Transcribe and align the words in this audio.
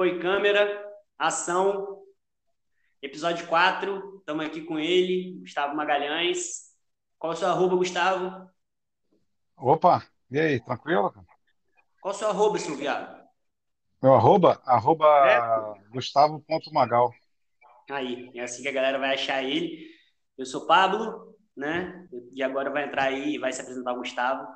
Foi 0.00 0.18
câmera, 0.18 0.82
ação, 1.18 2.00
episódio 3.02 3.46
4. 3.46 4.20
Estamos 4.20 4.46
aqui 4.46 4.62
com 4.62 4.78
ele, 4.78 5.38
Gustavo 5.40 5.76
Magalhães. 5.76 6.70
Qual 7.18 7.34
é 7.34 7.36
o 7.36 7.38
seu 7.38 7.48
arroba, 7.48 7.76
Gustavo? 7.76 8.48
Opa, 9.58 10.02
e 10.30 10.40
aí, 10.40 10.60
tranquilo? 10.64 11.12
Qual 12.00 12.14
é 12.14 12.16
o 12.16 12.18
seu 12.18 12.30
arroba, 12.30 12.58
seu 12.58 12.74
viado? 12.76 13.14
Meu 14.02 14.14
arroba? 14.14 14.62
Arroba 14.64 15.04
É? 15.06 15.90
Gustavo.magal. 15.90 17.12
Aí, 17.90 18.30
é 18.34 18.40
assim 18.40 18.62
que 18.62 18.68
a 18.68 18.72
galera 18.72 18.98
vai 18.98 19.12
achar 19.12 19.44
ele. 19.44 19.86
Eu 20.38 20.46
sou 20.46 20.66
Pablo, 20.66 21.36
né? 21.54 22.08
E 22.32 22.42
agora 22.42 22.70
vai 22.70 22.86
entrar 22.86 23.02
aí 23.02 23.34
e 23.34 23.38
vai 23.38 23.52
se 23.52 23.60
apresentar 23.60 23.92
o 23.92 23.98
Gustavo. 23.98 24.48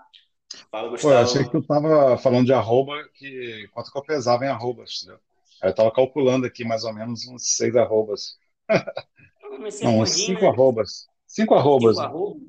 Fala, 0.71 0.89
Pô, 0.97 1.13
eu 1.13 1.19
achei 1.19 1.45
que 1.45 1.51
Gustavo. 1.51 1.61
tu 1.61 1.67
tava 1.67 2.17
falando 2.17 2.47
de 2.47 2.55
arroba, 2.55 2.95
que 3.13 3.69
quanto 3.75 3.93
que 3.93 3.99
eu 3.99 4.03
pesava 4.03 4.47
em 4.47 4.49
arrobas, 4.49 5.03
entendeu? 5.03 5.21
Eu 5.65 5.75
tava 5.75 5.93
calculando 5.93 6.47
aqui 6.47 6.65
mais 6.65 6.85
ou 6.85 6.93
menos 6.95 7.27
uns 7.29 7.57
seis 7.57 7.75
arrobas. 7.77 8.39
Não, 9.81 10.01
uns 10.01 10.11
cinco 10.25 10.47
né? 10.47 10.49
arrobas. 10.49 11.07
Cinco 11.27 11.55
Cinco 11.79 11.99
arrobas. 11.99 11.99
arroba? 12.01 12.41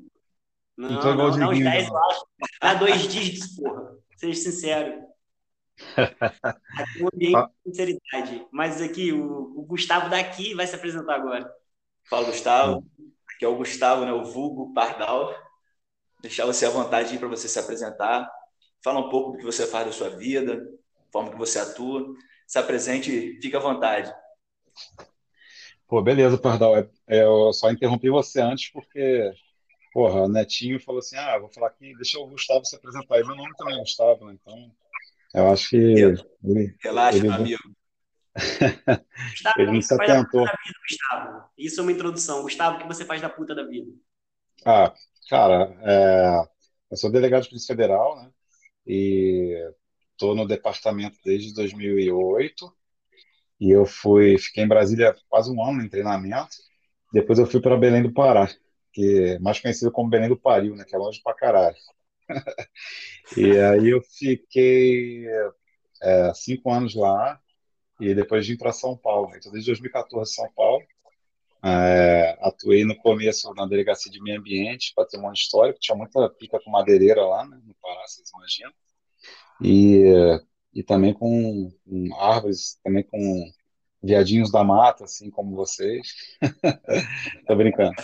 Não 0.76 0.98
Não, 0.98 1.16
não, 1.16 1.38
dá 1.38 1.48
uns 1.50 1.60
10 1.62 1.88
eu 1.88 1.96
não. 1.96 1.96
acho. 1.96 2.26
Dá 2.62 2.74
dois 2.74 3.08
dígitos, 3.08 3.54
porra. 3.56 3.96
Seja 4.16 4.40
sincero. 4.40 5.06
Aqui 6.76 7.02
um 7.02 7.08
ambiente 7.12 7.42
Ah, 7.42 7.50
de 7.64 7.70
sinceridade. 7.70 8.46
Mas 8.52 8.80
aqui, 8.82 9.12
o, 9.12 9.58
o 9.58 9.62
Gustavo 9.64 10.10
daqui 10.10 10.54
vai 10.54 10.66
se 10.66 10.74
apresentar 10.74 11.14
agora. 11.16 11.50
Fala, 12.08 12.26
Gustavo. 12.26 12.84
Aqui 13.30 13.44
é 13.44 13.48
o 13.48 13.56
Gustavo, 13.56 14.04
né? 14.04 14.12
O 14.12 14.24
vulgo 14.24 14.72
Pardal. 14.74 15.34
Deixar 16.22 16.46
você 16.46 16.66
à 16.66 16.70
vontade 16.70 17.18
para 17.18 17.28
você 17.28 17.48
se 17.48 17.58
apresentar. 17.58 18.30
Fala 18.84 19.00
um 19.00 19.10
pouco 19.10 19.32
do 19.32 19.38
que 19.38 19.44
você 19.44 19.66
faz 19.66 19.86
da 19.86 19.92
sua 19.92 20.10
vida, 20.10 20.62
forma 21.12 21.30
que 21.30 21.38
você 21.38 21.58
atua. 21.58 22.14
Se 22.46 22.58
apresente, 22.58 23.38
fique 23.40 23.56
à 23.56 23.60
vontade. 23.60 24.14
Pô, 25.88 26.02
beleza, 26.02 26.38
Pardal. 26.38 26.76
É- 26.76 26.88
é, 27.08 27.24
eu 27.24 27.52
só 27.52 27.70
interrompi 27.70 28.10
você 28.10 28.40
antes 28.40 28.70
porque, 28.70 29.32
porra, 29.92 30.22
o 30.22 30.28
Netinho 30.28 30.80
falou 30.80 30.98
assim: 30.98 31.16
ah, 31.16 31.38
vou 31.38 31.48
falar 31.48 31.68
aqui, 31.68 31.94
deixa 31.96 32.18
o 32.18 32.26
Gustavo 32.26 32.64
se 32.64 32.76
apresentar. 32.76 33.20
E 33.20 33.24
meu 33.24 33.36
nome 33.36 33.54
também 33.56 33.76
é 33.76 33.80
Gustavo, 33.80 34.26
né? 34.26 34.36
Então, 34.40 34.72
eu 35.34 35.48
acho 35.48 35.70
que 35.70 35.76
ele, 35.76 36.74
Relaxa, 36.82 37.18
ele, 37.18 37.28
meu 37.28 37.36
amigo. 37.36 37.62
Gustavo, 39.30 39.60
ele 39.60 39.82
você 39.82 39.96
faz 39.96 40.08
da 40.12 40.24
puta 40.24 40.38
atentou. 40.38 40.44
da 40.44 40.52
vida, 40.64 40.78
Gustavo? 40.88 41.50
Isso 41.56 41.80
é 41.80 41.82
uma 41.82 41.92
introdução. 41.92 42.42
Gustavo, 42.42 42.76
o 42.76 42.80
que 42.80 42.86
você 42.86 43.04
faz 43.04 43.20
da 43.20 43.28
puta 43.28 43.54
da 43.54 43.64
vida? 43.64 43.90
Ah, 44.64 44.92
cara, 45.28 45.76
é, 45.82 46.48
eu 46.90 46.96
sou 46.96 47.10
delegado 47.10 47.42
de 47.44 47.48
Polícia 47.50 47.74
Federal, 47.74 48.16
né? 48.16 48.30
E 48.86 49.72
estou 50.16 50.34
no 50.34 50.46
departamento 50.46 51.18
desde 51.24 51.54
2008. 51.54 52.72
E 53.60 53.70
eu 53.70 53.86
fui, 53.86 54.38
fiquei 54.38 54.64
em 54.64 54.68
Brasília 54.68 55.14
quase 55.28 55.50
um 55.50 55.62
ano 55.62 55.82
em 55.82 55.88
treinamento. 55.88 56.56
Depois 57.12 57.38
eu 57.38 57.46
fui 57.46 57.60
para 57.60 57.76
Belém 57.76 58.02
do 58.02 58.12
Pará, 58.12 58.48
que 58.92 59.34
é 59.36 59.38
mais 59.38 59.60
conhecido 59.60 59.92
como 59.92 60.10
Belém 60.10 60.28
do 60.28 60.36
Paril, 60.38 60.74
né? 60.74 60.84
Que 60.84 60.94
é 60.94 60.98
longe 60.98 61.20
pra 61.22 61.34
caralho. 61.34 61.76
E 63.36 63.58
aí 63.58 63.90
eu 63.90 64.00
fiquei 64.02 65.26
é, 66.02 66.32
cinco 66.34 66.70
anos 66.70 66.94
lá 66.94 67.40
e 68.00 68.14
depois 68.14 68.46
vim 68.46 68.56
para 68.56 68.72
São 68.72 68.96
Paulo. 68.96 69.32
Então, 69.36 69.50
desde 69.50 69.70
2014 69.70 70.30
em 70.30 70.34
São 70.34 70.52
Paulo. 70.52 70.84
É, 71.64 72.38
atuei 72.42 72.84
no 72.84 72.96
começo 72.96 73.52
na 73.54 73.66
Delegacia 73.66 74.12
de 74.12 74.22
Meio 74.22 74.38
Ambiente, 74.38 74.92
Patrimônio 74.94 75.34
Histórico. 75.34 75.80
Tinha 75.80 75.96
muita 75.96 76.28
pica 76.30 76.60
com 76.60 76.70
madeireira 76.70 77.26
lá, 77.26 77.44
né? 77.44 77.60
No 77.64 77.74
Pará, 77.82 78.06
vocês 78.06 78.30
imaginam. 78.30 78.72
E, 79.62 80.02
e 80.74 80.82
também 80.82 81.12
com, 81.14 81.70
com 81.84 82.14
árvores, 82.20 82.78
também 82.84 83.02
com 83.02 83.50
viadinhos 84.02 84.50
da 84.50 84.62
mata, 84.62 85.04
assim 85.04 85.30
como 85.30 85.56
vocês. 85.56 86.14
Tô 87.46 87.56
brincando. 87.56 87.94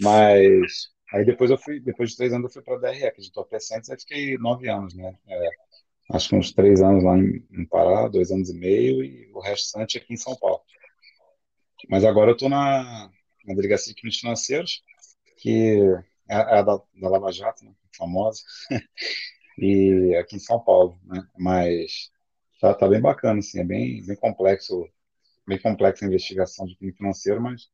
Mas 0.00 0.90
aí 1.12 1.24
depois 1.24 1.50
eu 1.50 1.58
fui, 1.58 1.80
depois 1.80 2.10
de 2.10 2.16
três 2.16 2.32
anos 2.32 2.44
eu 2.46 2.52
fui 2.52 2.62
para 2.62 2.90
DRE, 2.90 2.98
que 2.98 3.06
é 3.06 3.22
de 3.22 3.28
Entorpecentes, 3.28 3.90
aí 3.90 3.98
fiquei 3.98 4.38
nove 4.38 4.68
anos, 4.68 4.94
né? 4.94 5.16
É, 5.26 5.48
acho 6.12 6.28
que 6.28 6.36
uns 6.36 6.52
três 6.52 6.82
anos 6.82 7.02
lá 7.04 7.16
em, 7.16 7.44
em 7.50 7.64
Pará, 7.64 8.08
dois 8.08 8.30
anos 8.30 8.50
e 8.50 8.54
meio, 8.54 9.02
e 9.02 9.30
o 9.32 9.40
restante 9.40 9.98
aqui 9.98 10.12
em 10.12 10.16
São 10.16 10.36
Paulo. 10.36 10.60
Mas 11.88 12.04
agora 12.04 12.30
eu 12.30 12.34
estou 12.34 12.48
na, 12.48 13.10
na 13.44 13.54
Delegacia 13.54 13.94
de 13.94 14.00
Crimes 14.00 14.18
Financeiros, 14.18 14.82
que 15.38 15.80
é 16.28 16.34
a, 16.34 16.58
a 16.58 16.62
da, 16.62 16.80
da 17.00 17.08
Lava 17.08 17.32
Jato, 17.32 17.64
né? 17.64 17.72
Famosa, 17.96 18.42
e 19.58 20.16
aqui 20.16 20.36
em 20.36 20.38
São 20.40 20.60
Paulo, 20.62 20.98
né? 21.04 21.26
Mas 21.38 22.10
tá, 22.60 22.74
tá 22.74 22.88
bem 22.88 23.00
bacana, 23.00 23.40
assim, 23.40 23.60
é 23.60 23.64
bem, 23.64 24.04
bem 24.06 24.16
complexo, 24.16 24.88
bem 25.46 25.60
complexa 25.60 26.04
a 26.06 26.08
investigação 26.08 26.66
de 26.66 26.76
crime 26.76 26.94
financeiro, 26.94 27.42
mas 27.42 27.70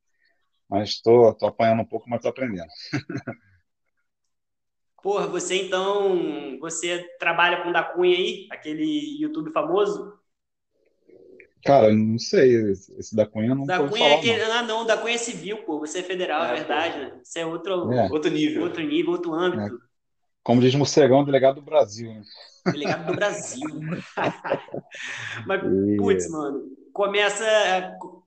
mas 0.71 1.01
tô, 1.03 1.35
tô 1.35 1.47
apanhando 1.47 1.83
um 1.83 1.87
pouco, 1.87 2.11
mas 2.11 2.23
tô 2.23 2.29
aprendendo. 2.29 2.69
Porra, 5.03 5.27
você 5.29 5.57
então, 5.67 6.59
você 6.59 7.05
trabalha 7.19 7.63
com 7.63 7.69
o 7.71 7.73
da 7.73 7.83
Cunha 7.85 8.17
aí, 8.17 8.49
aquele 8.51 9.21
YouTube 9.21 9.53
famoso? 9.53 10.19
Cara, 11.65 11.93
não 11.95 12.19
sei, 12.19 12.73
esse 12.73 13.15
da 13.17 13.27
Cunha 13.27 13.49
eu 13.51 13.55
nunca 13.57 13.75
Da 13.77 13.89
Cunha 13.89 14.11
é 14.11 14.15
falar, 14.15 14.17
aquele. 14.17 14.41
não. 14.41 14.43
Ah, 14.43 14.63
não, 14.63 14.83
o 14.83 14.85
da 14.85 14.97
Cunha 14.99 15.15
é 15.15 15.19
civil, 15.19 15.65
pô. 15.65 15.79
Você 15.81 16.01
é 16.01 16.03
federal, 16.03 16.45
é 16.45 16.53
É, 16.53 16.57
pô, 16.59 16.59
verdade, 16.59 16.99
né? 16.99 17.21
Você 17.23 17.41
é 17.41 17.47
outro, 17.47 17.73
É, 17.93 18.09
outro 18.09 18.31
nível. 18.31 18.63
outro 18.63 18.83
nível, 18.83 19.13
outro 19.13 19.33
é, 19.53 19.73
âmbito. 19.73 19.81
Como 20.45 20.61
diz 20.61 20.75
Morcegão, 20.75 21.25
delegado 21.25 21.57
do 21.57 21.63
Brasil, 21.63 22.13
né? 22.15 22.23
Delegado 22.67 23.07
do 23.07 23.15
Brasil. 23.17 23.69
Mas, 25.47 25.61
putz, 25.99 26.31
mano, 26.31 26.63
começa. 26.93 27.45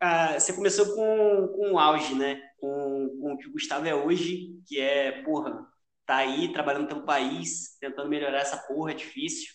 a- 0.02 0.34
a- 0.36 0.40
você 0.40 0.54
começou 0.54 0.86
com, 0.96 1.48
com 1.56 1.72
o 1.74 1.80
auge, 1.80 2.14
né? 2.16 2.42
Com, 2.60 3.18
com 3.22 3.34
o 3.34 3.38
que 3.38 3.48
o 3.48 3.52
Gustavo 3.54 3.88
é 3.88 3.96
hoje, 3.96 4.50
que 4.68 4.80
é, 4.80 5.24
porra, 5.24 5.66
tá 6.06 6.18
aí 6.18 6.52
trabalhando 6.52 6.88
pelo 6.88 7.04
país, 7.06 7.78
tentando 7.80 8.10
melhorar 8.10 8.40
essa 8.40 8.58
porra, 8.58 8.92
é 8.92 8.96
difícil. 8.96 9.54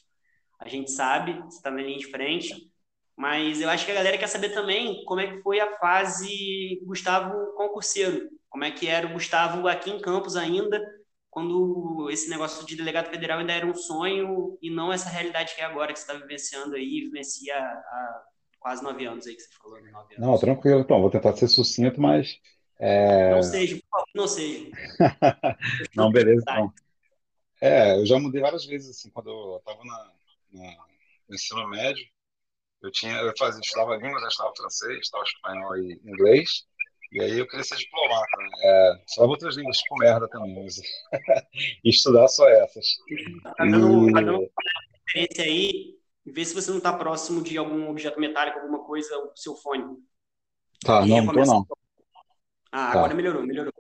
A 0.61 0.69
gente 0.69 0.91
sabe, 0.91 1.35
você 1.43 1.61
tá 1.61 1.71
na 1.71 1.83
linha 1.83 1.99
de 1.99 2.07
frente. 2.11 2.71
Mas 3.17 3.61
eu 3.61 3.69
acho 3.69 3.85
que 3.85 3.93
a 3.93 3.95
galera 3.95 4.17
quer 4.17 4.27
saber 4.27 4.51
também 4.51 5.05
como 5.05 5.21
é 5.21 5.27
que 5.27 5.43
foi 5.43 5.61
a 5.61 5.77
fase 5.79 6.81
Gustavo 6.87 7.53
concurseiro. 7.57 8.29
Como 8.49 8.65
é 8.65 8.71
que 8.71 8.87
era 8.89 9.07
o 9.07 9.13
Gustavo 9.13 9.69
aqui 9.69 9.91
em 9.91 10.01
Campos 10.01 10.35
ainda, 10.35 10.81
quando 11.33 12.11
esse 12.13 12.31
negócio 12.31 12.67
de 12.67 12.77
delegado 12.77 13.11
federal 13.11 13.41
ainda 13.41 13.55
era 13.55 13.67
um 13.67 13.75
sonho 13.75 14.59
e 14.63 14.71
não 14.71 14.93
essa 14.93 15.11
realidade 15.11 15.57
que 15.57 15.63
é 15.63 15.67
agora, 15.67 15.93
que 15.95 16.01
você 16.01 16.05
está 16.13 16.15
vivenciando 16.23 16.77
aí, 16.77 17.03
vivencia 17.07 17.57
há 17.59 18.25
quase 18.61 18.85
nove 18.85 19.07
anos 19.07 19.27
aí 19.27 19.37
que 19.37 19.43
você 19.43 19.51
falou, 19.63 19.83
né? 19.83 19.91
Nove 19.93 20.17
não, 20.17 20.39
anos. 20.39 20.39
tranquilo, 20.39 20.81
então, 20.81 21.01
vou 21.01 21.11
tentar 21.11 21.35
ser 21.37 21.49
sucinto, 21.49 22.01
mas 22.01 22.39
Não 23.27 23.43
é, 23.43 23.43
seja, 23.43 23.77
por 23.77 23.89
favor, 23.91 24.07
não 24.15 24.29
seja. 24.29 24.71
não, 25.95 26.11
beleza, 26.13 26.43
detalhe. 26.45 26.49
então. 26.51 26.73
É, 27.61 27.97
eu 27.99 28.07
já 28.07 28.19
mudei 28.19 28.41
várias 28.43 28.67
vezes, 28.67 28.91
assim, 28.91 29.11
quando 29.11 29.31
eu 29.31 29.59
estava 29.59 29.85
na, 29.85 30.13
na- 30.53 30.77
no 31.29 31.35
ensino 31.35 31.69
médio, 31.69 32.05
eu 32.83 32.91
tinha, 32.93 33.15
eu 33.17 33.35
fazia, 33.39 33.61
estudava 33.61 33.97
línguas, 33.97 34.23
né, 34.23 34.29
estudava 34.29 34.55
francês, 34.57 35.01
estudava 35.01 35.27
espanhol 35.29 35.77
e 35.79 36.01
inglês, 36.05 36.67
e 37.13 37.21
aí 37.21 37.39
eu 37.39 37.47
queria 37.47 37.65
ser 37.65 37.77
diplomata, 37.77 38.37
né? 38.39 38.49
É, 38.63 39.03
estudava 39.07 39.33
outras 39.33 39.57
línguas, 39.57 39.79
tipo 39.79 39.97
merda 39.97 40.29
também, 40.29 40.55
mas 40.55 40.81
estudar 41.85 42.29
só 42.29 42.49
essas. 42.49 42.87
Tá 43.57 43.65
dando, 43.67 44.11
tá 44.13 44.21
dando 44.21 44.51
experiência 45.07 45.45
aí, 45.45 45.99
vê 46.27 46.45
se 46.45 46.55
você 46.55 46.71
não 46.71 46.79
está 46.79 46.93
próximo 46.93 47.43
de 47.43 47.59
algum 47.59 47.89
objeto 47.91 48.21
metálico, 48.21 48.59
alguma 48.59 48.85
coisa, 48.85 49.17
o 49.19 49.33
seu 49.37 49.55
fone. 49.57 49.85
tá, 50.85 51.07
E 51.07 51.09
não, 51.09 51.23
não 51.23 51.33
tô 51.33 51.45
não, 51.45 51.67
Ah, 52.73 52.93
agora 52.93 53.11
tá. 53.11 53.15
melhorou, 53.15 53.43
melhorou. 53.47 53.73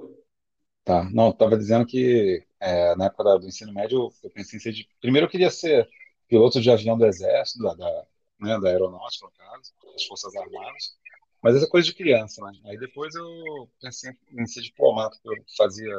Tá, 0.84 1.04
não, 1.12 1.28
eu 1.28 1.32
tava 1.32 1.56
dizendo 1.56 1.86
que 1.86 2.44
é, 2.60 2.94
na 2.96 3.06
época 3.06 3.38
do 3.38 3.46
ensino 3.46 3.72
médio 3.72 4.10
eu 4.22 4.30
pensei 4.30 4.56
em 4.58 4.60
ser 4.60 4.72
de... 4.72 4.88
Primeiro 5.00 5.26
eu 5.26 5.30
queria 5.30 5.50
ser 5.50 5.88
piloto 6.28 6.60
de 6.60 6.70
avião 6.70 6.98
do 6.98 7.06
Exército, 7.06 7.62
da, 7.62 7.74
da, 7.74 8.06
né, 8.40 8.58
da 8.60 8.68
Aeronáutica, 8.68 9.26
no 9.26 9.32
caso, 9.32 9.72
das 9.92 10.04
Forças 10.06 10.34
Armadas, 10.34 10.96
mas 11.42 11.56
essa 11.56 11.68
coisa 11.68 11.86
de 11.86 11.94
criança, 11.94 12.44
né? 12.44 12.52
Aí 12.66 12.78
depois 12.78 13.14
eu 13.14 13.68
pensei 13.80 14.12
em 14.30 14.46
ser 14.46 14.62
diplomata, 14.62 15.16
porque 15.22 15.40
eu 15.40 15.44
fazia... 15.56 15.94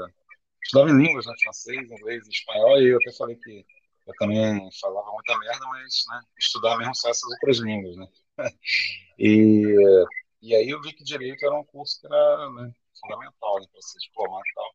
Estudava 0.63 0.91
em 0.91 0.97
línguas, 0.97 1.25
né? 1.25 1.33
Francês, 1.43 1.91
inglês 1.91 2.27
espanhol, 2.27 2.81
e 2.81 2.87
eu 2.87 2.97
até 2.97 3.11
falei 3.11 3.35
que 3.35 3.65
eu 4.07 4.13
também 4.15 4.69
falava 4.79 5.11
muita 5.11 5.37
merda, 5.39 5.65
mas, 5.67 6.03
né, 6.09 6.21
estudar 6.37 6.77
mesmo 6.77 6.95
só 6.95 7.09
essas 7.09 7.29
outras 7.31 7.57
línguas, 7.59 7.95
né? 7.97 8.07
E, 9.19 9.63
e 10.41 10.55
aí 10.55 10.67
eu 10.67 10.81
vi 10.81 10.91
que 10.91 11.03
direito 11.03 11.45
era 11.45 11.55
um 11.55 11.63
curso 11.63 12.01
que 12.01 12.07
era, 12.07 12.49
né, 12.49 12.73
fundamental, 12.99 13.59
né, 13.59 13.67
para 13.71 13.81
ser 13.81 13.99
diplomata 13.99 14.43
e 14.49 14.53
tal. 14.55 14.71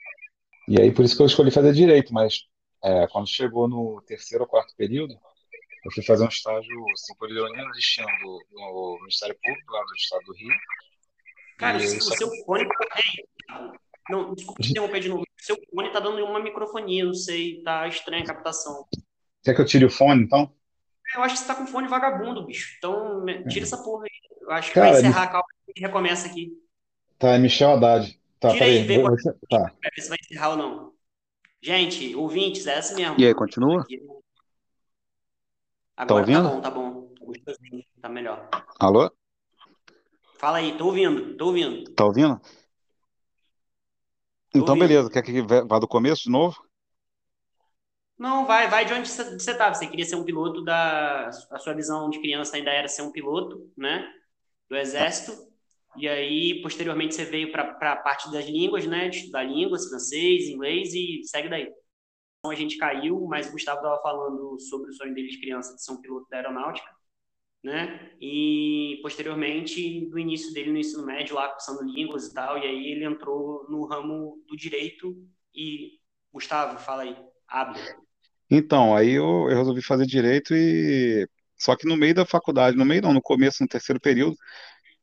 E 0.68 0.80
aí, 0.80 0.92
por 0.92 1.04
isso 1.04 1.16
que 1.16 1.22
eu 1.22 1.26
escolhi 1.26 1.50
fazer 1.50 1.72
direito, 1.72 2.14
mas 2.14 2.46
é, 2.84 3.06
quando 3.08 3.26
chegou 3.26 3.66
no 3.66 4.00
terceiro 4.02 4.44
ou 4.44 4.48
quarto 4.48 4.76
período, 4.76 5.18
eu 5.88 5.93
fui 5.93 6.02
fazer 6.02 6.25
um 6.25 6.29
estágio 6.29 6.85
assim, 6.93 7.14
por 7.19 7.31
ironia 7.31 7.64
do 7.64 7.73
destino 7.73 8.06
do, 8.23 8.44
do 8.50 8.99
Ministério 9.00 9.37
Público 9.43 9.73
lá 9.73 9.82
do 9.82 9.94
Estado 9.94 10.25
do 10.25 10.32
Rio. 10.35 10.55
Cara, 11.56 11.79
o 11.79 11.81
só 11.81 12.14
seu 12.14 12.31
fone. 12.44 12.69
Não, 14.11 14.35
desculpa 14.35 14.62
te 14.62 14.70
interromper 14.70 15.00
de 15.00 15.08
novo. 15.08 15.23
O 15.23 15.43
seu 15.43 15.56
fone 15.75 15.90
tá 15.90 16.00
dando 16.00 16.23
uma 16.25 16.40
microfonia, 16.40 17.05
não 17.05 17.14
sei, 17.14 17.62
tá 17.62 17.88
estranha 17.88 18.23
a 18.23 18.26
captação. 18.26 18.87
Quer 19.43 19.55
que 19.55 19.61
eu 19.61 19.64
tire 19.64 19.85
o 19.85 19.90
fone, 19.90 20.23
então? 20.23 20.52
É, 21.14 21.19
eu 21.19 21.23
acho 21.23 21.35
que 21.35 21.40
você 21.40 21.46
tá 21.46 21.55
com 21.55 21.67
fone 21.67 21.88
vagabundo, 21.88 22.44
bicho. 22.44 22.75
Então, 22.76 23.25
tira 23.49 23.64
essa 23.64 23.79
porra 23.79 24.05
aí. 24.05 24.38
Eu 24.43 24.50
acho 24.50 24.69
que 24.69 24.75
Cara, 24.75 24.93
vai 24.93 25.00
encerrar, 25.00 25.26
calma, 25.29 25.46
e 25.75 25.81
recomeça 25.81 26.26
aqui. 26.29 26.52
Tá, 27.19 27.31
é 27.31 27.38
Michel 27.38 27.73
Haddad. 27.73 28.20
Tá, 28.38 28.50
tira 28.50 28.67
aí, 28.67 28.82
vê, 28.85 29.00
vou... 29.00 29.17
tá. 29.49 29.73
ver 29.96 30.02
se 30.02 30.08
vai 30.08 30.19
encerrar 30.23 30.50
ou 30.50 30.56
não. 30.56 30.93
Gente, 31.62 32.14
ouvintes, 32.14 32.67
é 32.67 32.75
essa 32.75 32.94
mesmo. 32.94 33.19
E 33.19 33.26
aí, 33.26 33.35
continua? 33.35 33.85
Agora 35.98 36.24
tá, 36.24 36.32
ouvindo? 36.32 36.42
tá 36.48 36.48
bom, 36.48 36.60
tá 36.60 36.70
bom. 36.70 37.26
Gostosinho, 37.26 37.84
tá 38.00 38.08
melhor. 38.08 38.48
Alô? 38.78 39.10
Fala 40.38 40.58
aí, 40.58 40.78
tô 40.78 40.86
ouvindo, 40.86 41.36
tô 41.36 41.46
ouvindo. 41.46 41.92
Tá 41.92 42.04
ouvindo? 42.04 42.40
Tô 44.52 44.60
então, 44.60 44.76
ouvindo. 44.76 44.78
beleza. 44.78 45.10
Quer 45.10 45.22
que 45.22 45.42
vá 45.42 45.80
do 45.80 45.88
começo 45.88 46.22
de 46.22 46.30
novo? 46.30 46.56
Não, 48.16 48.46
vai, 48.46 48.68
vai 48.68 48.84
de 48.84 48.92
onde 48.92 49.08
você 49.08 49.34
estava. 49.50 49.74
Você 49.74 49.88
queria 49.88 50.04
ser 50.04 50.14
um 50.14 50.24
piloto 50.24 50.62
da. 50.62 51.30
A 51.50 51.58
sua 51.58 51.74
visão 51.74 52.08
de 52.08 52.20
criança 52.20 52.56
ainda 52.56 52.70
era 52.70 52.86
ser 52.86 53.02
um 53.02 53.10
piloto, 53.10 53.68
né? 53.76 54.08
Do 54.70 54.76
exército. 54.76 55.36
E 55.96 56.08
aí, 56.08 56.62
posteriormente, 56.62 57.16
você 57.16 57.24
veio 57.24 57.50
para 57.50 57.92
a 57.92 57.96
parte 57.96 58.30
das 58.30 58.44
línguas, 58.44 58.86
né? 58.86 59.08
De 59.08 59.18
estudar 59.18 59.42
línguas, 59.42 59.88
francês, 59.88 60.48
inglês 60.48 60.94
e 60.94 61.22
segue 61.24 61.48
daí. 61.48 61.68
A 62.44 62.55
gente 62.55 62.79
caiu, 62.79 63.26
mas 63.26 63.49
o 63.49 63.52
Gustavo 63.52 63.79
estava 63.79 64.00
falando 64.00 64.58
sobre 64.61 64.90
o 64.90 64.93
sonho 64.94 65.12
dele 65.12 65.29
de 65.29 65.40
criança 65.40 65.75
de 65.75 65.82
ser 65.82 65.93
um 65.93 66.00
piloto 66.00 66.29
da 66.31 66.37
aeronáutica, 66.37 66.88
né? 67.62 68.12
E 68.20 68.99
posteriormente, 69.02 70.08
do 70.08 70.19
início 70.19 70.52
dele 70.52 70.70
no 70.70 70.79
ensino 70.79 71.05
médio, 71.05 71.35
lá 71.35 71.49
cursando 71.49 71.82
línguas 71.82 72.29
e 72.29 72.35
tal, 72.35 72.58
e 72.58 72.62
aí 72.62 72.93
ele 72.93 73.05
entrou 73.05 73.67
no 73.69 73.85
ramo 73.87 74.43
do 74.46 74.56
direito. 74.56 75.17
E, 75.52 75.99
Gustavo, 76.32 76.79
fala 76.79 77.02
aí, 77.02 77.17
abre. 77.49 77.81
Então, 78.50 78.96
aí 78.96 79.11
eu, 79.11 79.50
eu 79.50 79.56
resolvi 79.58 79.82
fazer 79.82 80.06
direito 80.06 80.55
e. 80.55 81.29
Só 81.58 81.75
que 81.76 81.88
no 81.88 81.96
meio 81.96 82.14
da 82.14 82.25
faculdade, 82.25 82.76
no 82.76 82.85
meio 82.85 83.02
não, 83.02 83.12
no 83.12 83.20
começo, 83.20 83.62
no 83.62 83.69
terceiro 83.69 84.00
período, 84.00 84.37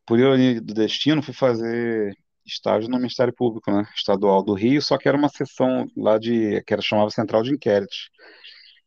por 0.05 0.17
ironia 0.19 0.61
do 0.61 0.73
destino, 0.73 1.21
fui 1.21 1.33
fazer 1.33 2.15
estágio 2.45 2.89
no 2.89 2.97
Ministério 2.97 3.33
Público, 3.33 3.71
né, 3.71 3.85
Estadual 3.95 4.43
do 4.43 4.53
Rio, 4.53 4.81
só 4.81 4.97
que 4.97 5.07
era 5.07 5.17
uma 5.17 5.29
sessão 5.29 5.87
lá 5.97 6.17
de, 6.17 6.61
que 6.63 6.73
era 6.73 6.81
chamava 6.81 7.09
Central 7.09 7.43
de 7.43 7.53
Inquéritos. 7.53 8.09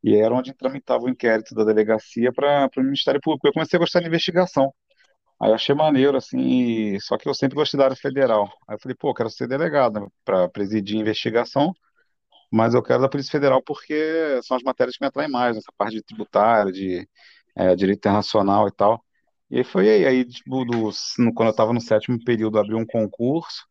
E 0.03 0.17
era 0.17 0.35
onde 0.35 0.55
tramitava 0.55 1.05
o 1.05 1.09
inquérito 1.11 1.55
da 1.55 1.65
delegacia 1.65 2.33
para 2.33 2.71
o 2.77 2.83
Ministério 2.83 3.21
Público. 3.21 3.49
Eu 3.49 3.53
comecei 3.53 3.77
a 3.77 3.81
gostar 3.81 4.01
de 4.01 4.07
investigação. 4.07 4.73
Aí 5.41 5.53
achei 5.53 5.75
maneiro, 5.75 6.17
assim, 6.17 6.99
só 7.01 7.19
que 7.19 7.29
eu 7.29 7.35
sempre 7.35 7.57
gostei 7.57 7.79
da 7.79 7.85
área 7.87 7.97
federal. 7.97 8.47
Aí 8.69 8.77
eu 8.77 8.81
falei, 8.81 8.97
pô, 8.99 9.15
quero 9.15 9.31
ser 9.31 9.49
delegado 9.49 10.01
né, 10.01 10.09
para 10.25 10.49
presidir 10.49 10.99
investigação 10.99 11.73
mas 12.51 12.75
eu 12.75 12.83
quero 12.83 13.03
da 13.03 13.09
Polícia 13.09 13.31
Federal 13.33 13.63
porque 13.63 14.41
são 14.43 14.57
as 14.57 14.63
matérias 14.63 14.97
que 14.97 15.03
me 15.05 15.09
atraem 15.09 15.31
mais, 15.31 15.57
essa 15.57 15.73
parte 15.77 15.97
de 15.97 16.03
tributária, 16.03 16.73
de 16.73 17.09
é, 17.57 17.75
direito 17.77 17.99
internacional 17.99 18.69
e 18.69 18.73
tal. 18.73 19.05
E 19.51 19.59
aí 19.59 19.65
foi 19.65 19.89
aí, 19.89 20.07
aí 20.07 20.25
tipo, 20.25 20.65
do, 20.65 20.91
no, 21.19 21.35
quando 21.35 21.49
eu 21.49 21.51
estava 21.51 21.73
no 21.73 21.81
sétimo 21.81 22.23
período, 22.23 22.59
abri 22.59 22.75
um 22.75 22.87
concurso, 22.87 23.67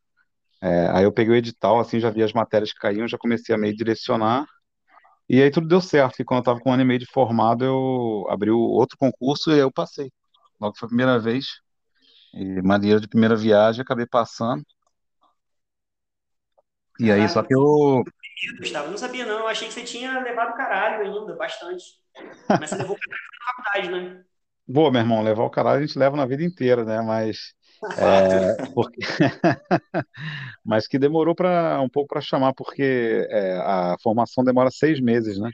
é, 0.62 0.90
aí 0.92 1.04
eu 1.04 1.12
peguei 1.12 1.34
o 1.34 1.38
edital, 1.38 1.80
assim, 1.80 2.00
já 2.00 2.10
vi 2.10 2.24
as 2.24 2.34
matérias 2.34 2.74
que 2.74 2.80
caíam, 2.80 3.08
já 3.08 3.18
comecei 3.18 3.54
a 3.54 3.58
meio 3.58 3.76
direcionar, 3.76 4.46
e 5.30 5.42
aí 5.42 5.52
tudo 5.52 5.68
deu 5.68 5.82
certo, 5.82 6.20
e 6.22 6.26
quando 6.26 6.40
eu 6.40 6.42
estava 6.42 6.60
com 6.60 6.72
um 6.72 6.74
ano 6.74 6.84
e 6.84 6.86
meio 6.86 7.00
de 7.00 7.06
formado, 7.06 7.64
eu 7.66 8.28
abri 8.30 8.52
o 8.52 8.60
outro 8.60 8.98
concurso 8.98 9.52
e 9.52 9.56
aí 9.56 9.60
eu 9.60 9.72
passei. 9.72 10.12
Logo 10.60 10.78
foi 10.78 10.88
a 10.88 10.90
primeira 10.90 11.20
vez, 11.20 11.46
e 12.34 12.62
maneira 12.62 13.00
de 13.00 13.08
primeira 13.08 13.36
viagem, 13.36 13.82
acabei 13.82 14.08
passando, 14.08 14.64
e 17.00 17.12
aí, 17.12 17.30
só 17.30 17.44
que 17.44 17.54
eu, 17.54 18.04
Gustavo. 18.60 18.90
Não 18.90 18.98
sabia, 18.98 19.26
não. 19.26 19.40
Eu 19.40 19.48
achei 19.48 19.68
que 19.68 19.74
você 19.74 19.84
tinha 19.84 20.20
levado 20.20 20.56
caralho 20.56 21.04
ainda, 21.04 21.36
bastante. 21.36 21.84
Mas 22.48 22.70
você 22.70 22.76
levou 22.78 22.98
caralho 22.98 23.24
na 23.32 23.64
faculdade, 23.64 23.92
né? 23.92 24.26
Boa, 24.68 24.92
meu 24.92 25.00
irmão, 25.00 25.24
levar 25.24 25.44
o 25.44 25.50
caralho 25.50 25.78
a 25.80 25.86
gente 25.86 25.98
leva 25.98 26.18
na 26.18 26.26
vida 26.26 26.44
inteira, 26.44 26.84
né? 26.84 27.02
Mas. 27.02 27.54
É, 27.98 28.58
porque... 28.76 29.00
Mas 30.66 30.88
que 30.88 31.00
demorou 31.00 31.34
para 31.34 31.80
um 31.82 31.88
pouco 31.88 32.10
para 32.10 32.20
chamar, 32.20 32.54
porque 32.54 33.26
é, 33.30 33.54
a 33.60 33.96
formação 34.04 34.44
demora 34.44 34.70
seis 34.70 35.00
meses, 35.00 35.40
né? 35.40 35.50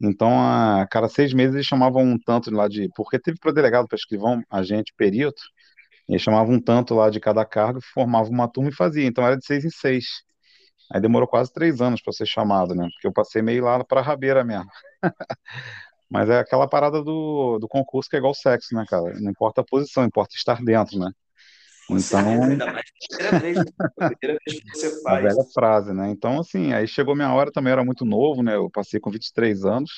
Então, 0.00 0.30
a 0.38 0.86
cada 0.90 1.08
seis 1.08 1.32
meses 1.32 1.54
eles 1.54 1.66
chamavam 1.66 2.02
um 2.02 2.18
tanto 2.18 2.50
lá 2.50 2.68
de. 2.68 2.90
Porque 2.94 3.18
teve 3.18 3.38
para 3.38 3.52
delegado, 3.52 3.88
para 3.88 3.96
escrivão, 3.96 4.42
agente, 4.50 4.92
perito, 4.96 5.42
eles 6.08 6.20
chamavam 6.20 6.54
um 6.56 6.60
tanto 6.60 6.94
lá 6.94 7.08
de 7.08 7.20
cada 7.20 7.44
cargo, 7.46 7.80
formava 7.94 8.28
uma 8.28 8.48
turma 8.48 8.70
e 8.70 8.74
fazia. 8.74 9.06
Então, 9.06 9.24
era 9.24 9.36
de 9.36 9.46
seis 9.46 9.64
em 9.64 9.70
seis. 9.70 10.06
Aí 10.92 11.00
demorou 11.00 11.26
quase 11.28 11.52
três 11.52 11.80
anos 11.80 12.02
para 12.02 12.12
ser 12.12 12.26
chamado, 12.26 12.74
né? 12.74 12.86
Porque 12.92 13.06
eu 13.06 13.12
passei 13.12 13.40
meio 13.40 13.64
lá 13.64 13.82
para 13.84 14.00
a 14.00 14.04
rabeira 14.04 14.44
mesmo. 14.44 14.68
Mas 16.12 16.28
é 16.28 16.40
aquela 16.40 16.68
parada 16.68 17.02
do, 17.02 17.58
do 17.58 17.66
concurso 17.66 18.10
que 18.10 18.16
é 18.16 18.18
igual 18.18 18.34
sexo, 18.34 18.74
né, 18.74 18.84
cara? 18.86 19.18
Não 19.18 19.30
importa 19.30 19.62
a 19.62 19.64
posição, 19.64 20.04
importa 20.04 20.34
estar 20.36 20.62
dentro, 20.62 20.98
né? 20.98 21.10
Então, 21.90 22.18
ainda 22.44 22.70
mais 22.70 22.84
primeira 23.08 23.38
vez, 23.38 23.56
né? 23.56 23.64
primeira 23.96 24.38
vez 24.46 24.60
que 24.60 24.68
você 24.68 24.90
faz. 25.02 25.24
A 25.24 25.28
velha 25.28 25.44
frase, 25.54 25.94
né? 25.94 26.10
Então, 26.10 26.38
assim, 26.38 26.74
aí 26.74 26.86
chegou 26.86 27.16
minha 27.16 27.32
hora, 27.32 27.50
também 27.50 27.72
era 27.72 27.82
muito 27.82 28.04
novo, 28.04 28.42
né? 28.42 28.56
Eu 28.56 28.68
passei 28.68 29.00
com 29.00 29.10
23 29.10 29.64
anos, 29.64 29.90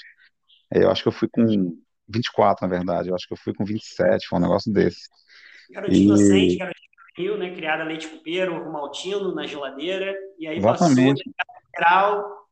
aí 0.73 0.83
eu 0.83 0.91
acho 0.91 1.03
que 1.03 1.09
eu 1.09 1.13
fui 1.13 1.29
com 1.29 1.77
24, 2.07 2.65
na 2.65 2.73
verdade, 2.73 3.09
eu 3.09 3.15
acho 3.17 3.27
que 3.27 3.33
eu 3.33 3.39
fui 3.39 3.53
com 3.53 3.65
27, 3.65 4.29
foi 4.29 4.39
um 4.39 4.43
negócio 4.43 4.73
desse. 4.73 5.09
Garotinho 5.73 6.01
e... 6.01 6.05
inocente, 6.05 6.57
garotinho 6.59 6.85
Rio, 7.17 7.39
né? 7.39 7.53
Criada 7.55 7.83
leite 7.83 8.07
cupeiro, 8.07 8.73
maltino 8.73 9.35
na 9.35 9.47
geladeira, 9.47 10.15
e 10.39 10.47
aí 10.47 10.59
Exatamente. 10.59 11.25
passou 11.25 11.75
geral, 11.77 12.49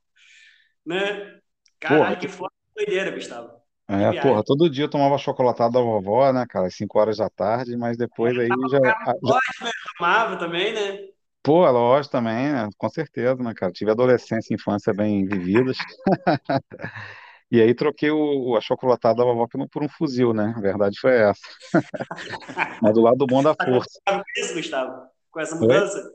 né? 0.84 1.38
Caralho, 1.78 2.18
que 2.18 2.26
foda 2.26 2.52
doideira, 2.76 3.10
Gustavo. 3.10 3.50
É, 3.88 4.20
porra, 4.20 4.42
todo 4.44 4.70
dia 4.70 4.84
eu 4.84 4.90
tomava 4.90 5.18
chocolatada 5.18 5.72
da 5.72 5.80
vovó, 5.80 6.32
né, 6.32 6.46
cara, 6.48 6.66
às 6.66 6.74
5 6.74 6.98
horas 6.98 7.18
da 7.18 7.28
tarde, 7.28 7.76
mas 7.76 7.96
depois 7.96 8.36
aí 8.38 8.48
já, 8.48 8.78
já... 8.78 9.14
Lógico, 9.22 9.64
né? 9.64 9.70
Tomava 9.98 10.36
também, 10.36 10.72
né? 10.72 11.08
Pô, 11.42 11.68
lógico 11.68 12.12
também, 12.12 12.52
né? 12.52 12.68
Com 12.78 12.88
certeza, 12.88 13.42
né, 13.42 13.52
cara? 13.54 13.72
Tive 13.72 13.90
adolescência 13.90 14.52
e 14.52 14.56
infância 14.56 14.94
bem 14.94 15.26
vividas. 15.26 15.76
E 17.52 17.60
aí 17.60 17.74
troquei 17.74 18.10
o, 18.10 18.56
a 18.56 18.62
chocolatada 18.62 19.16
da 19.16 19.24
vovó 19.24 19.46
por 19.46 19.82
um 19.82 19.88
fuzil, 19.90 20.32
né? 20.32 20.54
A 20.56 20.60
verdade 20.62 20.98
foi 20.98 21.12
essa. 21.18 21.42
Mas 22.82 22.94
do 22.94 23.02
lado 23.02 23.26
bom 23.26 23.42
da 23.42 23.54
tá 23.54 23.66
força. 23.66 24.00
Tá 24.02 24.12
confortável 24.12 24.24
com 24.24 24.40
isso, 24.40 24.54
Gustavo? 24.54 25.02
Com 25.30 25.40
essa 25.40 25.56
mudança? 25.56 25.98
Oi? 25.98 26.10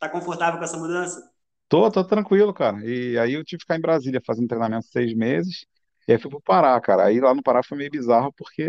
Tá 0.00 0.08
confortável 0.08 0.58
com 0.58 0.64
essa 0.64 0.76
mudança? 0.76 1.30
Tô, 1.68 1.88
tô 1.92 2.02
tranquilo, 2.02 2.52
cara. 2.52 2.84
E 2.84 3.16
aí 3.16 3.34
eu 3.34 3.44
tive 3.44 3.58
que 3.58 3.62
ficar 3.62 3.76
em 3.76 3.80
Brasília 3.80 4.20
fazendo 4.26 4.48
treinamento 4.48 4.86
seis 4.88 5.14
meses. 5.14 5.64
E 6.10 6.14
aí 6.14 6.18
fui 6.18 6.28
pro 6.28 6.40
Pará, 6.40 6.80
cara. 6.80 7.04
Aí 7.04 7.20
lá 7.20 7.32
no 7.32 7.40
Pará 7.40 7.62
foi 7.62 7.78
meio 7.78 7.90
bizarro 7.90 8.32
porque 8.36 8.64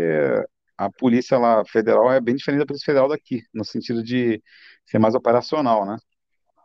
a 0.78 0.88
polícia 0.88 1.36
lá 1.36 1.64
federal 1.64 2.12
é 2.12 2.20
bem 2.20 2.36
diferente 2.36 2.60
da 2.60 2.66
polícia 2.66 2.86
federal 2.86 3.08
daqui, 3.08 3.42
no 3.52 3.64
sentido 3.64 4.00
de 4.00 4.40
ser 4.86 5.00
mais 5.00 5.16
operacional, 5.16 5.84
né? 5.84 5.96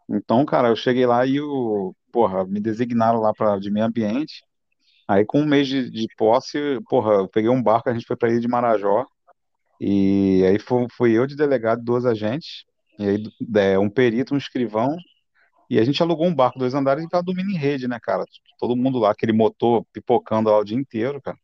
Então, 0.08 0.46
cara, 0.46 0.68
eu 0.70 0.76
cheguei 0.76 1.08
lá 1.08 1.26
e 1.26 1.42
o, 1.42 1.96
porra, 2.12 2.46
me 2.46 2.60
designaram 2.60 3.20
lá 3.20 3.34
para 3.34 3.58
de 3.60 3.72
meio 3.72 3.88
ambiente. 3.88 4.44
Aí, 5.08 5.26
com 5.26 5.42
um 5.42 5.48
mês 5.48 5.68
de, 5.68 5.90
de 5.90 6.08
posse, 6.16 6.60
porra, 6.90 7.14
eu 7.16 7.30
peguei 7.30 7.50
um 7.50 7.64
barco, 7.64 7.90
a 7.90 7.94
gente 7.94 8.06
foi 8.06 8.16
para 8.16 8.30
Ilha 8.30 8.40
de 8.42 8.48
Marajó, 8.48 9.04
e 9.82 10.44
aí 10.46 10.60
fui 10.60 11.18
eu 11.18 11.26
de 11.26 11.36
delegado, 11.36 11.84
duas 11.84 12.06
agentes, 12.06 12.66
e 13.00 13.06
aí 13.08 13.24
é, 13.56 13.80
um 13.80 13.90
perito, 13.90 14.36
um 14.36 14.38
escrivão, 14.38 14.96
e 15.70 15.80
a 15.80 15.84
gente 15.84 16.02
alugou 16.02 16.28
um 16.28 16.36
barco, 16.36 16.60
dois 16.60 16.74
andares, 16.74 17.04
e 17.04 17.10
tava 17.10 17.24
dormindo 17.24 17.52
em 17.52 17.58
rede, 17.58 17.88
né, 17.88 18.00
cara? 18.02 18.26
Todo 18.60 18.76
mundo 18.76 19.00
lá, 19.00 19.12
aquele 19.12 19.34
motor 19.34 19.86
pipocando 19.94 20.50
lá 20.50 20.58
o 20.60 20.64
dia 20.64 20.78
inteiro, 20.78 21.22
cara. 21.22 21.38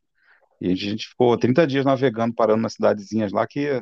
E 0.62 0.72
a 0.72 0.76
gente 0.76 1.08
ficou 1.10 1.38
30 1.38 1.68
dias 1.68 1.86
navegando, 1.86 2.34
parando 2.36 2.62
nas 2.62 2.74
cidadezinhas 2.74 3.32
lá 3.32 3.46
que 3.48 3.82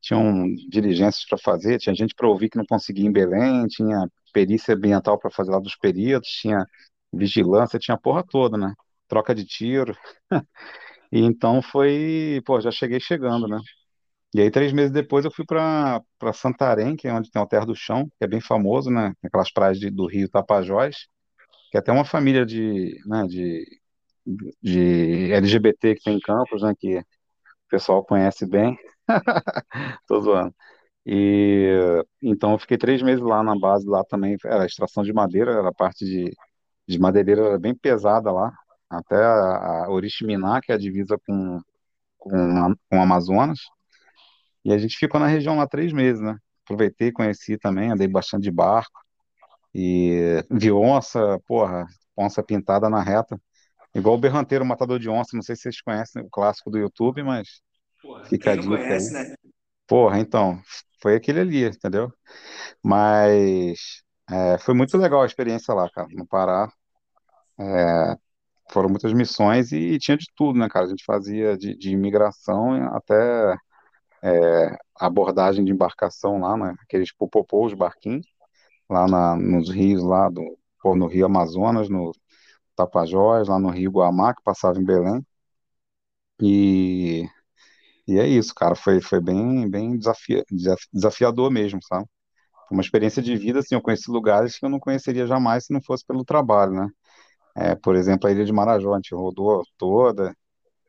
tinham 0.00 0.46
diligências 0.70 1.26
para 1.28 1.38
fazer, 1.38 1.78
tinha 1.78 1.94
gente 1.94 2.14
para 2.14 2.28
ouvir 2.28 2.48
que 2.50 2.58
não 2.58 2.66
conseguia 2.66 3.06
em 3.06 3.12
Belém, 3.12 3.66
tinha 3.66 4.08
perícia 4.32 4.74
ambiental 4.74 5.18
para 5.18 5.30
fazer 5.30 5.50
lá 5.50 5.58
dos 5.60 5.76
peritos, 5.76 6.30
tinha 6.30 6.64
vigilância, 7.12 7.78
tinha 7.78 7.96
a 7.96 7.98
porra 8.00 8.24
toda, 8.24 8.56
né? 8.56 8.74
troca 9.08 9.34
de 9.34 9.44
tiro. 9.44 9.96
E 11.12 11.20
então 11.20 11.62
foi, 11.62 12.42
pô, 12.46 12.60
já 12.60 12.70
cheguei 12.70 13.00
chegando, 13.00 13.48
né? 13.48 13.58
E 14.32 14.40
aí, 14.40 14.50
três 14.50 14.72
meses 14.72 14.92
depois, 14.92 15.24
eu 15.24 15.30
fui 15.30 15.44
para 15.44 16.02
Santarém, 16.32 16.96
que 16.96 17.08
é 17.08 17.12
onde 17.12 17.30
tem 17.30 17.42
o 17.42 17.46
Terra 17.46 17.66
do 17.66 17.74
Chão, 17.74 18.06
que 18.18 18.24
é 18.24 18.28
bem 18.28 18.40
famoso, 18.40 18.90
né? 18.90 19.12
Aquelas 19.24 19.52
praias 19.52 19.78
de, 19.78 19.90
do 19.90 20.06
Rio 20.06 20.28
Tapajós, 20.28 21.08
que 21.70 21.76
é 21.76 21.80
até 21.80 21.92
uma 21.92 22.04
família 22.04 22.46
de, 22.46 22.96
né, 23.06 23.26
de, 23.26 23.64
de 24.62 25.32
LGBT 25.32 25.94
que 25.96 26.02
tem 26.04 26.16
em 26.16 26.20
Campos, 26.20 26.62
né? 26.62 26.74
Que 26.78 26.98
o 26.98 27.04
pessoal 27.70 28.04
conhece 28.04 28.46
bem. 28.46 28.78
Tô 30.06 30.20
zoando. 30.20 30.54
E 31.06 32.04
então 32.22 32.52
eu 32.52 32.58
fiquei 32.58 32.78
três 32.78 33.02
meses 33.02 33.22
lá 33.24 33.42
na 33.42 33.58
base, 33.58 33.88
lá 33.88 34.04
também 34.04 34.36
era 34.44 34.66
extração 34.66 35.02
de 35.02 35.12
madeira, 35.12 35.52
era 35.52 35.68
a 35.68 35.74
parte 35.74 36.04
de, 36.04 36.30
de 36.88 36.98
madeireira 36.98 37.42
era 37.42 37.58
bem 37.58 37.74
pesada 37.74 38.32
lá 38.32 38.52
até 38.90 39.16
a, 39.16 39.84
a 39.86 39.90
Oriximiná, 39.90 40.60
que 40.60 40.72
é 40.72 40.74
a 40.74 40.78
divisa 40.78 41.18
com, 41.26 41.60
com, 42.18 42.74
com 42.90 42.98
o 42.98 43.02
Amazonas. 43.02 43.60
E 44.64 44.72
a 44.72 44.78
gente 44.78 44.96
ficou 44.96 45.20
na 45.20 45.26
região 45.26 45.56
lá 45.56 45.66
três 45.66 45.92
meses, 45.92 46.20
né? 46.22 46.36
Aproveitei, 46.64 47.12
conheci 47.12 47.58
também, 47.58 47.90
andei 47.90 48.06
bastante 48.06 48.42
de 48.42 48.50
barco. 48.50 49.00
E 49.74 50.44
vi 50.50 50.70
onça, 50.70 51.38
porra, 51.46 51.86
onça 52.16 52.42
pintada 52.42 52.88
na 52.90 53.02
reta. 53.02 53.40
igual 53.94 54.16
o 54.16 54.18
Berranteiro 54.18 54.64
Matador 54.64 54.98
de 54.98 55.08
Onça, 55.08 55.36
não 55.36 55.42
sei 55.42 55.56
se 55.56 55.62
vocês 55.62 55.80
conhecem 55.80 56.22
o 56.22 56.30
clássico 56.30 56.70
do 56.70 56.78
YouTube, 56.78 57.22
mas 57.22 57.60
Porra, 58.02 58.24
fica 58.24 58.52
a 58.52 58.56
dica 58.56 58.68
conhece, 58.68 59.16
aí. 59.16 59.28
né? 59.28 59.34
Porra, 59.86 60.18
então, 60.18 60.60
foi 61.02 61.16
aquele 61.16 61.40
ali, 61.40 61.64
entendeu? 61.64 62.12
Mas 62.82 64.02
é, 64.30 64.58
foi 64.58 64.74
muito 64.74 64.96
legal 64.96 65.22
a 65.22 65.26
experiência 65.26 65.74
lá, 65.74 65.88
cara, 65.90 66.08
no 66.12 66.26
Pará. 66.26 66.70
Foram 68.72 68.88
muitas 68.88 69.12
missões 69.12 69.72
e, 69.72 69.98
tinha 69.98 70.16
de 70.16 70.26
tudo, 70.36 70.58
né, 70.58 70.68
cara? 70.68 70.86
A 70.86 70.88
gente 70.88 71.04
fazia 71.04 71.56
de, 71.56 71.76
de 71.76 71.90
imigração 71.90 72.72
até 72.94 73.56
abordagem 74.96 75.64
de 75.64 75.72
embarcação 75.72 76.40
lá, 76.40 76.56
né? 76.56 76.74
Aqueles 76.82 77.12
popopô, 77.12 77.66
os 77.66 77.74
barquinhos, 77.74 78.26
lá 78.90 79.08
na, 79.08 79.36
nos 79.36 79.70
rios 79.70 80.02
lá 80.04 80.28
do, 80.30 80.42
pô, 80.82 80.96
no 80.96 81.06
Rio 81.08 81.26
Amazonas, 81.26 81.88
no 81.90 82.12
Tapajós, 82.76 83.48
lá 83.48 83.58
no 83.60 83.70
Rio 83.70 83.92
Guamá, 83.92 84.34
que 84.34 84.42
passava 84.44 84.80
em 84.80 84.84
Belém. 84.84 85.24
E, 86.42 87.24
e 88.08 88.18
é 88.18 88.28
isso, 88.28 88.54
cara. 88.54 88.76
Foi, 88.76 89.00
foi 89.02 89.20
bem, 89.20 89.68
bem 89.70 89.98
desafia, 89.98 90.44
desaf- 90.50 90.88
desafiador 90.92 91.50
mesmo, 91.52 91.80
sabe? 91.84 92.06
Foi 92.68 92.76
uma 92.78 92.82
experiência 92.82 93.22
de 93.22 93.36
vida, 93.36 93.60
assim, 93.60 93.74
eu 93.76 93.82
conheci 93.82 94.10
lugares 94.10 94.58
que 94.58 94.66
eu 94.66 94.70
não 94.70 94.80
conheceria 94.80 95.26
jamais 95.26 95.66
se 95.66 95.72
não 95.74 95.82
fosse 95.82 96.06
pelo 96.06 96.24
trabalho, 96.24 96.72
né? 96.74 96.88
É, 97.56 97.76
por 97.76 97.96
exemplo, 97.96 98.28
a 98.28 98.32
Ilha 98.32 98.44
de 98.44 98.52
Marajó, 98.52 98.94
a 98.94 98.96
gente 98.96 99.14
rodou 99.14 99.62
toda, 99.78 100.34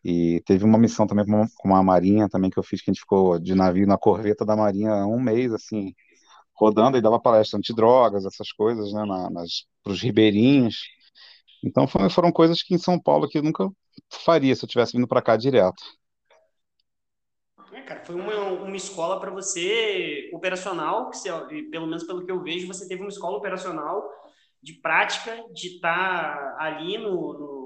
e 0.03 0.41
teve 0.45 0.63
uma 0.65 0.77
missão 0.77 1.07
também 1.07 1.25
com 1.25 1.67
uma 1.69 1.83
marinha 1.83 2.29
também 2.29 2.49
que 2.49 2.57
eu 2.59 2.63
fiz, 2.63 2.81
que 2.81 2.89
a 2.91 2.93
gente 2.93 3.01
ficou 3.01 3.39
de 3.39 3.55
navio 3.55 3.87
na 3.87 3.97
corveta 3.97 4.45
da 4.45 4.55
marinha 4.55 5.05
um 5.05 5.19
mês, 5.19 5.53
assim, 5.53 5.93
rodando 6.55 6.97
e 6.97 7.01
dava 7.01 7.19
palestra 7.19 7.57
antidrogas, 7.59 8.25
essas 8.25 8.51
coisas, 8.53 8.93
né, 8.93 9.05
nas, 9.31 9.65
pros 9.83 10.01
ribeirinhos. 10.01 10.75
Então 11.63 11.87
foram, 11.87 12.09
foram 12.09 12.31
coisas 12.31 12.63
que 12.63 12.75
em 12.75 12.77
São 12.79 12.99
Paulo 12.99 13.27
que 13.29 13.37
eu 13.39 13.43
nunca 13.43 13.69
faria 14.25 14.55
se 14.55 14.65
eu 14.65 14.69
tivesse 14.69 14.93
vindo 14.93 15.07
para 15.07 15.21
cá 15.21 15.37
direto. 15.37 15.83
É, 17.73 17.81
cara, 17.83 18.03
foi 18.05 18.15
uma, 18.15 18.35
uma 18.63 18.75
escola 18.75 19.19
para 19.19 19.31
você 19.31 20.29
operacional, 20.33 21.09
que 21.09 21.17
você, 21.17 21.29
pelo 21.71 21.87
menos 21.87 22.03
pelo 22.03 22.25
que 22.25 22.31
eu 22.31 22.41
vejo, 22.43 22.67
você 22.67 22.87
teve 22.87 23.01
uma 23.01 23.09
escola 23.09 23.37
operacional 23.37 24.03
de 24.61 24.73
prática, 24.73 25.43
de 25.53 25.75
estar 25.75 26.55
ali 26.59 26.97
no, 26.97 27.33
no- 27.33 27.60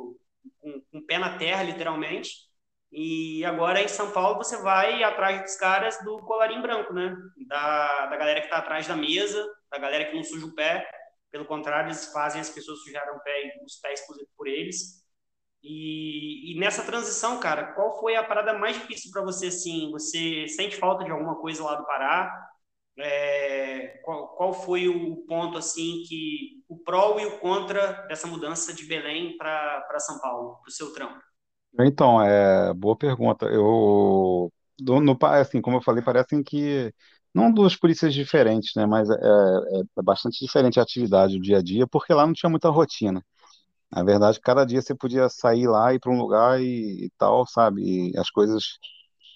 com, 0.95 0.99
o 0.99 1.05
pé 1.05 1.17
na 1.17 1.37
terra, 1.37 1.63
literalmente. 1.63 2.31
E 2.91 3.43
agora 3.43 3.81
em 3.81 3.87
São 3.87 4.11
Paulo 4.11 4.37
você 4.37 4.57
vai 4.57 5.03
atrás 5.03 5.41
dos 5.41 5.55
caras 5.57 5.97
do 6.03 6.19
colarinho 6.19 6.61
branco, 6.61 6.93
né? 6.93 7.15
Da, 7.47 8.05
da 8.07 8.17
galera 8.17 8.39
que 8.39 8.47
está 8.47 8.57
atrás 8.57 8.87
da 8.87 8.95
mesa, 8.95 9.45
da 9.71 9.77
galera 9.77 10.05
que 10.05 10.15
não 10.15 10.23
suja 10.23 10.45
o 10.45 10.55
pé. 10.55 10.87
Pelo 11.31 11.45
contrário, 11.45 11.87
eles 11.87 12.11
fazem 12.13 12.39
as 12.39 12.49
pessoas 12.49 12.79
sujarem 12.79 13.13
o 13.13 13.19
pé 13.19 13.47
e 13.47 13.65
os 13.65 13.75
pés 13.77 14.01
por 14.37 14.47
eles. 14.47 15.03
E, 15.61 16.53
e 16.53 16.59
nessa 16.59 16.83
transição, 16.83 17.39
cara, 17.39 17.73
qual 17.73 17.99
foi 17.99 18.15
a 18.15 18.23
parada 18.23 18.53
mais 18.53 18.77
difícil 18.79 19.11
para 19.11 19.23
você, 19.23 19.47
assim? 19.47 19.91
Você 19.91 20.47
sente 20.47 20.77
falta 20.77 21.03
de 21.03 21.11
alguma 21.11 21.35
coisa 21.35 21.63
lá 21.63 21.75
do 21.75 21.85
Pará? 21.85 22.31
É, 22.97 23.99
qual, 24.03 24.29
qual 24.37 24.53
foi 24.53 24.87
o 24.87 25.17
ponto, 25.27 25.57
assim, 25.57 26.03
que 26.07 26.63
o 26.69 26.77
pró 26.79 27.19
e 27.19 27.25
o 27.25 27.39
contra 27.39 27.91
dessa 28.07 28.27
mudança 28.27 28.73
de 28.73 28.85
Belém 28.85 29.37
para 29.37 29.99
São 29.99 30.19
Paulo, 30.19 30.57
para 30.61 30.69
o 30.69 30.71
seu 30.71 30.93
trampo? 30.93 31.21
Então, 31.79 32.21
é 32.21 32.73
boa 32.73 32.95
pergunta. 32.97 33.45
Eu 33.47 34.51
do- 34.79 34.99
no, 35.01 35.17
assim, 35.23 35.61
como 35.61 35.77
eu 35.77 35.81
falei, 35.81 36.03
parecem 36.03 36.41
que 36.43 36.93
não 37.33 37.51
duas 37.51 37.75
polícias 37.75 38.13
diferentes, 38.13 38.71
né? 38.75 38.85
Mas 38.85 39.09
é, 39.09 39.13
é, 39.15 39.81
é 39.99 40.01
bastante 40.03 40.39
diferente 40.45 40.79
a 40.79 40.83
atividade, 40.83 41.37
o 41.37 41.41
dia 41.41 41.57
a 41.59 41.61
dia, 41.61 41.85
porque 41.87 42.13
lá 42.13 42.25
não 42.25 42.33
tinha 42.33 42.49
muita 42.49 42.69
rotina. 42.69 43.21
Na 43.91 44.03
verdade, 44.03 44.39
cada 44.41 44.65
dia 44.65 44.81
você 44.81 44.95
podia 44.95 45.29
sair 45.29 45.67
lá 45.67 45.93
e 45.93 45.97
ir 45.97 46.01
para 46.01 46.11
um 46.13 46.19
lugar 46.19 46.61
e, 46.61 47.05
e 47.07 47.11
tal, 47.19 47.47
sabe? 47.47 48.11
E 48.13 48.19
as 48.19 48.29
coisas 48.31 48.63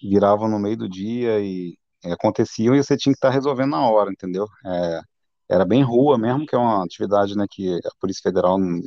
viravam 0.04 0.50
no 0.50 0.60
meio 0.60 0.78
do 0.78 0.89
dia 0.89 1.42
e 1.42 1.78
aconteciam 2.06 2.75
e 2.75 2.84
você 2.84 2.98
tinha 2.98 3.13
que 3.13 3.18
estar 3.18 3.29
resolvendo 3.29 3.72
na 3.72 3.89
hora, 3.89 4.12
entendeu? 4.12 4.48
É, 4.65 5.01
era 5.50 5.65
bem 5.65 5.84
rua 5.84 6.18
mesmo, 6.18 6.46
que 6.46 6.56
é 6.56 6.58
uma 6.58 6.84
atividade, 6.84 7.36
né, 7.38 7.46
que 7.50 7.75
a 7.86 7.91
Polícia 8.00 8.22
Federal 8.24 8.58
não, 8.60 8.82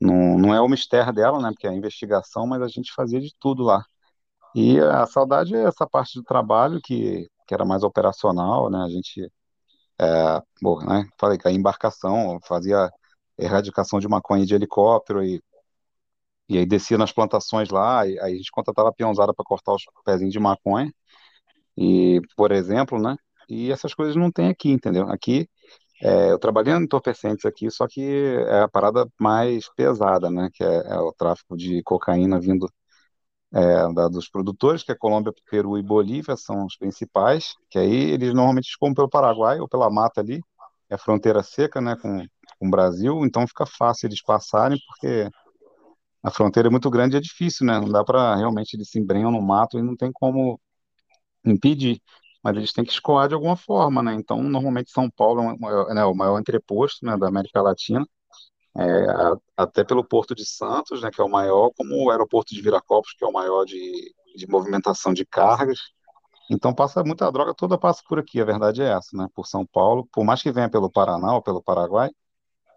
não, 0.00 0.38
não 0.38 0.54
é 0.54 0.60
o 0.60 0.68
mistério 0.68 1.12
dela, 1.12 1.40
né? 1.40 1.50
Porque 1.50 1.66
é 1.66 1.70
a 1.70 1.74
investigação, 1.74 2.46
mas 2.46 2.62
a 2.62 2.68
gente 2.68 2.92
fazia 2.94 3.20
de 3.20 3.34
tudo 3.40 3.62
lá. 3.64 3.84
E 4.54 4.80
a 4.80 5.06
saudade 5.06 5.54
é 5.56 5.64
essa 5.64 5.86
parte 5.88 6.18
do 6.18 6.24
trabalho 6.24 6.80
que, 6.82 7.28
que 7.46 7.54
era 7.54 7.64
mais 7.64 7.82
operacional, 7.84 8.70
né? 8.70 8.78
A 8.84 8.88
gente, 8.88 9.30
bom, 10.60 10.78
né? 10.84 11.06
Falei 11.18 11.38
que 11.38 11.48
a 11.48 11.52
embarcação 11.52 12.38
fazia 12.46 12.90
erradicação 13.38 13.98
de 14.00 14.08
maconha 14.08 14.46
de 14.46 14.54
helicóptero 14.54 15.24
e, 15.24 15.42
e 16.48 16.58
aí 16.58 16.66
descia 16.66 16.98
nas 16.98 17.12
plantações 17.12 17.70
lá, 17.70 18.06
e 18.06 18.18
aí 18.20 18.34
a 18.34 18.36
gente 18.36 18.50
contratava 18.50 18.88
a 18.90 18.92
peãozada 18.92 19.32
para 19.34 19.44
cortar 19.44 19.74
os 19.74 19.84
pezinhos 20.04 20.32
de 20.32 20.38
maconha, 20.40 20.92
e, 21.76 22.20
por 22.36 22.52
exemplo, 22.52 23.00
né? 23.00 23.16
E 23.48 23.70
essas 23.72 23.94
coisas 23.94 24.16
não 24.16 24.30
tem 24.32 24.48
aqui, 24.48 24.70
entendeu? 24.70 25.08
Aqui, 25.10 25.48
é, 26.02 26.32
eu 26.32 26.38
trabalhei 26.38 26.74
em 26.74 26.84
entorpecentes 26.84 27.44
aqui, 27.46 27.70
só 27.70 27.86
que 27.88 28.02
é 28.48 28.62
a 28.62 28.68
parada 28.68 29.06
mais 29.20 29.68
pesada, 29.76 30.30
né? 30.30 30.50
Que 30.54 30.64
é, 30.64 30.68
é 30.94 30.98
o 31.00 31.12
tráfico 31.14 31.56
de 31.56 31.82
cocaína 31.84 32.40
vindo 32.40 32.68
é, 33.54 33.92
da- 33.94 34.08
dos 34.08 34.28
produtores, 34.28 34.82
que 34.82 34.92
é 34.92 34.94
Colômbia, 34.94 35.32
Peru 35.50 35.78
e 35.78 35.82
Bolívia, 35.82 36.36
são 36.36 36.64
os 36.66 36.76
principais, 36.76 37.54
que 37.70 37.78
aí 37.78 38.10
eles 38.12 38.32
normalmente 38.34 38.68
escoam 38.68 38.94
pelo 38.94 39.08
Paraguai 39.08 39.60
ou 39.60 39.68
pela 39.68 39.90
mata 39.90 40.20
ali, 40.20 40.40
é 40.90 40.96
fronteira 40.98 41.42
seca, 41.42 41.80
né, 41.80 41.96
com, 42.00 42.18
com 42.58 42.66
o 42.68 42.70
Brasil, 42.70 43.24
então 43.24 43.46
fica 43.46 43.66
fácil 43.66 44.06
eles 44.08 44.22
passarem, 44.22 44.78
porque 44.88 45.30
a 46.22 46.30
fronteira 46.30 46.68
é 46.68 46.70
muito 46.70 46.90
grande 46.90 47.16
e 47.16 47.18
é 47.18 47.20
difícil, 47.20 47.66
né, 47.66 47.80
não 47.80 47.88
dá 47.90 48.04
para 48.04 48.36
realmente 48.36 48.74
eles 48.76 48.90
se 48.90 48.98
embrenham 48.98 49.30
no 49.30 49.42
mato 49.42 49.78
e 49.78 49.82
não 49.82 49.96
tem 49.96 50.12
como 50.12 50.60
impedir, 51.44 52.00
mas 52.42 52.56
eles 52.56 52.72
têm 52.72 52.84
que 52.84 52.92
escoar 52.92 53.28
de 53.28 53.34
alguma 53.34 53.56
forma, 53.56 54.02
né, 54.02 54.14
então 54.14 54.42
normalmente 54.42 54.90
São 54.92 55.10
Paulo 55.10 55.42
é 55.42 55.52
o 55.54 55.58
maior, 55.60 55.94
né, 55.94 56.04
o 56.04 56.14
maior 56.14 56.38
entreposto, 56.40 57.04
né, 57.06 57.16
da 57.16 57.28
América 57.28 57.62
Latina, 57.62 58.06
a- 59.08 59.36
até 59.56 59.84
pelo 59.84 60.04
Porto 60.04 60.34
de 60.34 60.44
Santos, 60.46 61.02
né, 61.02 61.10
que 61.10 61.20
é 61.20 61.24
o 61.24 61.28
maior, 61.30 61.70
como 61.76 61.94
o 62.04 62.10
aeroporto 62.10 62.54
de 62.54 62.60
Viracopos, 62.62 63.12
que 63.18 63.24
é 63.24 63.28
o 63.28 63.32
maior 63.32 63.64
de, 63.64 64.14
de 64.36 64.46
movimentação 64.48 65.12
de 65.12 65.24
cargas. 65.26 65.78
Então 66.50 66.74
passa 66.74 67.04
muita 67.04 67.30
droga, 67.32 67.54
toda 67.54 67.78
passa 67.78 68.02
por 68.08 68.18
aqui, 68.20 68.40
a 68.40 68.44
verdade 68.44 68.82
é 68.82 68.88
essa, 68.92 69.16
né? 69.16 69.28
Por 69.34 69.46
São 69.46 69.66
Paulo, 69.66 70.08
por 70.12 70.24
mais 70.24 70.42
que 70.42 70.52
venha 70.52 70.70
pelo 70.70 70.90
Paraná 70.90 71.34
ou 71.34 71.42
pelo 71.42 71.62
Paraguai, 71.62 72.10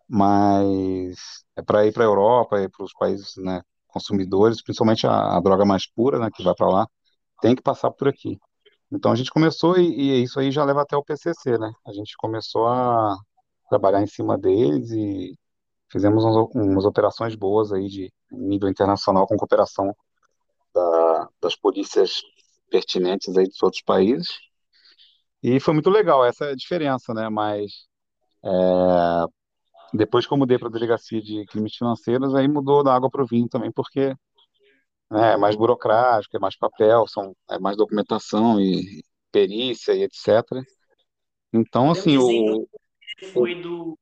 mas 0.10 1.18
é 1.58 1.62
para 1.64 1.86
ir 1.86 1.94
para 1.94 2.04
a 2.04 2.08
Europa 2.08 2.62
e 2.62 2.70
para 2.70 2.84
os 2.86 2.94
países, 2.94 3.34
né, 3.38 3.62
consumidores, 3.88 4.62
principalmente 4.64 5.08
a, 5.08 5.38
a 5.38 5.42
droga 5.42 5.66
mais 5.66 5.88
pura, 5.92 6.20
né, 6.20 6.30
que 6.34 6.44
vai 6.44 6.56
para 6.56 6.68
lá, 6.70 6.88
tem 7.42 7.56
que 7.56 7.62
passar 7.64 7.92
por 7.92 8.08
aqui. 8.10 8.40
Então 8.96 9.12
a 9.12 9.16
gente 9.16 9.32
começou 9.32 9.78
e, 9.78 10.20
e 10.22 10.24
isso 10.24 10.40
aí 10.40 10.52
já 10.52 10.64
leva 10.66 10.82
até 10.84 10.96
o 10.98 11.04
PCC, 11.04 11.58
né? 11.58 11.72
A 11.88 11.94
gente 11.94 12.16
começou 12.18 12.68
a 12.68 13.16
trabalhar 13.70 14.02
em 14.02 14.08
cima 14.08 14.38
deles 14.38 14.92
e 14.92 15.38
Fizemos 15.92 16.25
uns- 16.25 16.50
umas 16.56 16.86
operações 16.86 17.36
boas 17.36 17.72
aí 17.74 17.88
de 17.88 18.12
nível 18.32 18.70
internacional 18.70 19.28
com 19.28 19.38
cooperação 19.38 19.96
da- 20.74 21.30
das 21.42 21.56
polícias 21.56 22.22
pertinentes 22.70 23.38
aí 23.38 23.48
dos 23.48 23.64
outros 23.64 23.84
países. 23.84 24.28
E 25.44 25.60
foi 25.60 25.74
muito 25.74 25.90
legal, 25.90 26.25
essa 26.25 26.46
é 26.46 26.52
a 26.52 26.56
diferença, 26.56 27.14
né? 27.14 27.30
Mas 27.30 27.72
depois 29.94 30.25
que 30.28 30.34
eu 30.34 30.38
mudei 30.38 30.58
para 30.58 30.68
a 30.68 30.72
delegacia 30.72 31.22
de 31.22 31.46
crimes 31.46 31.75
financeiros, 31.75 32.36
aí 32.36 32.48
mudou 32.48 32.84
da 32.84 32.94
água 32.94 33.10
para 33.10 33.24
o 33.24 33.28
vinho 33.28 33.48
também, 33.48 33.72
porque 33.72 34.14
né, 35.12 35.34
é 35.34 35.38
mais 35.38 35.56
burocrático, 35.56 36.36
é 36.38 36.40
mais 36.40 36.58
papel, 36.58 37.08
são, 37.08 37.36
é 37.50 37.60
mais 37.60 37.78
documentação 37.78 38.60
e 38.60 39.04
perícia 39.32 39.94
e 39.94 40.04
etc. 40.04 40.64
Então, 41.54 41.92
assim, 41.92 42.18
o, 42.18 42.68
foi 43.32 43.62
do, 43.62 43.98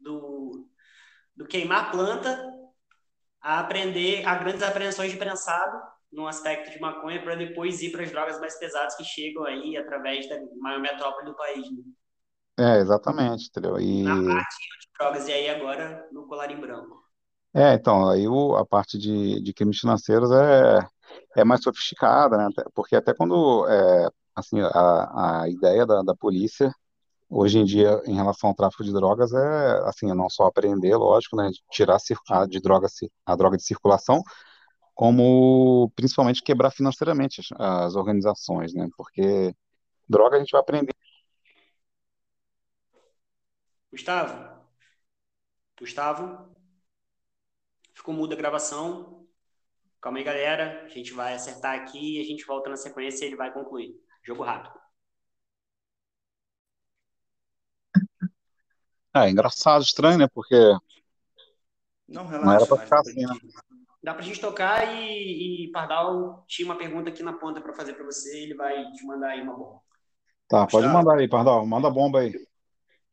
do, 0.00 0.68
do 1.36 1.46
queimar 1.46 1.90
planta 1.92 2.52
a 3.42 3.60
aprender 3.60 4.26
a 4.26 4.36
grandes 4.36 4.62
apreensões 4.62 5.12
de 5.12 5.18
prensado 5.18 5.80
no 6.10 6.26
aspecto 6.26 6.70
de 6.70 6.80
maconha 6.80 7.22
para 7.22 7.34
depois 7.34 7.82
ir 7.82 7.90
para 7.92 8.02
as 8.02 8.10
drogas 8.10 8.40
mais 8.40 8.58
pesadas 8.58 8.96
que 8.96 9.04
chegam 9.04 9.44
aí 9.44 9.76
através 9.76 10.28
da 10.28 10.36
maior 10.60 10.80
metrópole 10.80 11.26
do 11.26 11.36
país, 11.36 11.70
né? 11.70 11.82
é, 12.58 12.78
exatamente, 12.78 13.48
entendeu? 13.48 13.78
Na 14.04 14.16
E 14.16 14.22
parte 14.22 14.56
de 14.80 14.88
drogas 14.98 15.28
e 15.28 15.32
aí 15.32 15.48
agora 15.48 16.08
no 16.12 16.26
colarinho 16.26 16.60
branco. 16.60 17.01
É, 17.54 17.74
então, 17.74 18.08
aí 18.08 18.26
o, 18.26 18.56
a 18.56 18.64
parte 18.64 18.98
de, 18.98 19.40
de 19.42 19.52
crimes 19.52 19.78
financeiros 19.78 20.30
é, 20.32 20.78
é 21.36 21.44
mais 21.44 21.62
sofisticada, 21.62 22.36
né? 22.38 22.48
Porque 22.74 22.96
até 22.96 23.14
quando, 23.14 23.66
é, 23.68 24.08
assim, 24.34 24.60
a, 24.60 25.42
a 25.42 25.48
ideia 25.48 25.84
da, 25.86 26.02
da 26.02 26.14
polícia, 26.14 26.72
hoje 27.30 27.58
em 27.58 27.64
dia, 27.64 28.02
em 28.06 28.14
relação 28.16 28.50
ao 28.50 28.56
tráfico 28.56 28.84
de 28.84 28.92
drogas, 28.92 29.32
é, 29.34 29.88
assim, 29.88 30.06
não 30.14 30.30
só 30.30 30.46
apreender, 30.46 30.96
lógico, 30.98 31.36
né? 31.36 31.50
Tirar 31.72 31.98
a, 32.30 32.42
a 32.42 32.46
de 32.46 32.60
droga, 32.60 32.88
a 33.26 33.36
droga 33.36 33.56
de 33.58 33.64
circulação, 33.64 34.22
como 34.94 35.90
principalmente 35.96 36.42
quebrar 36.42 36.70
financeiramente 36.72 37.40
as, 37.42 37.48
as 37.60 37.96
organizações, 37.96 38.74
né? 38.74 38.88
Porque 38.96 39.54
droga 40.08 40.36
a 40.36 40.40
gente 40.40 40.52
vai 40.52 40.60
aprender. 40.62 40.94
Gustavo? 43.92 44.34
Gustavo? 45.78 46.24
Ficou 48.02 48.14
muda 48.14 48.34
a 48.34 48.36
gravação. 48.36 49.24
Calma 50.00 50.18
aí, 50.18 50.24
galera. 50.24 50.82
A 50.84 50.88
gente 50.88 51.12
vai 51.12 51.34
acertar 51.34 51.76
aqui 51.76 52.18
e 52.18 52.20
a 52.20 52.24
gente 52.24 52.44
volta 52.44 52.68
na 52.68 52.76
sequência 52.76 53.24
e 53.24 53.28
ele 53.28 53.36
vai 53.36 53.52
concluir. 53.52 53.94
Jogo 54.24 54.42
rápido. 54.42 54.74
É, 59.14 59.30
engraçado, 59.30 59.82
estranho, 59.82 60.18
né? 60.18 60.26
Porque 60.34 60.56
Não, 62.08 62.24
não 62.24 62.30
relaxa, 62.30 62.56
era 62.56 62.66
pra 62.66 62.76
ficar 62.78 62.96
dá 62.96 63.02
pra 63.02 63.10
assim, 63.12 63.20
né? 63.22 63.34
gente. 63.34 63.54
Dá 64.02 64.14
pra 64.14 64.22
gente 64.24 64.40
tocar 64.40 64.94
e, 64.96 65.66
e 65.66 65.70
Pardal 65.70 66.44
tinha 66.48 66.66
uma 66.66 66.76
pergunta 66.76 67.08
aqui 67.08 67.22
na 67.22 67.34
ponta 67.34 67.60
para 67.60 67.72
fazer 67.72 67.92
para 67.92 68.04
você. 68.04 68.36
Ele 68.36 68.54
vai 68.54 68.84
te 68.90 69.06
mandar 69.06 69.28
aí 69.28 69.42
uma 69.42 69.56
bomba. 69.56 69.80
Tá, 70.48 70.66
pode 70.66 70.88
mandar 70.88 71.18
aí, 71.18 71.28
Pardal. 71.28 71.64
Manda 71.64 71.88
bomba 71.88 72.18
aí. 72.18 72.34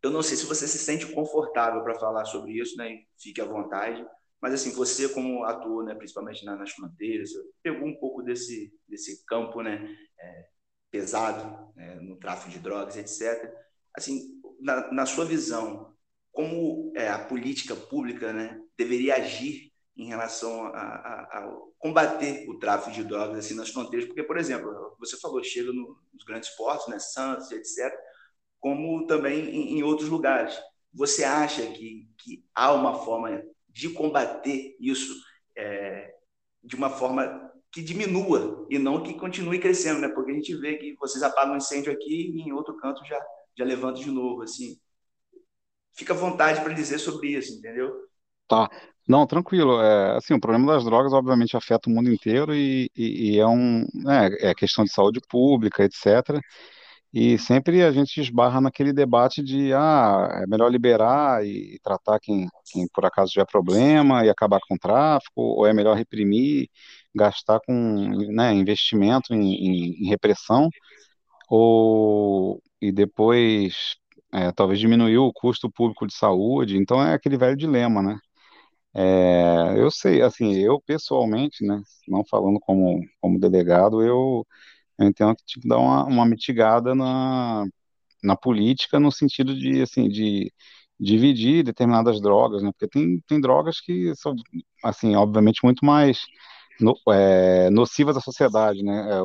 eu 0.01 0.10
não 0.10 0.24
sei 0.24 0.36
se 0.36 0.48
você 0.48 0.67
se 0.67 0.79
sente 0.79 1.05
confortável 1.13 1.84
para 1.84 1.93
falar 1.93 2.25
sobre 2.25 2.53
isso, 2.53 2.75
né? 2.75 3.03
Fique 3.19 3.39
à 3.39 3.46
vontade. 3.46 4.03
Mas 4.41 4.53
assim, 4.53 4.72
você 4.72 5.10
como 5.10 5.43
ator, 5.46 5.84
né, 5.86 5.96
principalmente 5.96 6.46
na- 6.46 6.55
nas 6.55 6.72
fronteiras, 6.72 7.29
pegou 7.63 7.88
um 7.88 7.96
pouco 8.00 8.22
desse 8.24 8.74
desse 8.88 9.25
campo, 9.25 9.62
né, 9.62 9.96
é, 10.19 10.48
pesado, 10.91 11.74
né, 11.75 11.96
no 11.96 12.17
tráfico 12.17 12.50
de 12.51 12.60
drogas, 12.60 12.98
etc. 12.98 13.53
Assim, 13.96 14.41
na, 14.60 14.91
na 14.91 15.05
sua 15.05 15.25
visão, 15.25 15.93
como 16.31 16.91
é, 16.96 17.10
a 17.10 17.19
política 17.19 17.75
pública, 17.75 18.34
né, 18.34 18.60
deveria 18.77 19.15
agir 19.15 19.72
em 19.98 20.08
relação 20.08 20.63
a, 20.67 20.69
a- 20.79 21.39
a 21.39 21.58
combater 21.77 22.48
o 22.50 22.58
tráfico 22.60 22.91
de 22.91 23.03
drogas 23.03 23.39
assim 23.39 23.55
nas 23.55 23.69
fronteiras? 23.69 24.08
Porque, 24.08 24.24
por 24.24 24.38
exemplo, 24.38 24.96
você 25.00 25.17
falou, 25.19 25.43
chega 25.43 25.72
no- 25.74 25.98
nos 26.13 26.24
grandes 26.25 26.50
portos, 26.51 26.88
né, 26.88 27.00
Santos, 27.00 27.51
etc 27.51 27.93
como 28.60 29.05
também 29.08 29.46
em, 29.50 29.79
em 29.79 29.84
outros 29.84 30.10
lugares. 30.10 30.58
Você 30.93 31.24
acha 31.24 31.65
que, 31.67 32.08
que 32.17 32.46
há 32.53 32.74
uma 32.74 32.96
forma 33.05 33.43
de 33.69 33.89
combater 33.89 34.75
isso 34.79 35.13
é, 35.57 36.13
de 36.63 36.75
uma 36.75 36.89
forma 36.89 37.51
que 37.71 37.81
diminua 37.83 38.65
e 38.69 38.79
não 38.79 39.03
que 39.03 39.13
continue 39.15 39.59
crescendo, 39.59 39.99
né? 40.01 40.09
Porque 40.09 40.31
a 40.31 40.35
gente 40.35 40.55
vê 40.55 40.77
que 40.77 40.95
vocês 40.99 41.23
apagam 41.23 41.53
um 41.53 41.57
incêndio 41.57 41.91
aqui 41.91 42.31
e 42.35 42.41
em 42.41 42.51
outro 42.51 42.75
canto 42.77 43.05
já, 43.05 43.19
já 43.57 43.65
levanta 43.65 43.99
de 43.99 44.11
novo, 44.11 44.41
assim. 44.43 44.79
Fica 45.93 46.13
à 46.13 46.17
vontade 46.17 46.61
para 46.61 46.73
dizer 46.73 46.97
sobre 46.99 47.29
isso, 47.38 47.53
entendeu? 47.53 47.91
Tá. 48.47 48.69
Não, 49.07 49.25
tranquilo. 49.25 49.81
É, 49.81 50.17
assim, 50.17 50.33
o 50.33 50.39
problema 50.39 50.73
das 50.73 50.83
drogas, 50.85 51.13
obviamente, 51.13 51.57
afeta 51.57 51.89
o 51.89 51.93
mundo 51.93 52.11
inteiro 52.11 52.53
e, 52.53 52.89
e- 52.95 53.35
e 53.35 53.39
é 53.39 53.47
um, 53.47 53.81
é, 54.07 54.49
é 54.51 54.55
questão 54.55 54.83
de 54.85 54.91
saúde 54.91 55.19
pública, 55.29 55.83
etc. 55.83 56.39
E 57.13 57.39
sempre 57.39 57.83
a 57.83 57.91
gente 57.91 58.21
esbarra 58.21 58.61
naquele 58.61 58.93
debate 58.93 59.41
de, 59.43 59.73
ah, 59.73 60.41
é 60.43 60.47
melhor 60.47 60.69
liberar 60.71 61.43
e, 61.45 61.79
tratar 61.83 62.19
quem, 62.19 62.47
quem 62.71 62.87
por 62.93 63.03
acaso 63.05 63.31
tiver 63.31 63.45
problema 63.47 64.23
e 64.25 64.29
acabar 64.29 64.59
com 64.67 64.75
o 64.75 64.79
tráfico, 64.79 65.41
ou 65.41 65.65
é 65.67 65.73
melhor 65.73 65.97
reprimir, 65.97 66.69
gastar 67.15 67.59
com, 67.65 67.73
né, 68.31 68.53
investimento 68.53 69.33
em, 69.33 69.41
em- 69.55 70.05
em 70.05 70.09
repressão, 70.09 70.69
ou 71.49 72.61
e 72.81 72.91
depois 72.91 73.95
é, 74.33 74.51
talvez 74.51 74.79
diminuir 74.79 75.17
o 75.19 75.33
custo 75.33 75.69
público 75.71 76.07
de 76.07 76.13
saúde. 76.15 76.77
Então 76.77 77.01
é 77.03 77.13
aquele 77.13 77.37
velho 77.37 77.57
dilema, 77.57 78.01
né? 78.01 78.19
É, 78.93 79.75
eu 79.77 79.91
sei, 79.91 80.21
assim, 80.21 80.53
eu 80.55 80.81
pessoalmente, 80.81 81.65
né, 81.65 81.81
não 82.07 82.23
falando 82.25 82.59
como, 82.59 82.99
como 83.21 83.39
delegado, 83.39 84.01
eu, 84.03 84.45
entendo 85.07 85.35
que 85.35 85.43
tipo, 85.45 85.67
dá 85.67 85.77
uma, 85.77 86.05
uma 86.05 86.25
mitigada 86.25 86.95
na, 86.95 87.65
na 88.23 88.35
política 88.37 88.99
no 88.99 89.11
sentido 89.11 89.55
de, 89.55 89.81
assim, 89.81 90.09
de 90.09 90.53
dividir 90.99 91.63
determinadas 91.63 92.21
drogas, 92.21 92.63
né, 92.63 92.71
porque 92.73 92.87
tem, 92.89 93.21
tem 93.27 93.41
drogas 93.41 93.81
que 93.81 94.15
são, 94.15 94.35
assim, 94.83 95.15
obviamente 95.15 95.61
muito 95.63 95.85
mais 95.85 96.19
no- 96.81 96.95
é, 97.13 97.69
nocivas 97.71 98.17
à 98.17 98.21
sociedade, 98.21 98.83
né, 98.83 99.19
é, 99.19 99.21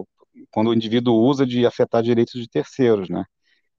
quando 0.51 0.71
o 0.71 0.75
indivíduo 0.75 1.15
usa 1.17 1.47
de 1.47 1.67
afetar 1.67 2.03
direitos 2.03 2.41
de 2.41 2.49
terceiros, 2.49 3.09
né, 3.11 3.25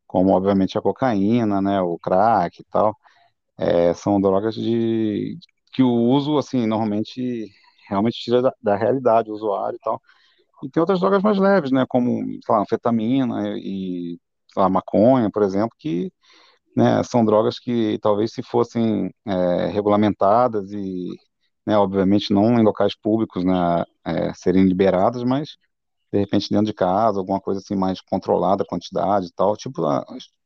como 0.08 0.32
obviamente 0.34 0.78
a 0.78 0.82
cocaína, 0.82 1.62
né, 1.62 1.82
o 1.82 1.98
crack 2.00 2.62
e 2.62 2.66
tal. 2.72 2.96
É, 3.58 3.94
são 3.94 4.20
drogas 4.22 4.54
de 4.56 5.38
que 5.72 5.82
o 5.84 5.90
uso, 5.90 6.38
assim, 6.38 6.66
normalmente 6.68 7.48
realmente 7.90 8.20
tira 8.20 8.42
da, 8.42 8.54
da 8.62 8.76
realidade 8.76 9.30
o 9.32 9.34
usuário 9.34 9.76
e 9.78 9.80
tal. 9.80 10.02
E 10.66 10.70
tem 10.70 10.82
outras 10.82 11.00
drogas 11.00 11.22
mais 11.22 11.38
leves, 11.38 11.72
né, 11.72 11.86
como, 11.88 12.24
lá, 12.50 12.60
anfetamina 12.62 13.56
e, 13.58 14.18
lá, 14.58 14.68
maconha, 14.70 15.30
por 15.32 15.44
exemplo, 15.44 15.76
que, 15.78 16.12
né, 16.76 17.04
são 17.04 17.26
drogas 17.26 17.60
que 17.60 18.00
talvez 18.02 18.34
se 18.34 18.44
fossem 18.44 19.14
é, 19.28 19.68
regulamentadas 19.68 20.72
e, 20.72 21.10
né, 21.66 21.78
obviamente 21.78 22.34
não 22.34 22.60
em 22.60 22.64
locais 22.64 22.96
públicos, 22.96 23.44
né, 23.46 23.84
é, 24.06 24.34
serem 24.34 24.66
liberadas, 24.66 25.24
mas 25.24 25.58
de 26.12 26.20
repente 26.20 26.50
dentro 26.50 26.68
de 26.68 26.74
casa, 26.74 27.20
alguma 27.20 27.42
coisa 27.42 27.60
assim 27.62 27.76
mais 27.76 28.02
controlada 28.02 28.64
a 28.64 28.68
quantidade 28.68 29.28
e 29.28 29.34
tal, 29.34 29.58
tipo, 29.58 29.82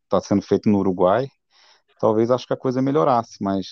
está 0.06 0.22
sendo 0.22 0.42
feito 0.42 0.70
no 0.70 0.80
Uruguai, 0.80 1.28
talvez 2.00 2.32
acho 2.32 2.48
que 2.48 2.54
a 2.54 2.58
coisa 2.58 2.82
melhorasse, 2.82 3.38
mas 3.42 3.68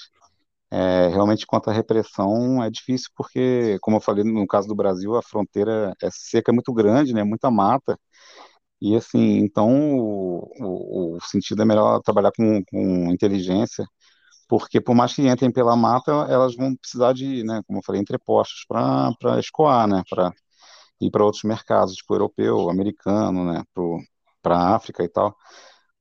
é, 0.71 1.08
realmente, 1.10 1.45
quanto 1.47 1.69
à 1.69 1.73
repressão, 1.73 2.63
é 2.63 2.69
difícil 2.69 3.10
porque, 3.15 3.77
como 3.82 3.97
eu 3.97 4.01
falei, 4.01 4.23
no 4.23 4.45
caso 4.47 4.67
do 4.67 4.75
Brasil, 4.75 5.15
a 5.15 5.21
fronteira 5.23 5.93
é 6.01 6.10
seca, 6.12 6.51
é 6.51 6.53
muito 6.53 6.73
grande, 6.73 7.13
né? 7.13 7.23
Muita 7.23 7.49
mata. 7.51 7.99
E 8.82 8.95
assim, 8.95 9.38
então 9.39 9.97
o, 9.99 10.51
o, 10.60 11.15
o 11.17 11.21
sentido 11.21 11.62
é 11.63 11.65
melhor 11.65 11.99
trabalhar 12.01 12.32
com, 12.36 12.63
com 12.65 13.12
inteligência, 13.12 13.86
porque 14.47 14.82
por 14.82 14.95
mais 14.95 15.13
que 15.15 15.27
entrem 15.27 15.51
pela 15.51 15.75
mata, 15.75 16.12
elas 16.30 16.56
vão 16.56 16.75
precisar 16.75 17.13
de, 17.13 17.43
né, 17.45 17.62
como 17.67 17.80
eu 17.80 17.84
falei, 17.86 18.01
entrepostos 18.01 18.65
para 18.67 19.39
escoar, 19.39 19.88
né? 19.88 20.03
Para 20.10 20.32
ir 21.01 21.12
para 21.12 21.23
outros 21.25 21.43
mercados, 21.43 21.95
tipo 21.95 22.13
europeu, 22.15 22.69
americano, 22.69 23.45
né? 23.53 23.63
Para 24.41 24.58
a 24.58 24.75
África 24.75 25.03
e 25.03 25.10
tal, 25.10 25.36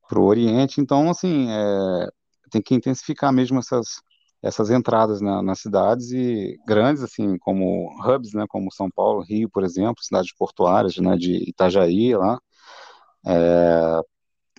para 0.09 0.18
o 0.20 0.24
Oriente. 0.24 0.81
Então, 0.81 1.11
assim, 1.11 1.48
é, 1.50 2.09
tem 2.50 2.62
que 2.62 2.74
intensificar 2.74 3.33
mesmo 3.33 3.59
essas 3.59 4.00
essas 4.46 4.70
entradas 4.70 5.20
na, 5.20 5.42
nas 5.42 5.61
cidades 5.61 6.11
e 6.12 6.56
grandes 6.66 7.02
assim 7.02 7.37
como 7.38 7.90
hubs, 8.04 8.32
né, 8.32 8.44
como 8.48 8.72
São 8.72 8.90
Paulo, 8.90 9.22
Rio, 9.22 9.48
por 9.50 9.64
exemplo, 9.64 10.02
cidades 10.02 10.32
portuárias, 10.35 10.96
né, 10.98 11.16
de 11.16 11.48
Itajaí 11.48 12.14
lá, 12.16 12.38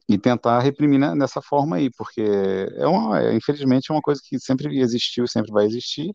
e 0.09 0.17
tentar 0.17 0.59
reprimir 0.59 0.99
né, 0.99 1.15
dessa 1.15 1.41
forma 1.41 1.75
aí, 1.77 1.89
porque 1.97 2.21
é 2.75 2.87
uma, 2.87 3.21
é, 3.21 3.35
infelizmente 3.35 3.91
é 3.91 3.93
uma 3.93 4.01
coisa 4.01 4.21
que 4.23 4.39
sempre 4.39 4.79
existiu 4.79 5.25
e 5.25 5.29
sempre 5.29 5.51
vai 5.51 5.65
existir, 5.65 6.11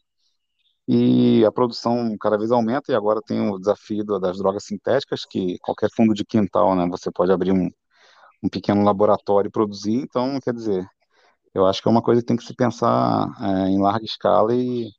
e 0.88 1.44
a 1.44 1.52
produção 1.52 2.16
cada 2.18 2.36
vez 2.36 2.50
aumenta 2.50 2.90
e 2.90 2.94
agora 2.94 3.20
tem 3.24 3.40
o 3.40 3.58
desafio 3.58 4.04
das 4.04 4.38
drogas 4.38 4.64
sintéticas, 4.64 5.24
que 5.24 5.58
qualquer 5.60 5.90
fundo 5.94 6.14
de 6.14 6.24
quintal, 6.24 6.74
né, 6.74 6.86
você 6.90 7.10
pode 7.10 7.32
abrir 7.32 7.52
um, 7.52 7.68
um 8.42 8.48
pequeno 8.48 8.82
laboratório 8.82 9.48
e 9.48 9.52
produzir, 9.52 9.94
então, 9.94 10.40
quer 10.40 10.54
dizer, 10.54 10.86
eu 11.54 11.66
acho 11.66 11.82
que 11.82 11.88
é 11.88 11.90
uma 11.90 12.02
coisa 12.02 12.20
que 12.22 12.26
tem 12.26 12.36
que 12.36 12.44
se 12.44 12.54
pensar 12.54 13.28
é, 13.40 13.68
em 13.68 13.80
larga 13.80 14.04
escala 14.04 14.54
e 14.54 14.90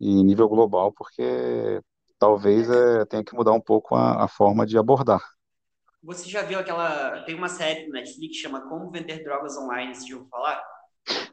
e 0.00 0.10
em 0.10 0.24
nível 0.24 0.48
global, 0.48 0.92
porque 0.92 1.80
talvez 2.18 2.68
é, 2.70 3.04
tenha 3.06 3.24
que 3.24 3.34
mudar 3.34 3.52
um 3.52 3.60
pouco 3.60 3.94
a, 3.96 4.24
a 4.24 4.28
forma 4.28 4.66
de 4.66 4.78
abordar. 4.78 5.20
Você 6.02 6.28
já 6.30 6.42
viu 6.42 6.58
aquela. 6.58 7.22
Tem 7.24 7.34
uma 7.34 7.48
série 7.48 7.86
no 7.86 7.92
Netflix 7.92 8.36
que 8.36 8.42
chama 8.42 8.66
Como 8.68 8.90
Vender 8.90 9.22
Drogas 9.22 9.56
Online, 9.58 9.94
você 9.94 10.06
já 10.08 10.14
ouviu 10.16 10.28
falar? 10.30 10.62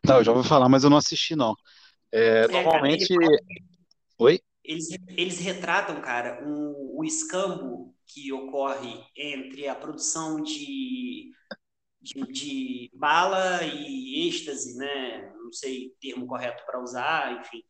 Não, 0.06 0.18
eu 0.18 0.24
já 0.24 0.32
ouvi 0.32 0.48
falar, 0.48 0.70
mas 0.70 0.84
eu 0.84 0.90
não 0.90 0.98
assisti, 0.98 1.36
não. 1.36 1.56
É, 2.12 2.48
É, 2.48 2.68
cara, 2.70 2.88
ele 2.92 3.08
normalmente. 3.08 3.14
Oi? 4.18 4.40
eles, 4.64 4.88
eles 5.10 5.40
retratam, 5.40 6.02
cara, 6.02 6.42
um, 6.46 6.98
o 6.98 7.04
escambo 7.04 7.94
que 8.08 8.32
ocorre 8.32 9.04
entre 9.16 9.68
a 9.68 9.76
produção 9.76 10.42
de, 10.42 11.32
de, 12.04 12.22
de 12.32 12.92
bala 12.94 13.64
e 13.64 14.28
êxtase, 14.28 14.76
né? 14.78 15.34
Não 15.42 15.52
sei 15.52 15.88
o 15.88 15.96
termo 16.02 16.28
correto 16.28 16.64
para 16.66 16.82
usar, 16.82 17.40
enfim, 17.40 17.64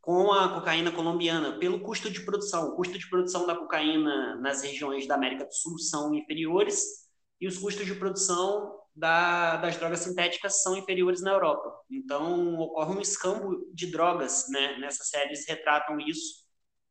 com 0.00 0.30
a 0.32 0.54
cocaína 0.54 0.92
colombiana, 0.92 1.58
pelo 1.58 1.80
custo 1.80 2.10
de 2.10 2.20
produção. 2.20 2.68
O 2.68 2.76
custo 2.76 2.98
de 2.98 3.08
produção 3.08 3.46
da 3.46 3.56
cocaína 3.56 4.36
nas 4.36 4.62
regiões 4.62 5.06
da 5.06 5.14
América 5.14 5.46
do 5.46 5.54
Sul 5.54 5.78
são 5.78 6.14
inferiores 6.14 7.08
e 7.40 7.48
os 7.48 7.56
custos 7.56 7.86
de 7.86 7.94
produção 7.94 8.78
da, 8.94 9.56
das 9.56 9.76
drogas 9.78 10.00
sintéticas 10.00 10.62
são 10.62 10.76
inferiores 10.76 11.22
na 11.22 11.32
Europa. 11.32 11.72
Então, 11.90 12.58
ocorre 12.58 12.94
um 12.94 13.00
escambo 13.00 13.66
de 13.72 13.86
drogas, 13.86 14.46
né? 14.50 14.78
Nessas 14.78 15.08
séries 15.08 15.46
retratam 15.48 15.98
isso. 15.98 16.44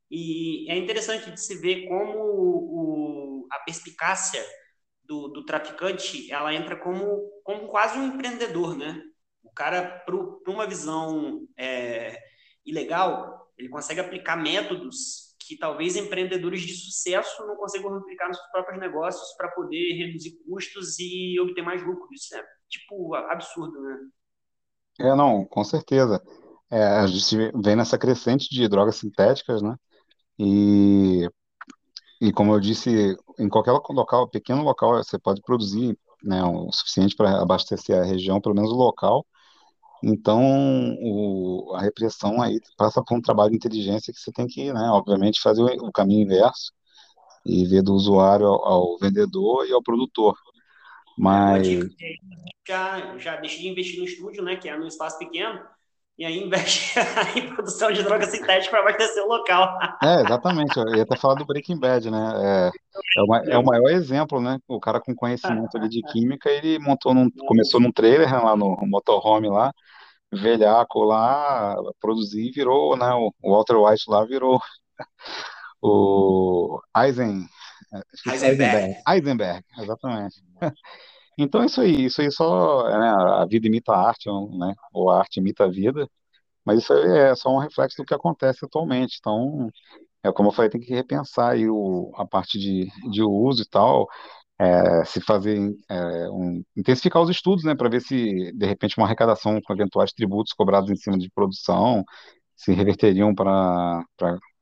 E 0.10 0.70
é 0.72 0.76
interessante 0.76 1.30
de 1.30 1.40
se 1.40 1.56
ver 1.60 1.88
como 1.88 2.18
o, 2.18 3.48
a 3.52 3.60
perspicácia 3.60 4.44
do, 5.10 5.28
do, 5.30 5.44
traficante 5.44 6.32
ela 6.32 6.54
entra 6.54 6.76
como, 6.76 7.28
como 7.44 7.68
quase 7.68 7.98
um 7.98 8.06
empreendedor, 8.06 8.78
né? 8.78 9.02
O 9.44 9.52
cara, 9.52 10.04
para 10.06 10.16
uma 10.52 10.68
visão 10.68 11.48
é, 11.58 12.16
ilegal, 12.64 13.52
ele 13.58 13.70
consegue 13.70 14.00
aplicar 14.00 14.38
métodos 14.38 15.36
que 15.40 15.58
talvez 15.58 15.96
empreendedores 15.96 16.62
de 16.62 16.76
sucesso 16.76 17.44
não 17.48 17.56
consigam 17.56 17.96
aplicar 17.96 18.28
nos 18.28 18.38
seus 18.38 18.52
próprios 18.52 18.80
negócios 18.80 19.36
para 19.36 19.50
poder 19.50 19.94
reduzir 19.94 20.38
custos 20.46 21.00
e 21.00 21.40
obter 21.40 21.64
mais 21.64 21.84
lucro. 21.84 22.08
Isso 22.14 22.36
é, 22.36 22.44
tipo, 22.70 23.16
absurdo, 23.16 23.82
né? 23.82 23.98
É, 25.00 25.16
não, 25.16 25.44
com 25.44 25.64
certeza. 25.64 26.22
É, 26.70 26.84
a 26.84 27.08
gente 27.08 27.36
vem 27.56 27.76
nessa 27.76 27.98
crescente 27.98 28.48
de 28.48 28.68
drogas 28.68 28.98
sintéticas, 28.98 29.64
né? 29.64 29.76
E, 30.38 31.28
e 32.22 32.32
como 32.32 32.54
eu 32.54 32.60
disse, 32.60 33.18
em 33.40 33.50
qualquer 33.50 33.72
local, 33.72 34.28
pequeno 34.30 34.64
local, 34.64 34.96
você 34.98 35.18
pode 35.18 35.42
produzir, 35.42 35.98
né, 36.24 36.44
o 36.44 36.72
suficiente 36.72 37.16
para 37.16 37.42
abastecer 37.42 37.98
a 37.98 38.04
região, 38.04 38.42
pelo 38.42 38.56
menos 38.56 38.72
o 38.72 38.76
local. 38.76 39.26
Então, 40.04 40.42
o, 41.02 41.74
a 41.76 41.82
repressão 41.82 42.42
aí 42.42 42.60
passa 42.78 43.04
por 43.04 43.18
um 43.18 43.22
trabalho 43.22 43.52
de 43.52 43.58
inteligência 43.58 44.14
que 44.14 44.20
você 44.20 44.32
tem 44.32 44.48
que, 44.48 44.72
né, 44.72 44.90
obviamente, 44.92 45.42
fazer 45.42 45.62
o, 45.62 45.88
o 45.88 45.92
caminho 45.92 46.24
inverso 46.24 46.72
e 47.46 47.66
ver 47.66 47.82
do 47.82 47.94
usuário 47.94 48.48
ao, 48.48 48.66
ao 48.66 48.98
vendedor 49.00 49.68
e 49.68 49.74
ao 49.74 49.84
produtor. 49.84 50.36
É, 51.32 51.42
uma 51.42 51.60
Mas, 51.60 51.68
dica 51.68 51.88
já, 52.68 53.18
já 53.18 53.36
deixa 53.38 53.60
de 53.60 53.68
investir 53.68 54.00
no 54.00 54.06
estúdio, 54.06 54.44
né, 54.44 54.56
que 54.56 54.70
é 54.70 54.78
num 54.78 54.88
espaço 54.88 55.18
pequeno, 55.18 55.60
e 56.20 56.26
aí 56.26 56.44
investe 56.44 57.00
em 57.36 57.56
produção 57.56 57.92
de 57.92 58.04
droga 58.04 58.28
sintética 58.28 58.72
para 58.72 58.82
abastecer 58.82 59.24
o 59.24 59.28
local. 59.28 59.80
é, 60.04 60.22
exatamente, 60.22 60.78
eu 60.78 60.96
ia 60.96 61.04
até 61.04 61.16
falar 61.16 61.36
do 61.36 61.46
Breaking 61.46 61.80
Bad, 61.80 62.10
né? 62.12 62.18
É, 62.38 62.72
é, 63.20 63.22
o, 63.24 63.28
ma- 63.28 63.44
é 63.46 63.58
o 63.58 63.64
maior 63.64 63.90
exemplo, 63.90 64.40
né? 64.42 64.60
O 64.68 64.80
cara 64.80 65.00
com 65.02 65.16
conhecimento 65.16 65.78
ali 65.78 65.90
de 65.90 66.02
química, 66.04 66.50
ele 66.50 66.80
montou 66.80 67.14
num, 67.14 67.30
começou 67.48 67.80
num 67.80 67.92
trailer 67.92 68.32
lá 68.44 68.56
no 68.56 68.78
motorhome 68.84 69.50
lá, 69.50 69.74
velhaco 70.32 71.04
lá, 71.04 71.76
produzir 72.00 72.48
e 72.50 72.52
virou, 72.52 72.98
né? 72.98 73.08
O 73.14 73.34
Walter 73.44 73.78
White 73.78 74.06
lá 74.10 74.26
virou 74.26 74.60
o 75.82 76.82
Eisen, 76.98 77.48
é. 77.94 78.34
Eisenberg, 78.34 78.96
Eisenberg, 79.08 79.64
exatamente. 79.80 80.42
Então, 81.42 81.64
isso 81.64 81.80
aí, 81.82 82.06
isso 82.06 82.22
aí 82.22 82.32
só, 82.32 82.88
é, 82.90 82.98
né, 83.00 83.10
a 83.10 83.46
vida 83.46 83.68
imita 83.68 83.94
a 83.94 84.08
arte, 84.10 84.30
ou, 84.30 84.58
né, 84.58 84.74
ou 84.94 85.10
a 85.10 85.20
arte 85.20 85.38
imita 85.40 85.66
a 85.66 85.70
vida, 85.70 86.08
mas 86.66 86.80
isso 86.80 86.94
é 86.94 87.36
só 87.36 87.50
um 87.56 87.60
reflexo 87.60 87.98
do 87.98 88.06
que 88.06 88.14
acontece 88.16 88.66
atualmente. 88.66 89.18
Então, 89.20 89.70
é 90.24 90.32
como 90.34 90.50
eu 90.50 90.54
falei, 90.54 90.70
tem 90.72 90.82
que 90.82 90.94
repensar 90.94 91.52
aí 91.54 91.70
o, 91.70 92.12
a 92.18 92.26
parte 92.28 92.60
de, 92.60 92.88
de 93.12 93.24
uso 93.24 93.64
e 93.64 93.68
tal, 93.70 94.08
é, 94.60 95.06
se 95.06 95.22
fazer, 95.22 95.58
é, 95.90 96.30
um, 96.32 96.64
intensificar 96.78 97.22
os 97.24 97.30
estudos, 97.30 97.64
né, 97.66 97.76
para 97.76 97.90
ver 97.90 98.02
se, 98.02 98.52
de 98.54 98.66
repente, 98.68 98.98
uma 98.98 99.06
arrecadação 99.08 99.60
com 99.64 99.74
eventuais 99.74 100.14
tributos 100.14 100.54
cobrados 100.54 100.90
em 100.92 100.96
cima 100.98 101.18
de 101.18 101.30
produção, 101.32 102.04
se 102.56 102.74
reverteriam 102.74 103.36
para 103.36 104.04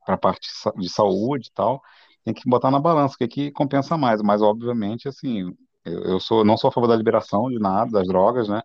a 0.08 0.16
parte 0.18 0.42
de 0.48 0.54
sa- 0.58 0.72
de 0.76 0.88
saúde 0.90 1.48
e 1.48 1.52
tal. 1.54 1.80
Tem 2.24 2.34
que 2.34 2.48
botar 2.48 2.70
na 2.70 2.80
balança 2.80 3.14
o 3.14 3.18
que 3.18 3.28
que 3.28 3.52
compensa 3.52 3.96
mais, 3.96 4.20
mas 4.22 4.42
obviamente, 4.42 5.08
assim, 5.08 5.52
eu, 5.92 6.02
eu 6.04 6.20
sou, 6.20 6.44
não 6.44 6.56
sou 6.56 6.68
a 6.68 6.72
favor 6.72 6.88
da 6.88 6.96
liberação 6.96 7.48
de 7.50 7.58
nada, 7.58 7.90
das 7.92 8.06
drogas, 8.08 8.48
né? 8.48 8.62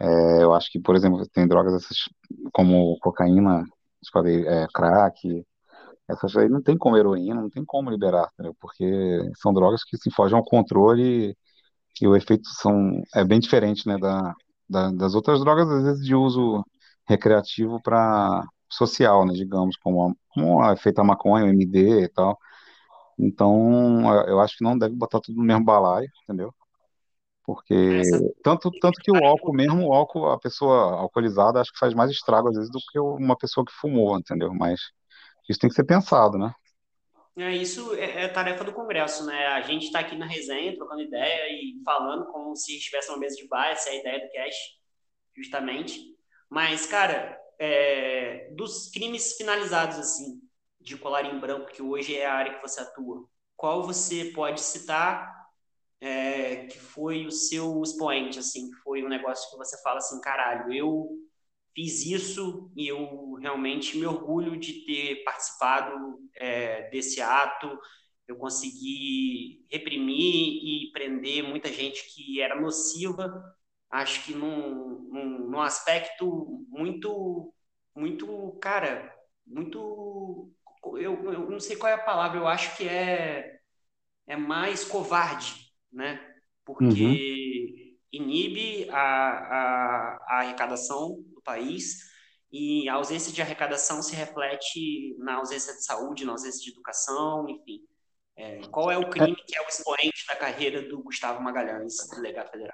É, 0.00 0.42
eu 0.44 0.54
acho 0.54 0.70
que, 0.70 0.80
por 0.80 0.96
exemplo, 0.96 1.26
tem 1.28 1.46
drogas 1.48 1.74
essas 1.74 1.96
como 2.52 2.98
cocaína, 3.00 3.64
falei, 4.12 4.46
é, 4.46 4.66
crack, 4.74 5.44
essas 6.08 6.36
aí 6.36 6.48
não 6.48 6.62
tem 6.62 6.76
como 6.78 6.96
heroína, 6.96 7.42
não 7.42 7.50
tem 7.50 7.64
como 7.64 7.90
liberar, 7.90 8.30
entendeu? 8.34 8.56
Porque 8.60 8.84
são 9.42 9.54
drogas 9.54 9.84
que 9.84 9.96
se 9.98 10.10
fogem 10.12 10.36
ao 10.38 10.44
controle 10.44 11.36
e 12.00 12.06
o 12.08 12.16
efeito 12.16 12.48
são, 12.60 13.02
é 13.14 13.24
bem 13.24 13.40
diferente, 13.40 13.86
né, 13.88 13.98
da, 13.98 14.34
da- 14.68 14.90
das 14.92 15.14
outras 15.14 15.40
drogas, 15.40 15.68
às 15.70 15.84
vezes 15.84 16.04
de 16.06 16.14
uso 16.14 16.64
recreativo 17.08 17.80
para 17.82 18.44
social, 18.70 19.26
né, 19.26 19.32
digamos, 19.34 19.76
como, 19.78 20.16
como 20.30 20.62
a 20.62 20.76
feita 20.76 21.00
a 21.02 21.04
maconha, 21.04 21.46
o 21.46 21.48
MD 21.48 22.04
e 22.04 22.08
tal. 22.08 22.38
Então, 23.18 24.02
eu 24.28 24.40
acho 24.40 24.56
que 24.56 24.64
não 24.64 24.76
deve 24.78 24.94
botar 24.94 25.20
tudo 25.20 25.36
no 25.38 25.44
mesmo 25.44 25.64
balaio, 25.64 26.08
entendeu? 26.24 26.54
Porque 27.44 27.74
Essa 28.00 28.18
tanto, 28.42 28.70
tanto 28.80 29.00
que 29.02 29.10
o 29.12 29.24
álcool 29.24 29.52
mesmo, 29.54 29.88
o 29.88 29.92
álcool, 29.94 30.30
a 30.30 30.38
pessoa 30.40 30.94
alcoolizada, 31.00 31.60
acho 31.60 31.72
que 31.72 31.78
faz 31.78 31.94
mais 31.94 32.10
estrago 32.10 32.48
às 32.48 32.56
vezes 32.56 32.70
do 32.70 32.78
que 32.90 32.98
uma 33.00 33.36
pessoa 33.36 33.64
que 33.66 33.72
fumou, 33.72 34.18
entendeu? 34.18 34.52
Mas 34.54 34.80
isso 35.48 35.60
tem 35.60 35.70
que 35.70 35.76
ser 35.76 35.84
pensado, 35.84 36.38
né? 36.38 36.52
É, 37.36 37.52
isso 37.52 37.94
é, 37.96 38.24
é 38.24 38.28
tarefa 38.28 38.62
do 38.64 38.72
Congresso, 38.72 39.26
né? 39.26 39.46
A 39.48 39.60
gente 39.62 39.86
está 39.86 40.00
aqui 40.00 40.16
na 40.16 40.26
resenha, 40.26 40.74
trocando 40.76 41.02
ideia 41.02 41.48
e 41.50 41.82
falando 41.84 42.26
como 42.26 42.54
se 42.54 42.76
estivesse 42.76 43.10
uma 43.10 43.18
mesa 43.18 43.34
de 43.36 43.48
bar, 43.48 43.70
essa 43.70 43.90
é 43.90 43.92
a 43.94 43.96
ideia 44.00 44.20
do 44.20 44.30
cast, 44.30 44.78
justamente. 45.36 46.00
Mas, 46.48 46.86
cara, 46.86 47.36
é, 47.58 48.50
dos 48.54 48.90
crimes 48.90 49.36
finalizados, 49.36 49.98
assim, 49.98 50.40
de 50.84 50.96
colarinho 50.98 51.40
branco, 51.40 51.72
que 51.72 51.82
hoje 51.82 52.16
é 52.16 52.26
a 52.26 52.34
área 52.34 52.54
que 52.54 52.62
você 52.62 52.80
atua, 52.80 53.28
qual 53.56 53.82
você 53.82 54.26
pode 54.26 54.60
citar 54.60 55.34
é, 56.00 56.66
que 56.66 56.78
foi 56.78 57.26
o 57.26 57.30
seu 57.30 57.82
expoente, 57.82 58.38
assim, 58.38 58.70
que 58.70 58.76
foi 58.78 59.02
um 59.02 59.08
negócio 59.08 59.50
que 59.50 59.56
você 59.56 59.80
fala 59.82 59.98
assim, 59.98 60.20
caralho, 60.20 60.72
eu 60.72 61.08
fiz 61.74 62.04
isso 62.06 62.70
e 62.76 62.86
eu 62.88 63.34
realmente 63.34 63.96
me 63.96 64.06
orgulho 64.06 64.58
de 64.58 64.84
ter 64.84 65.24
participado 65.24 66.18
é, 66.36 66.90
desse 66.90 67.20
ato. 67.22 67.78
Eu 68.28 68.36
consegui 68.36 69.66
reprimir 69.70 70.16
e 70.62 70.90
prender 70.92 71.42
muita 71.42 71.72
gente 71.72 72.04
que 72.14 72.40
era 72.40 72.60
nociva. 72.60 73.42
Acho 73.90 74.24
que 74.24 74.34
num, 74.34 75.08
num, 75.10 75.38
num 75.50 75.60
aspecto 75.60 76.66
muito, 76.68 77.52
muito, 77.94 78.58
cara, 78.60 79.14
muito. 79.46 80.52
Eu, 80.98 81.32
eu 81.32 81.50
não 81.50 81.60
sei 81.60 81.76
qual 81.76 81.90
é 81.90 81.94
a 81.94 81.98
palavra, 81.98 82.38
eu 82.38 82.46
acho 82.46 82.76
que 82.76 82.88
é, 82.88 83.58
é 84.26 84.36
mais 84.36 84.84
covarde, 84.84 85.54
né? 85.92 86.20
Uhum. 86.80 87.18
Porque 87.18 87.96
inibe 88.12 88.88
a, 88.90 88.98
a, 88.98 90.16
a 90.28 90.40
arrecadação 90.40 91.22
do 91.34 91.42
país 91.42 91.98
e 92.52 92.88
a 92.88 92.94
ausência 92.94 93.32
de 93.32 93.42
arrecadação 93.42 94.02
se 94.02 94.14
reflete 94.16 95.16
na 95.18 95.36
ausência 95.36 95.74
de 95.74 95.84
saúde, 95.84 96.24
na 96.24 96.32
ausência 96.32 96.60
de 96.62 96.70
educação, 96.72 97.48
enfim. 97.48 97.80
É, 98.36 98.62
qual 98.70 98.90
é 98.90 98.98
o 98.98 99.08
É, 99.08 99.10
crime 99.10 99.36
que 99.46 99.56
é 99.56 99.62
o 99.62 99.68
expoente 99.68 100.26
da 100.28 100.36
carreira 100.36 100.82
do 100.82 101.02
Gustavo 101.02 101.42
Magalhães, 101.42 101.94
delegado 102.16 102.50
federal? 102.50 102.73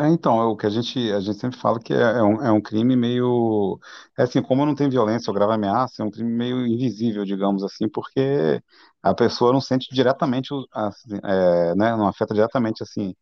É, 0.00 0.08
então, 0.08 0.40
é 0.40 0.44
o 0.46 0.56
que 0.56 0.66
a 0.66 0.70
gente, 0.70 0.98
a 1.12 1.20
gente 1.20 1.38
sempre 1.38 1.58
fala 1.58 1.78
que 1.80 1.92
é, 1.92 1.96
é 2.00 2.22
um, 2.22 2.42
é 2.42 2.50
um 2.52 2.60
crime 2.60 2.96
meio. 2.96 3.78
É 4.18 4.22
assim, 4.22 4.42
como 4.42 4.64
não 4.66 4.74
tem 4.74 4.88
violência 4.88 5.30
ou 5.30 5.34
grave 5.34 5.52
ameaça, 5.54 6.02
é 6.02 6.04
um 6.06 6.10
crime 6.10 6.30
meio 6.32 6.66
invisível, 6.66 7.24
digamos 7.24 7.62
assim, 7.62 7.88
porque 7.88 8.62
a 9.02 9.14
pessoa 9.14 9.52
não 9.52 9.60
sente 9.60 9.88
diretamente, 9.94 10.48
assim, 10.72 11.18
é, 11.24 11.74
né, 11.74 11.96
não 11.96 12.06
afeta 12.08 12.34
diretamente, 12.34 12.82
assim, 12.82 13.14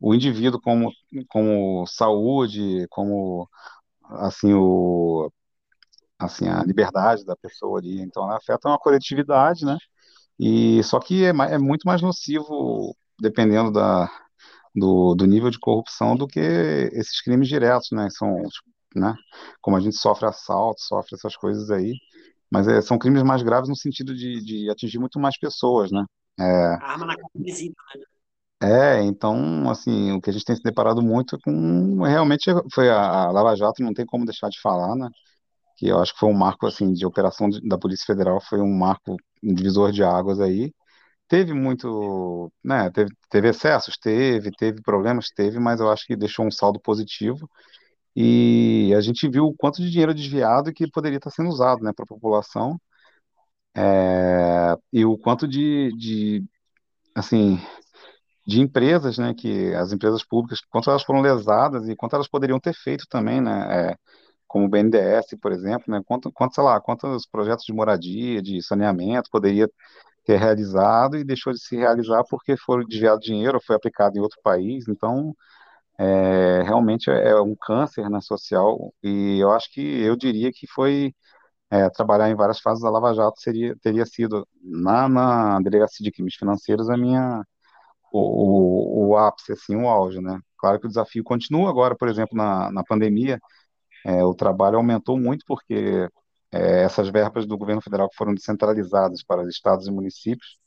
o 0.00 0.14
indivíduo 0.14 0.60
como, 0.60 0.90
como 1.28 1.86
saúde, 1.86 2.86
como, 2.90 3.48
assim, 4.10 4.54
o, 4.54 5.30
assim, 6.18 6.48
a 6.48 6.62
liberdade 6.64 7.24
da 7.24 7.36
pessoa 7.36 7.78
ali. 7.78 8.00
Então, 8.00 8.24
ela 8.24 8.36
afeta 8.38 8.68
uma 8.68 8.78
coletividade, 8.78 9.64
né? 9.64 9.76
E 10.38 10.82
só 10.84 11.00
que 11.00 11.24
é, 11.24 11.30
é 11.30 11.58
muito 11.58 11.84
mais 11.86 12.02
nocivo, 12.02 12.96
dependendo 13.20 13.72
da, 13.72 14.10
do, 14.74 15.14
do 15.14 15.26
nível 15.26 15.50
de 15.50 15.58
corrupção, 15.58 16.16
do 16.16 16.26
que 16.26 16.40
esses 16.40 17.20
crimes 17.22 17.48
diretos, 17.48 17.90
né? 17.92 18.08
São, 18.10 18.36
né? 18.96 19.14
Como 19.60 19.76
a 19.76 19.80
gente 19.80 19.96
sofre 19.96 20.26
assalto, 20.26 20.80
sofre 20.82 21.16
essas 21.16 21.36
coisas 21.36 21.70
aí, 21.70 21.94
mas 22.50 22.68
é, 22.68 22.82
são 22.82 22.98
crimes 22.98 23.22
mais 23.24 23.42
graves 23.42 23.68
no 23.70 23.76
sentido 23.76 24.14
de, 24.16 24.42
de 24.44 24.70
atingir 24.70 24.98
muito 25.00 25.20
mais 25.20 25.38
pessoas, 25.38 25.90
né? 25.92 26.04
É, 26.40 26.76
A 26.80 26.92
arma 26.92 27.06
na 27.06 27.16
cara 27.16 27.28
invisível. 27.34 27.76
é, 28.62 29.02
então, 29.02 29.68
assim, 29.70 30.12
o 30.12 30.20
que 30.20 30.30
a 30.30 30.32
gente 30.32 30.44
tem 30.44 30.54
se 30.54 30.62
deparado 30.62 31.02
muito 31.02 31.36
com, 31.40 32.02
realmente, 32.04 32.44
foi 32.72 32.88
a, 32.90 33.24
a 33.26 33.30
Lava 33.32 33.56
Jato, 33.56 33.82
não 33.82 33.92
tem 33.92 34.06
como 34.06 34.24
deixar 34.24 34.48
de 34.50 34.60
falar, 34.60 34.94
né? 34.94 35.08
Que 35.78 35.88
eu 35.88 36.00
acho 36.00 36.14
que 36.14 36.20
foi 36.20 36.28
um 36.30 36.34
marco, 36.34 36.66
assim, 36.66 36.92
de 36.94 37.06
operação 37.06 37.48
de- 37.50 37.60
da 37.68 37.78
Polícia 37.78 38.06
Federal, 38.06 38.40
foi 38.42 38.60
um 38.60 38.72
marco, 38.72 39.16
um 39.42 39.54
divisor 39.54 39.92
de 39.92 40.04
águas 40.04 40.40
aí, 40.40 40.72
Teve 41.32 41.54
muito, 41.54 42.52
né? 42.62 42.90
Teve, 42.90 43.10
teve 43.30 43.48
excessos, 43.48 43.96
teve, 43.96 44.50
teve 44.50 44.82
problemas, 44.82 45.30
teve, 45.30 45.58
mas 45.58 45.80
eu 45.80 45.90
acho 45.90 46.06
que 46.06 46.14
deixou 46.14 46.44
um 46.46 46.50
saldo 46.50 46.78
positivo. 46.78 47.48
E 48.14 48.92
a 48.94 49.00
gente 49.00 49.26
viu 49.30 49.46
o 49.46 49.54
quanto 49.56 49.80
de 49.80 49.90
dinheiro 49.90 50.12
desviado 50.12 50.74
que 50.74 50.90
poderia 50.90 51.16
estar 51.16 51.30
sendo 51.30 51.48
usado, 51.48 51.82
né, 51.82 51.92
para 51.94 52.04
a 52.04 52.06
população, 52.06 52.78
é, 53.74 54.76
e 54.92 55.04
o 55.06 55.16
quanto 55.18 55.48
de, 55.48 55.90
de, 55.96 56.44
assim, 57.14 57.58
de 58.46 58.60
empresas, 58.60 59.18
né, 59.18 59.34
que 59.34 59.74
as 59.74 59.92
empresas 59.92 60.24
públicas, 60.24 60.60
quanto 60.70 60.90
elas 60.90 61.04
foram 61.04 61.22
lesadas 61.22 61.88
e 61.88 61.96
quanto 61.96 62.16
elas 62.16 62.28
poderiam 62.28 62.60
ter 62.60 62.74
feito 62.74 63.06
também, 63.08 63.40
né, 63.40 63.92
é, 63.92 63.96
como 64.48 64.66
o 64.66 64.68
BNDES, 64.68 65.38
por 65.40 65.52
exemplo, 65.52 65.84
né, 65.88 66.02
quanto, 66.06 66.32
quanto, 66.32 66.54
sei 66.54 66.64
lá, 66.64 66.80
quantos 66.80 67.26
projetos 67.26 67.64
de 67.64 67.72
moradia, 67.72 68.42
de 68.42 68.62
saneamento 68.62 69.30
poderia 69.30 69.68
ter 70.24 70.38
realizado 70.38 71.16
e 71.16 71.24
deixou 71.24 71.52
de 71.52 71.60
se 71.60 71.76
realizar 71.76 72.24
porque 72.30 72.56
foi 72.56 72.84
desviado 72.86 73.20
dinheiro, 73.20 73.60
foi 73.64 73.76
aplicado 73.76 74.16
em 74.18 74.20
outro 74.22 74.38
país. 74.42 74.86
Então, 74.88 75.34
é, 75.98 76.62
realmente 76.62 77.10
é 77.10 77.30
é 77.30 77.40
um 77.40 77.54
câncer 77.56 78.08
na 78.10 78.20
social 78.20 78.92
e 79.02 79.38
eu 79.40 79.50
acho 79.52 79.70
que 79.72 79.80
eu 79.80 80.16
diria 80.16 80.50
que 80.52 80.66
foi 80.66 81.14
é, 81.70 81.90
trabalhar 81.90 82.30
em 82.30 82.36
várias 82.36 82.60
fases 82.60 82.82
da 82.82 82.90
Lava 82.90 83.14
Jato 83.14 83.40
seria 83.40 83.76
teria 83.82 84.06
sido 84.06 84.46
na, 84.62 85.08
na 85.08 85.60
delegacia 85.60 86.04
de 86.04 86.12
crimes 86.12 86.36
financeiros 86.36 86.90
a 86.90 86.96
minha 86.96 87.42
o, 88.12 89.08
o, 89.08 89.10
o 89.12 89.16
ápice 89.18 89.52
assim, 89.52 89.76
o 89.76 89.88
auge, 89.88 90.20
né? 90.20 90.40
Claro 90.58 90.80
que 90.80 90.86
o 90.86 90.88
desafio 90.88 91.24
continua 91.24 91.70
agora, 91.70 91.96
por 91.96 92.08
exemplo, 92.08 92.36
na, 92.36 92.70
na 92.72 92.84
pandemia. 92.84 93.40
é, 94.06 94.24
o 94.24 94.34
trabalho 94.34 94.76
aumentou 94.78 95.18
muito 95.18 95.44
porque 95.46 96.08
é, 96.52 96.82
essas 96.84 97.08
verbas 97.08 97.46
do 97.46 97.56
governo 97.58 97.82
federal 97.82 98.08
que 98.08 98.16
foram 98.16 98.34
descentralizadas 98.34 99.22
para 99.22 99.42
os 99.42 99.48
estados 99.48 99.86
e 99.86 99.90
municípios, 99.90 100.58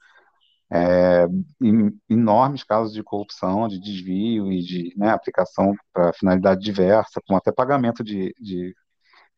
é, 0.71 1.27
em, 1.61 1.99
enormes 2.09 2.63
casos 2.63 2.93
de 2.93 3.03
corrupção, 3.03 3.67
de 3.67 3.79
desvio 3.79 4.51
e 4.51 4.61
de 4.61 4.93
né, 4.97 5.11
aplicação 5.11 5.73
para 5.93 6.13
finalidade 6.13 6.61
diversa, 6.61 7.21
com 7.27 7.35
até 7.35 7.51
pagamento 7.51 8.03
de, 8.03 8.33
de 8.39 8.75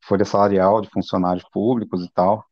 folha 0.02 0.26
salarial 0.26 0.82
de 0.82 0.90
funcionários 0.90 1.46
públicos 1.52 2.04
e 2.06 2.12
tal, 2.14 2.46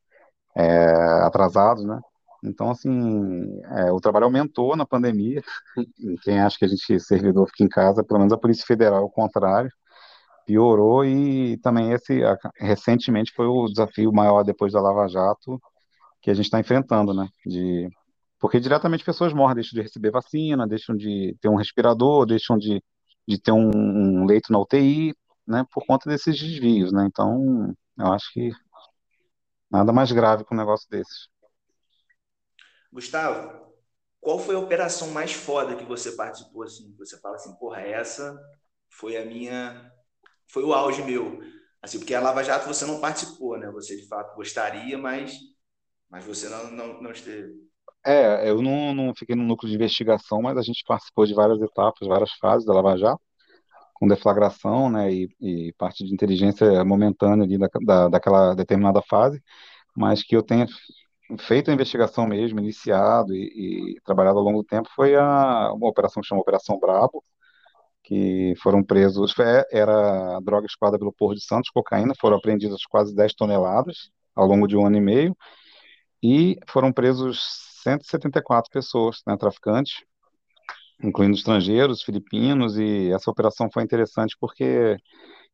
é, 0.55 0.85
atrasados, 1.23 1.85
né? 1.85 1.99
Então, 2.43 2.69
assim, 2.69 3.61
é, 3.77 3.91
o 3.91 3.99
trabalho 3.99 4.25
aumentou 4.25 4.75
na 4.75 4.85
pandemia. 4.85 5.41
Quem 6.23 6.39
acha 6.39 6.57
que 6.57 6.65
a 6.65 6.67
gente, 6.67 6.99
servidor, 6.99 7.47
fica 7.49 7.63
em 7.63 7.69
casa, 7.69 8.03
pelo 8.03 8.19
menos 8.19 8.33
a 8.33 8.37
Polícia 8.37 8.65
Federal, 8.65 9.03
ao 9.03 9.09
contrário, 9.09 9.71
piorou. 10.45 11.03
E 11.05 11.57
também 11.57 11.91
esse, 11.91 12.21
recentemente, 12.57 13.33
foi 13.35 13.47
o 13.47 13.67
desafio 13.67 14.11
maior 14.13 14.43
depois 14.43 14.73
da 14.73 14.81
Lava 14.81 15.07
Jato 15.07 15.59
que 16.21 16.31
a 16.31 16.33
gente 16.33 16.45
está 16.45 16.59
enfrentando, 16.59 17.13
né? 17.13 17.27
De, 17.45 17.87
porque 18.39 18.59
diretamente 18.59 19.05
pessoas 19.05 19.31
morrem, 19.31 19.55
deixam 19.55 19.77
de 19.77 19.83
receber 19.83 20.09
vacina, 20.09 20.67
deixam 20.67 20.95
de 20.95 21.37
ter 21.39 21.49
um 21.49 21.55
respirador, 21.55 22.25
deixam 22.25 22.57
de, 22.57 22.83
de 23.27 23.39
ter 23.39 23.51
um, 23.51 23.69
um 23.75 24.25
leito 24.25 24.51
na 24.51 24.59
UTI, 24.59 25.13
né? 25.47 25.63
Por 25.71 25.85
conta 25.85 26.09
desses 26.09 26.39
desvios, 26.39 26.91
né? 26.91 27.05
Então, 27.05 27.71
eu 27.99 28.07
acho 28.11 28.33
que 28.33 28.49
nada 29.69 29.93
mais 29.93 30.11
grave 30.11 30.43
que 30.43 30.53
um 30.53 30.57
negócio 30.57 30.89
desses. 30.89 31.27
Gustavo, 32.91 33.65
qual 34.19 34.39
foi 34.39 34.55
a 34.55 34.59
operação 34.59 35.11
mais 35.11 35.31
foda 35.31 35.75
que 35.75 35.85
você 35.85 36.11
participou 36.13 36.63
assim? 36.63 36.91
Você 36.97 37.19
fala 37.19 37.35
assim, 37.35 37.53
porra, 37.57 37.81
essa 37.81 38.35
foi 38.89 39.15
a 39.15 39.23
minha, 39.23 39.91
foi 40.47 40.63
o 40.63 40.73
auge 40.73 41.03
meu. 41.03 41.39
Assim, 41.81 41.99
porque 41.99 42.15
a 42.15 42.21
Lava 42.21 42.43
Jato 42.43 42.67
você 42.67 42.85
não 42.85 42.99
participou, 42.99 43.57
né? 43.57 43.69
Você 43.71 43.95
de 43.95 44.07
fato 44.07 44.35
gostaria, 44.35 44.97
mas, 44.97 45.37
mas 46.09 46.25
você 46.25 46.49
não, 46.49 46.71
não, 46.71 47.01
não 47.01 47.11
esteve. 47.11 47.53
É, 48.05 48.49
eu 48.49 48.61
não, 48.61 48.93
não 48.93 49.13
fiquei 49.15 49.35
no 49.35 49.43
núcleo 49.43 49.69
de 49.69 49.75
investigação, 49.75 50.41
mas 50.41 50.57
a 50.57 50.61
gente 50.61 50.83
participou 50.87 51.25
de 51.25 51.33
várias 51.33 51.61
etapas, 51.61 52.07
várias 52.07 52.31
fases 52.33 52.65
da 52.65 52.73
Lava 52.73 52.97
Jato, 52.97 53.21
com 53.95 54.07
deflagração, 54.07 54.89
né, 54.89 55.11
e, 55.11 55.29
e 55.41 55.73
parte 55.73 56.03
de 56.05 56.13
inteligência 56.13 56.83
momentânea 56.83 57.45
ali 57.45 57.57
da, 57.57 57.67
da, 57.83 58.07
daquela 58.09 58.53
determinada 58.53 59.01
fase, 59.01 59.41
mas 59.95 60.21
que 60.23 60.35
eu 60.35 60.43
tenha 60.43 60.67
feito 61.39 61.71
a 61.71 61.73
investigação 61.73 62.27
mesmo, 62.27 62.59
iniciado 62.59 63.33
e, 63.33 63.95
e, 63.95 64.01
trabalhado 64.01 64.37
ao 64.37 64.43
longo 64.43 64.61
do 64.61 64.67
tempo, 64.67 64.89
foi 64.95 65.15
a, 65.15 65.71
uma 65.73 65.87
operação 65.87 66.21
que 66.21 66.27
chama 66.27 66.41
Operação 66.41 66.79
Brabo, 66.79 67.23
que 68.05 68.53
foram 68.61 68.83
presos, 68.83 69.33
era 69.71 70.39
droga 70.41 70.67
escoada 70.67 70.97
pelo 70.97 71.11
Porto 71.11 71.37
de 71.37 71.43
Santos, 71.43 71.71
cocaína, 71.71 72.13
foram 72.19 72.37
apreendidas 72.37 72.85
quase 72.85 73.15
10 73.15 73.33
toneladas 73.33 74.09
ao 74.35 74.45
longo 74.45 74.67
de 74.67 74.77
um 74.77 74.85
ano 74.85 74.97
e 74.97 75.01
meio, 75.01 75.35
e 76.21 76.57
foram 76.69 76.91
presos 76.91 77.39
174 77.83 78.69
pessoas, 78.71 79.21
né, 79.27 79.35
traficantes, 79.37 80.03
incluindo 81.03 81.35
estrangeiros, 81.35 82.03
filipinos, 82.03 82.77
e 82.77 83.11
essa 83.11 83.29
operação 83.31 83.69
foi 83.71 83.83
interessante 83.83 84.35
porque 84.39 84.97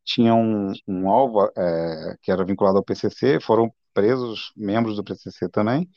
tinha 0.04 0.34
um, 0.36 0.72
um 0.88 1.10
alvo 1.10 1.50
é, 1.58 2.16
que 2.22 2.32
era 2.32 2.44
vinculado 2.44 2.78
ao 2.78 2.84
PCC, 2.84 3.40
foram 3.40 3.72
presos 3.94 4.52
membros 4.58 4.96
do 4.98 5.04
PCC 5.04 5.48
também, 5.50 5.88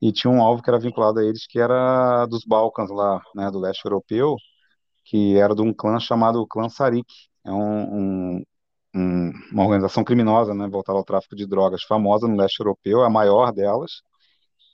e 0.00 0.12
tinha 0.12 0.30
um 0.30 0.42
alvo 0.42 0.62
que 0.62 0.70
era 0.70 0.78
vinculado 0.78 1.20
a 1.20 1.24
eles, 1.24 1.46
que 1.46 1.58
era 1.58 2.26
dos 2.26 2.44
Balcãs 2.44 2.90
lá, 2.90 3.20
né, 3.34 3.50
do 3.50 3.58
leste 3.58 3.84
europeu, 3.84 4.36
que 5.08 5.36
era 5.38 5.54
de 5.54 5.62
um 5.62 5.72
clã 5.74 5.98
chamado 6.00 6.46
Clã 6.46 6.68
Sarik. 6.68 7.06
É 7.44 7.50
um, 7.52 8.36
um, 8.38 8.44
um, 8.94 9.32
uma 9.52 9.64
organização 9.64 10.04
criminosa, 10.04 10.54
né, 10.54 10.68
voltada 10.68 10.98
ao 10.98 11.04
tráfico 11.04 11.34
de 11.36 11.46
drogas, 11.46 11.82
famosa 11.84 12.28
no 12.28 12.36
leste 12.36 12.60
europeu, 12.60 13.02
a 13.02 13.10
maior 13.10 13.52
delas, 13.52 14.02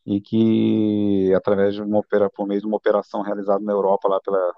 e 0.06 0.20
que, 0.20 1.32
através 1.36 1.74
de 1.74 1.82
uma 1.82 1.98
opera, 1.98 2.30
por 2.30 2.46
meio 2.46 2.60
de 2.60 2.66
uma 2.66 2.76
operação 2.76 3.22
realizada 3.22 3.64
na 3.64 3.72
Europa, 3.72 4.08
lá 4.08 4.20
pela 4.20 4.52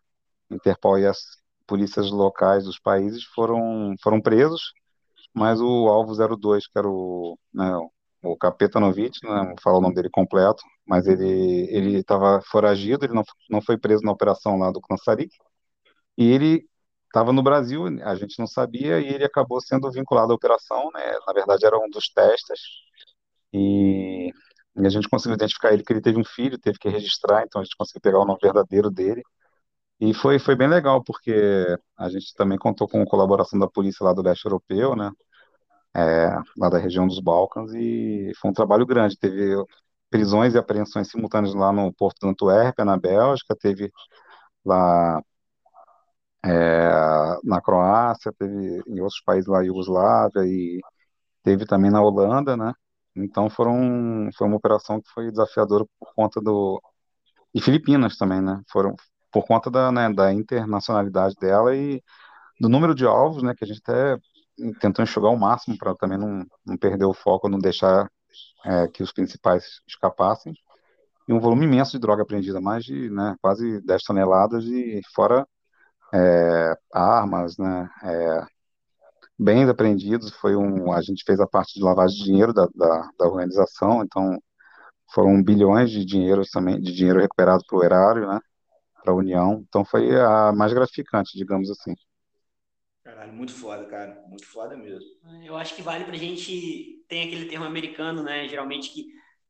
Interpol 0.50 0.98
e 0.98 1.06
as 1.06 1.18
polícias 1.66 2.10
locais 2.10 2.64
dos 2.64 2.78
países, 2.80 3.24
foram, 3.34 3.94
foram 4.02 4.20
presos, 4.20 4.72
mas 5.34 5.60
o 5.60 5.88
alvo 5.88 6.14
02, 6.14 6.66
que 6.68 6.78
era 6.78 6.88
o, 6.88 7.38
né, 7.54 7.72
o 8.22 8.36
Kapetanovic, 8.36 9.18
né, 9.24 9.30
não 9.44 9.54
falo 9.62 9.78
o 9.78 9.80
nome 9.80 9.94
dele 9.94 10.10
completo, 10.10 10.62
mas 10.86 11.06
ele 11.06 11.68
ele 11.70 11.98
estava 11.98 12.40
foragido, 12.50 13.04
ele 13.06 13.14
não, 13.14 13.24
não 13.50 13.62
foi 13.62 13.78
preso 13.78 14.02
na 14.04 14.12
operação 14.12 14.58
lá 14.58 14.70
do 14.72 14.80
Kansarik, 14.80 15.30
e 16.16 16.30
ele 16.30 16.66
estava 17.06 17.32
no 17.32 17.42
Brasil, 17.42 17.86
a 18.04 18.14
gente 18.14 18.38
não 18.38 18.46
sabia, 18.46 19.00
e 19.00 19.08
ele 19.08 19.24
acabou 19.24 19.60
sendo 19.60 19.90
vinculado 19.90 20.32
à 20.32 20.34
operação, 20.34 20.90
né, 20.94 21.18
na 21.26 21.32
verdade 21.32 21.64
era 21.66 21.78
um 21.78 21.88
dos 21.90 22.08
testes, 22.08 22.60
e, 23.52 24.30
e 24.76 24.86
a 24.86 24.88
gente 24.90 25.08
conseguiu 25.08 25.34
identificar 25.36 25.72
ele, 25.72 25.82
que 25.82 25.92
ele 25.92 26.00
teve 26.02 26.18
um 26.20 26.24
filho, 26.24 26.58
teve 26.58 26.78
que 26.78 26.88
registrar, 26.88 27.44
então 27.44 27.60
a 27.60 27.64
gente 27.64 27.76
conseguiu 27.76 28.02
pegar 28.02 28.20
o 28.20 28.24
nome 28.24 28.38
verdadeiro 28.42 28.90
dele, 28.90 29.22
e 30.00 30.12
foi, 30.12 30.38
foi 30.38 30.54
bem 30.54 30.68
legal, 30.68 31.02
porque 31.02 31.64
a 31.96 32.08
gente 32.10 32.34
também 32.34 32.58
contou 32.58 32.88
com 32.88 33.02
a 33.02 33.06
colaboração 33.06 33.58
da 33.58 33.68
polícia 33.68 34.04
lá 34.04 34.12
do 34.12 34.22
leste 34.22 34.44
europeu, 34.44 34.94
né, 34.94 35.10
é, 35.94 36.28
lá 36.58 36.68
da 36.68 36.78
região 36.78 37.06
dos 37.06 37.20
Balcãs, 37.20 37.72
e 37.74 38.30
foi 38.38 38.50
um 38.50 38.54
trabalho 38.54 38.84
grande. 38.84 39.16
Teve 39.16 39.56
prisões 40.10 40.54
e 40.54 40.58
apreensões 40.58 41.08
simultâneas 41.10 41.54
lá 41.54 41.72
no 41.72 41.92
Porto 41.94 42.20
de 42.20 42.28
Antuérpia, 42.28 42.84
na 42.84 42.96
Bélgica, 42.98 43.56
teve 43.56 43.90
lá 44.64 45.22
é, 46.44 47.38
na 47.44 47.60
Croácia, 47.60 48.32
teve 48.38 48.82
em 48.86 49.00
outros 49.00 49.20
países 49.24 49.46
lá, 49.48 49.62
Iugoslávia, 49.62 50.42
e 50.44 50.80
teve 51.42 51.66
também 51.66 51.90
na 51.90 52.02
Holanda, 52.02 52.56
né? 52.56 52.72
Então 53.16 53.48
foram, 53.50 54.28
foi 54.36 54.46
uma 54.46 54.56
operação 54.56 55.00
que 55.00 55.10
foi 55.10 55.30
desafiadora 55.30 55.84
por 55.98 56.14
conta 56.14 56.40
do... 56.40 56.80
E 57.54 57.60
Filipinas 57.60 58.16
também, 58.18 58.40
né? 58.42 58.60
Foram 58.70 58.94
por 59.32 59.46
conta 59.46 59.70
da, 59.70 59.90
né, 59.92 60.12
da 60.12 60.32
internacionalidade 60.32 61.34
dela 61.40 61.74
e 61.76 62.02
do 62.60 62.68
número 62.68 62.94
de 62.94 63.06
alvos, 63.06 63.42
né? 63.42 63.54
Que 63.54 63.64
a 63.64 63.66
gente 63.66 63.80
até 63.82 64.18
tentou 64.80 65.02
enxugar 65.02 65.32
o 65.32 65.38
máximo 65.38 65.76
para 65.78 65.94
também 65.94 66.18
não, 66.18 66.44
não 66.64 66.76
perder 66.76 67.04
o 67.04 67.14
foco, 67.14 67.48
não 67.48 67.58
deixar 67.58 68.10
é, 68.64 68.88
que 68.88 69.02
os 69.02 69.12
principais 69.12 69.80
escapassem. 69.86 70.54
E 71.28 71.32
um 71.32 71.40
volume 71.40 71.66
imenso 71.66 71.92
de 71.92 71.98
droga 71.98 72.22
apreendida, 72.22 72.60
mais 72.60 72.84
de 72.84 73.10
né, 73.10 73.36
quase 73.42 73.80
10 73.82 74.02
toneladas, 74.04 74.64
e 74.64 75.00
fora 75.14 75.46
é, 76.12 76.74
armas, 76.92 77.56
né, 77.58 77.88
é, 78.04 78.46
bens 79.38 79.68
apreendidos. 79.68 80.30
Foi 80.36 80.56
um, 80.56 80.92
a 80.92 81.00
gente 81.02 81.24
fez 81.24 81.40
a 81.40 81.46
parte 81.46 81.74
de 81.74 81.84
lavagem 81.84 82.18
de 82.18 82.24
dinheiro 82.24 82.52
da, 82.52 82.66
da, 82.74 83.10
da 83.18 83.26
organização, 83.26 84.02
então 84.02 84.38
foram 85.12 85.42
bilhões 85.42 85.90
de 85.90 86.04
dinheiro 86.04 86.42
também, 86.52 86.80
de 86.80 86.92
dinheiro 86.92 87.20
recuperado 87.20 87.62
para 87.66 87.78
o 87.78 87.84
erário, 87.84 88.28
né, 88.28 88.40
para 89.02 89.12
a 89.12 89.16
União. 89.16 89.64
Então 89.68 89.84
foi 89.84 90.18
a 90.20 90.52
mais 90.52 90.72
gratificante, 90.72 91.36
digamos 91.38 91.70
assim. 91.70 91.94
Caralho, 93.04 93.32
muito 93.32 93.52
foda, 93.52 93.84
cara. 93.86 94.20
Muito 94.28 94.44
foda 94.46 94.76
mesmo. 94.76 95.08
Eu 95.44 95.56
acho 95.56 95.76
que 95.76 95.82
vale 95.82 96.04
pra 96.04 96.16
gente. 96.16 97.04
Tem 97.08 97.28
aquele 97.28 97.46
termo 97.48 97.64
americano, 97.64 98.20
né? 98.24 98.48
Geralmente 98.48 98.90
que 98.90 99.06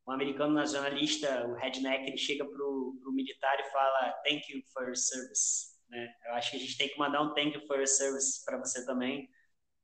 um 0.07 0.11
americano 0.11 0.53
nacionalista, 0.53 1.47
o 1.47 1.55
redneck, 1.55 2.07
ele 2.07 2.17
chega 2.17 2.45
pro, 2.45 2.97
pro 3.01 3.11
militar 3.11 3.59
e 3.59 3.71
fala 3.71 4.13
thank 4.23 4.43
you 4.51 4.61
for 4.71 4.83
your 4.83 4.95
service. 4.95 5.76
Né? 5.89 6.13
Eu 6.25 6.33
acho 6.33 6.51
que 6.51 6.57
a 6.57 6.59
gente 6.59 6.77
tem 6.77 6.89
que 6.89 6.97
mandar 6.97 7.21
um 7.21 7.33
thank 7.33 7.55
you 7.55 7.65
for 7.65 7.77
your 7.77 7.87
service 7.87 8.43
para 8.45 8.57
você 8.57 8.85
também, 8.85 9.29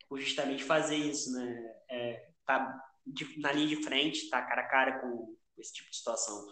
por 0.07 0.19
justamente 0.19 0.63
fazer 0.63 0.95
isso, 0.95 1.31
né? 1.33 1.75
É, 1.89 2.29
tá 2.45 2.79
de, 3.05 3.39
na 3.39 3.51
linha 3.51 3.67
de 3.67 3.83
frente, 3.83 4.29
tá 4.29 4.41
cara 4.41 4.61
a 4.61 4.67
cara 4.67 4.99
com 4.99 5.35
esse 5.57 5.73
tipo 5.73 5.89
de 5.89 5.97
situação. 5.97 6.45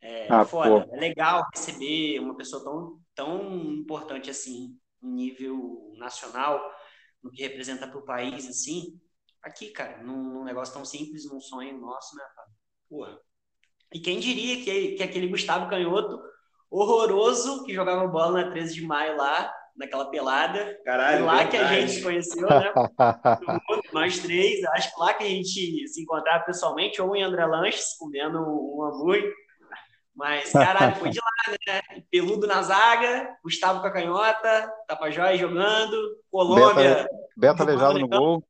É 0.00 0.30
ah, 0.30 0.44
foda, 0.44 0.86
pô. 0.86 0.94
é 0.94 1.00
legal 1.00 1.46
receber 1.54 2.20
uma 2.20 2.36
pessoa 2.36 2.62
tão, 2.62 3.00
tão 3.14 3.72
importante 3.72 4.30
assim 4.30 4.78
nível 5.02 5.92
nacional, 5.96 6.60
no 7.22 7.30
que 7.30 7.42
representa 7.42 7.86
para 7.86 7.98
o 7.98 8.04
país, 8.04 8.46
assim, 8.48 9.00
aqui, 9.42 9.70
cara, 9.70 10.02
num, 10.02 10.22
num, 10.22 10.44
negócio 10.44 10.74
tão 10.74 10.84
simples, 10.84 11.30
num 11.30 11.40
sonho 11.40 11.78
nosso, 11.78 12.16
né, 12.16 12.24
cara? 12.34 12.48
Porra. 12.88 13.20
E 13.92 14.00
quem 14.00 14.18
diria 14.18 14.64
que, 14.64 14.96
que 14.96 15.02
aquele 15.02 15.28
Gustavo 15.28 15.70
Canhoto, 15.70 16.20
horroroso, 16.70 17.64
que 17.64 17.74
jogava 17.74 18.06
bola 18.06 18.44
na 18.44 18.50
13 18.50 18.74
de 18.74 18.82
maio 18.82 19.16
lá, 19.16 19.52
naquela 19.76 20.10
pelada, 20.10 20.78
Caralho, 20.84 21.26
lá 21.26 21.36
verdade. 21.36 21.50
que 21.50 21.56
a 21.56 21.80
gente 21.80 21.92
se 21.92 22.02
conheceu, 22.02 22.48
né? 22.48 22.72
Nós 23.92 24.18
três, 24.18 24.64
acho 24.64 24.94
que 24.94 25.00
lá 25.00 25.14
que 25.14 25.24
a 25.24 25.28
gente 25.28 25.88
se 25.88 26.02
encontrava 26.02 26.44
pessoalmente, 26.44 27.00
ou 27.00 27.14
em 27.14 27.22
André 27.22 27.44
Lanches, 27.44 27.96
comendo 27.98 28.38
um 28.38 28.82
hambúrguer, 28.82 29.32
mas, 30.14 30.50
caralho, 30.50 30.96
foi 30.96 31.10
de 31.10 31.18
lá, 31.18 31.56
né? 31.68 31.82
Peludo 32.10 32.46
na 32.46 32.62
zaga, 32.62 33.28
Gustavo 33.44 33.82
com 33.82 33.86
a 33.86 33.92
canhota, 33.92 34.72
Tapajós 34.88 35.38
jogando, 35.38 35.94
Colômbia. 36.30 37.06
Beta, 37.36 37.62
aleijado 37.62 37.98
no 37.98 38.08
gol. 38.08 38.42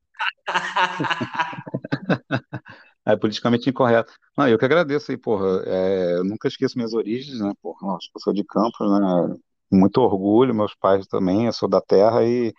é 3.06 3.16
politicamente 3.16 3.70
incorreto. 3.70 4.12
Não, 4.36 4.48
eu 4.48 4.58
que 4.58 4.64
agradeço 4.64 5.10
aí, 5.12 5.16
porra. 5.18 5.62
É, 5.66 6.18
eu 6.18 6.24
nunca 6.24 6.48
esqueço 6.48 6.76
minhas 6.76 6.92
origens, 6.92 7.40
né? 7.40 7.52
Porra, 7.62 7.98
que 7.98 8.10
eu 8.16 8.20
sou 8.20 8.32
de 8.32 8.44
Campos, 8.44 8.90
né? 8.90 9.36
muito 9.70 10.00
orgulho, 10.00 10.54
meus 10.54 10.74
pais 10.74 11.06
também, 11.06 11.46
eu 11.46 11.52
sou 11.52 11.68
da 11.68 11.80
terra 11.80 12.24
e, 12.24 12.52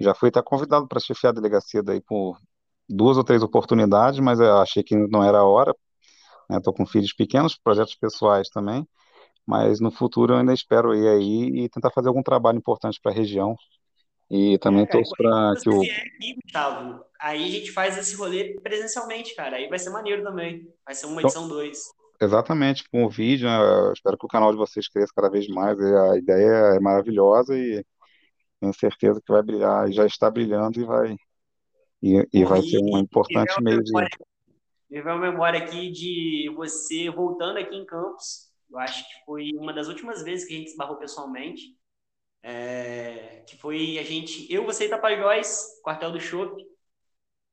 Já 0.00 0.14
fui 0.14 0.30
até 0.30 0.42
convidado 0.42 0.88
para 0.88 1.00
chefiar 1.00 1.30
a 1.30 1.34
delegacia 1.34 1.82
daí 1.82 2.00
por 2.02 2.38
duas 2.88 3.18
ou 3.18 3.24
três 3.24 3.42
oportunidades, 3.42 4.20
mas 4.20 4.40
eu 4.40 4.58
achei 4.58 4.82
que 4.84 4.96
não 4.96 5.24
era 5.24 5.40
a 5.40 5.44
hora. 5.44 5.74
Estou 6.50 6.72
né? 6.74 6.78
com 6.78 6.86
filhos 6.86 7.12
pequenos, 7.14 7.56
projetos 7.58 7.94
pessoais 7.96 8.48
também, 8.50 8.86
mas 9.46 9.80
no 9.80 9.90
futuro 9.92 10.34
eu 10.34 10.38
ainda 10.38 10.54
espero 10.54 10.94
ir 10.94 11.08
aí 11.08 11.64
e 11.64 11.68
tentar 11.70 11.90
fazer 11.92 12.08
algum 12.08 12.22
trabalho 12.22 12.58
importante 12.58 13.00
para 13.02 13.12
a 13.12 13.14
região. 13.14 13.56
E 14.30 14.58
também 14.58 14.82
é, 14.82 14.86
torço 14.86 15.12
para 15.16 15.54
que 15.62 15.68
o. 15.68 15.80
Aqui, 15.80 16.34
Gustavo, 16.42 17.04
aí 17.20 17.44
a 17.44 17.48
gente 17.48 17.70
faz 17.70 17.96
esse 17.96 18.16
rolê 18.16 18.58
presencialmente, 18.60 19.34
cara. 19.34 19.56
Aí 19.56 19.68
vai 19.68 19.78
ser 19.78 19.90
maneiro 19.90 20.22
também. 20.22 20.68
Vai 20.84 20.94
ser 20.94 21.06
uma 21.06 21.20
então, 21.20 21.30
edição 21.30 21.48
2. 21.48 21.78
Exatamente, 22.20 22.88
com 22.88 23.04
o 23.04 23.10
vídeo, 23.10 23.46
né? 23.46 23.92
espero 23.92 24.16
que 24.16 24.24
o 24.24 24.28
canal 24.28 24.50
de 24.50 24.56
vocês 24.56 24.88
cresça 24.88 25.12
cada 25.14 25.30
vez 25.30 25.46
mais. 25.48 25.78
A 25.78 26.16
ideia 26.16 26.76
é 26.76 26.80
maravilhosa 26.80 27.56
e 27.56 27.84
tenho 28.58 28.72
certeza 28.72 29.20
que 29.20 29.30
vai 29.30 29.42
brilhar, 29.42 29.90
já 29.92 30.06
está 30.06 30.30
brilhando 30.30 30.80
e 30.80 30.84
vai, 30.84 31.16
e, 32.02 32.26
e 32.32 32.44
vai 32.44 32.62
ser 32.62 32.78
um 32.82 32.98
importante 32.98 33.62
meio 33.62 33.82
de. 33.82 33.92
Me 33.92 35.02
veio 35.02 35.16
uma 35.16 35.30
memória 35.30 35.58
aqui 35.60 35.90
de 35.90 36.50
você 36.56 37.10
voltando 37.10 37.58
aqui 37.58 37.76
em 37.76 37.84
Campos. 37.84 38.46
Eu 38.70 38.78
acho 38.78 39.04
que 39.04 39.24
foi 39.24 39.50
uma 39.54 39.72
das 39.72 39.88
últimas 39.88 40.22
vezes 40.22 40.46
que 40.46 40.54
a 40.54 40.58
gente 40.58 40.70
se 40.70 40.76
barrou 40.76 40.96
pessoalmente. 40.96 41.75
É, 42.42 43.42
que 43.46 43.56
foi 43.56 43.98
a 43.98 44.02
gente, 44.02 44.46
eu, 44.52 44.64
você 44.64 44.86
e 44.86 44.88
Tapajós, 44.88 45.80
quartel 45.82 46.12
do 46.12 46.20
Chopp, 46.20 46.62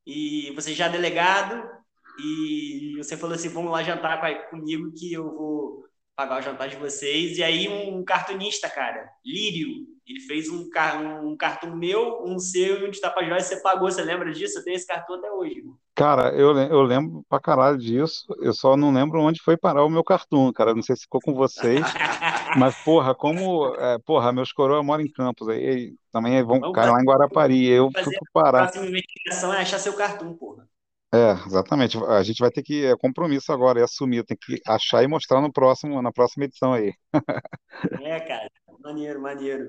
e 0.05 0.51
você 0.55 0.73
já 0.73 0.87
delegado, 0.87 1.63
e 2.19 2.95
você 2.97 3.17
falou 3.17 3.35
assim, 3.35 3.49
vamos 3.49 3.71
lá 3.71 3.81
jantar 3.81 4.49
comigo 4.49 4.91
que 4.93 5.11
eu 5.13 5.23
vou 5.35 5.83
pagar 6.15 6.39
o 6.39 6.41
jantar 6.41 6.69
de 6.69 6.75
vocês. 6.75 7.37
E 7.37 7.43
aí 7.43 7.67
um 7.67 8.03
cartunista, 8.03 8.69
cara, 8.69 9.09
Lírio, 9.25 9.87
ele 10.05 10.19
fez 10.21 10.49
um, 10.49 10.69
um 11.23 11.35
cartão 11.35 11.75
meu, 11.75 12.23
um 12.23 12.37
seu 12.37 12.81
e 12.81 12.87
um 12.87 12.91
de 12.91 13.01
Tapajós, 13.01 13.45
você 13.45 13.61
pagou, 13.61 13.89
você 13.89 14.01
lembra 14.03 14.31
disso? 14.31 14.59
Eu 14.59 14.63
tenho 14.63 14.75
esse 14.75 14.85
cartão 14.85 15.15
até 15.15 15.31
hoje. 15.31 15.63
Cara, 15.95 16.33
eu, 16.33 16.57
eu 16.57 16.81
lembro 16.81 17.23
pra 17.29 17.39
caralho 17.39 17.77
disso, 17.77 18.25
eu 18.39 18.53
só 18.53 18.75
não 18.75 18.91
lembro 18.91 19.21
onde 19.21 19.41
foi 19.41 19.55
parar 19.55 19.85
o 19.85 19.89
meu 19.89 20.03
cartão, 20.03 20.51
cara, 20.51 20.73
não 20.73 20.81
sei 20.81 20.95
se 20.95 21.03
ficou 21.03 21.21
com 21.21 21.33
vocês, 21.33 21.85
mas 22.57 22.75
porra, 22.83 23.15
como, 23.15 23.75
é, 23.75 23.97
porra, 23.99 24.31
meus 24.31 24.51
coroas 24.51 24.85
moram 24.85 25.03
em 25.03 25.11
Campos, 25.11 25.47
aí 25.49 25.93
também 26.11 26.43
vão 26.43 26.71
cair 26.71 26.91
lá 26.91 27.01
em 27.01 27.05
Guarapari, 27.05 27.67
eu 27.67 27.89
fui 27.91 28.03
pro 28.03 28.31
Pará. 28.33 28.59
A 28.59 28.61
próxima 28.63 28.87
investigação 28.87 29.53
é 29.53 29.61
achar 29.61 29.79
seu 29.79 29.93
cartão, 29.93 30.35
porra. 30.35 30.67
É, 31.13 31.33
exatamente. 31.45 31.95
A 32.05 32.23
gente 32.23 32.39
vai 32.39 32.49
ter 32.49 32.63
que, 32.63 32.85
é 32.85 32.97
compromisso 32.97 33.53
agora, 33.53 33.79
é 33.79 33.83
assumir, 33.83 34.25
tem 34.25 34.35
que 34.35 34.59
achar 34.65 35.03
e 35.03 35.07
mostrar 35.07 35.41
no 35.41 35.53
próximo, 35.53 36.01
na 36.01 36.11
próxima 36.11 36.45
edição 36.45 36.73
aí. 36.73 36.91
É, 38.01 38.19
cara, 38.19 38.49
maneiro, 38.79 39.21
maneiro. 39.21 39.67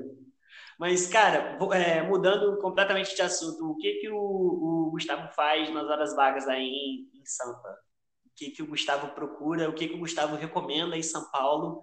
Mas, 0.79 1.07
cara, 1.07 1.59
é, 1.75 2.03
mudando 2.03 2.59
completamente 2.59 3.15
de 3.15 3.23
assunto, 3.23 3.71
o 3.71 3.77
que 3.77 3.93
que 4.01 4.11
o, 4.11 4.17
o, 4.17 4.91
Gustavo 4.91 5.33
faz 5.35 5.73
nas 5.73 5.85
horas 5.85 6.17
vagas 6.17 6.49
aí 6.49 6.63
em, 6.63 7.21
em 7.21 7.27
Sampa? 7.27 7.69
O 8.27 8.31
que 8.35 8.51
que 8.51 8.63
o 8.63 8.67
Gustavo 8.67 9.09
procura? 9.15 9.69
O 9.69 9.75
que 9.75 9.87
que 9.87 9.95
o 9.95 10.01
Gustavo 10.01 10.37
recomenda 10.37 10.97
em 10.97 11.03
São 11.03 11.31
Paulo? 11.31 11.83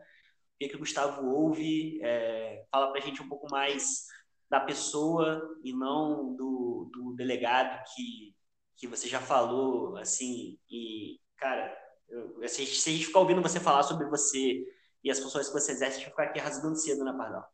O 0.62 0.64
que 0.64 0.70
que 0.70 0.76
o 0.76 0.80
Gustavo 0.80 1.28
ouve? 1.28 2.00
É, 2.04 2.64
fala 2.72 2.92
pra 2.92 3.02
gente 3.02 3.20
um 3.20 3.28
pouco 3.28 3.50
mais 3.50 4.06
da 4.48 4.60
pessoa 4.60 5.42
e 5.64 5.74
não 5.74 6.36
do, 6.36 6.92
do 6.94 7.16
delegado 7.16 7.84
que 7.96 8.36
que 8.78 8.88
você 8.88 9.08
já 9.08 9.20
falou, 9.20 9.96
assim, 9.98 10.58
e, 10.68 11.20
cara, 11.38 11.72
eu, 12.10 12.48
se, 12.50 12.66
se 12.66 12.90
a 12.90 12.94
gente 12.94 13.06
ficar 13.06 13.20
ouvindo 13.20 13.40
você 13.40 13.60
falar 13.60 13.84
sobre 13.84 14.08
você 14.08 14.66
e 15.04 15.12
as 15.12 15.20
funções 15.20 15.48
que 15.48 15.54
você 15.54 15.74
exerce, 15.74 15.98
a 15.98 16.00
gente 16.00 16.04
vai 16.06 16.10
ficar 16.10 16.24
aqui 16.24 16.40
rasgando 16.40 16.76
cedo, 16.76 17.04
né, 17.04 17.14
Pardal? 17.16 17.48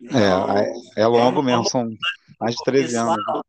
Então, 0.00 0.56
é, 0.56 0.72
é 0.96 1.06
longo 1.06 1.40
é, 1.40 1.44
mesmo, 1.44 1.68
são 1.68 1.86
mais 2.40 2.54
de 2.54 2.64
13 2.64 2.86
pessoal, 2.86 3.10
anos. 3.10 3.42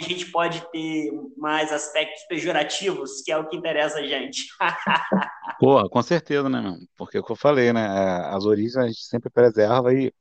A 0.00 0.04
gente 0.04 0.26
pode 0.30 0.60
ter 0.70 1.10
mais 1.36 1.72
aspectos 1.72 2.22
pejorativos, 2.28 3.22
que 3.22 3.32
é 3.32 3.36
o 3.36 3.48
que 3.48 3.56
interessa 3.56 3.98
a 3.98 4.06
gente. 4.06 4.46
Porra, 5.58 5.88
com 5.88 6.02
certeza, 6.02 6.48
né, 6.48 6.60
meu? 6.60 6.74
Porque 6.96 7.16
é 7.16 7.20
o 7.20 7.24
que 7.24 7.32
eu 7.32 7.36
falei, 7.36 7.72
né? 7.72 7.84
É, 7.84 8.34
as 8.34 8.44
origens 8.44 8.76
a 8.76 8.86
gente 8.86 9.04
sempre 9.04 9.30
preserva 9.30 9.92
e 9.92 10.12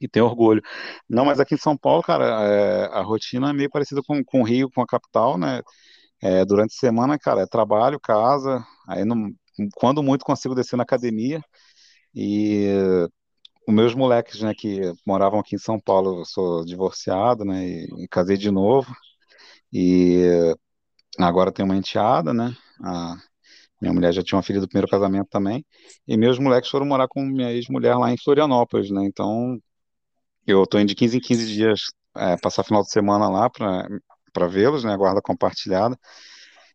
e 0.00 0.08
tem 0.08 0.22
orgulho. 0.22 0.62
Não, 1.08 1.24
mas 1.24 1.40
aqui 1.40 1.54
em 1.54 1.58
São 1.58 1.76
Paulo, 1.76 2.02
cara, 2.02 2.24
é, 2.44 2.84
a 2.86 3.02
rotina 3.02 3.50
é 3.50 3.52
meio 3.52 3.70
parecida 3.70 4.02
com, 4.06 4.22
com 4.24 4.40
o 4.42 4.44
Rio, 4.44 4.70
com 4.70 4.82
a 4.82 4.86
capital, 4.86 5.38
né? 5.38 5.62
É, 6.22 6.44
durante 6.44 6.74
a 6.74 6.78
semana, 6.78 7.18
cara, 7.18 7.42
é 7.42 7.46
trabalho, 7.46 8.00
casa, 8.00 8.64
aí 8.88 9.04
não, 9.04 9.30
quando 9.76 10.02
muito 10.02 10.24
consigo 10.24 10.54
descer 10.54 10.76
na 10.76 10.82
academia 10.82 11.40
e 12.14 12.68
os 13.66 13.74
meus 13.74 13.94
moleques, 13.94 14.40
né, 14.42 14.54
que 14.54 14.80
moravam 15.06 15.40
aqui 15.40 15.56
em 15.56 15.58
São 15.58 15.78
Paulo, 15.80 16.20
eu 16.20 16.24
sou 16.24 16.64
divorciado, 16.64 17.44
né, 17.44 17.66
e, 17.66 18.04
e 18.04 18.08
casei 18.08 18.36
de 18.36 18.50
novo 18.50 18.94
e 19.72 20.24
agora 21.18 21.52
tenho 21.52 21.68
uma 21.68 21.76
enteada, 21.76 22.32
né, 22.32 22.54
a, 22.82 23.16
minha 23.80 23.92
mulher 23.92 24.12
já 24.12 24.22
tinha 24.22 24.36
uma 24.36 24.42
filha 24.42 24.60
do 24.60 24.68
primeiro 24.68 24.88
casamento 24.88 25.28
também, 25.30 25.64
e 26.06 26.16
meus 26.16 26.38
moleques 26.38 26.70
foram 26.70 26.86
morar 26.86 27.08
com 27.08 27.22
minha 27.22 27.52
ex-mulher 27.52 27.96
lá 27.96 28.10
em 28.12 28.18
Florianópolis, 28.18 28.90
né, 28.90 29.04
então 29.04 29.58
eu 30.46 30.62
estou 30.62 30.80
indo 30.80 30.88
de 30.88 30.94
15 30.94 31.16
em 31.18 31.20
15 31.20 31.46
dias 31.46 31.80
é, 32.16 32.36
passar 32.38 32.64
final 32.64 32.82
de 32.82 32.90
semana 32.90 33.28
lá 33.28 33.50
para 33.50 34.46
vê-los, 34.48 34.84
né? 34.84 34.96
Guarda 34.96 35.20
compartilhada. 35.22 35.98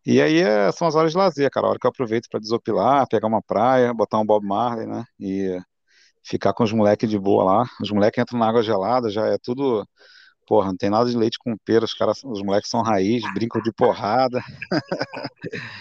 E 0.06 0.22
aí 0.22 0.40
é, 0.40 0.72
são 0.72 0.88
as 0.88 0.96
horas 0.96 1.12
de 1.12 1.18
lazer, 1.18 1.50
cara. 1.52 1.68
A 1.68 1.70
hora 1.72 1.80
que 1.80 1.88
eu 1.88 1.90
aproveito 1.90 2.28
para 2.30 2.40
desopilar, 2.40 3.08
pegar 3.08 3.28
uma 3.28 3.42
praia, 3.42 3.94
botar 3.94 4.20
um 4.20 4.26
Bob 4.26 4.46
Marley, 4.46 4.88
né? 4.88 5.06
E 5.20 5.60
ficar 6.24 6.54
com 6.54 6.64
os 6.64 6.72
moleques 6.72 7.10
de 7.10 7.18
boa 7.20 7.44
lá. 7.44 7.66
Os 7.82 7.92
moleques 7.92 8.22
entram 8.22 8.40
na 8.40 8.48
água 8.48 8.64
gelada, 8.64 9.10
já 9.10 9.28
é 9.28 9.38
tudo. 9.38 9.88
Porra, 10.48 10.68
não 10.68 10.78
tem 10.78 10.90
nada 10.90 11.10
de 11.10 11.16
leite 11.16 11.38
com 11.40 11.56
pera, 11.66 11.86
os, 11.86 11.94
caras, 11.94 12.24
os 12.24 12.42
moleques 12.42 12.70
são 12.70 12.82
raiz, 12.82 13.24
brincam 13.34 13.62
de 13.62 13.72
porrada. 13.72 14.42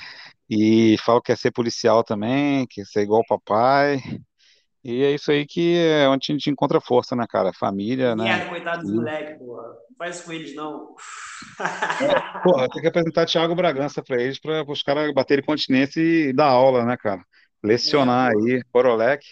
e 0.48 0.96
falam 1.04 1.20
que 1.20 1.26
quer 1.28 1.38
ser 1.38 1.50
policial 1.50 2.04
também, 2.04 2.66
quer 2.68 2.84
ser 2.84 3.02
igual 3.02 3.20
o 3.20 3.26
papai. 3.26 4.00
E 4.82 5.02
é 5.02 5.12
isso 5.12 5.30
aí 5.30 5.46
que 5.46 5.76
é 5.76 6.08
onde 6.08 6.26
a 6.30 6.32
gente 6.32 6.48
encontra 6.50 6.80
força, 6.80 7.14
né, 7.14 7.26
cara? 7.28 7.52
Família, 7.52 8.16
né? 8.16 8.24
Merda, 8.24 8.48
coitado 8.48 8.82
dos 8.82 8.94
moleques, 8.94 9.38
porra. 9.38 9.62
Não 9.62 9.96
faz 9.98 10.16
isso 10.16 10.24
com 10.24 10.32
eles, 10.32 10.54
não. 10.54 10.94
É, 11.60 12.42
porra, 12.42 12.68
tem 12.68 12.80
que 12.80 12.88
apresentar 12.88 13.26
Thiago 13.26 13.54
Bragança 13.54 14.02
para 14.02 14.22
eles, 14.22 14.38
para 14.38 14.64
os 14.66 14.82
caras 14.82 15.12
baterem 15.12 15.44
continência 15.44 16.00
e 16.00 16.32
dar 16.32 16.46
aula, 16.46 16.84
né, 16.86 16.96
cara? 16.96 17.22
Lecionar 17.62 18.30
é, 18.30 18.34
aí, 18.34 18.62
Corolec. 18.72 19.22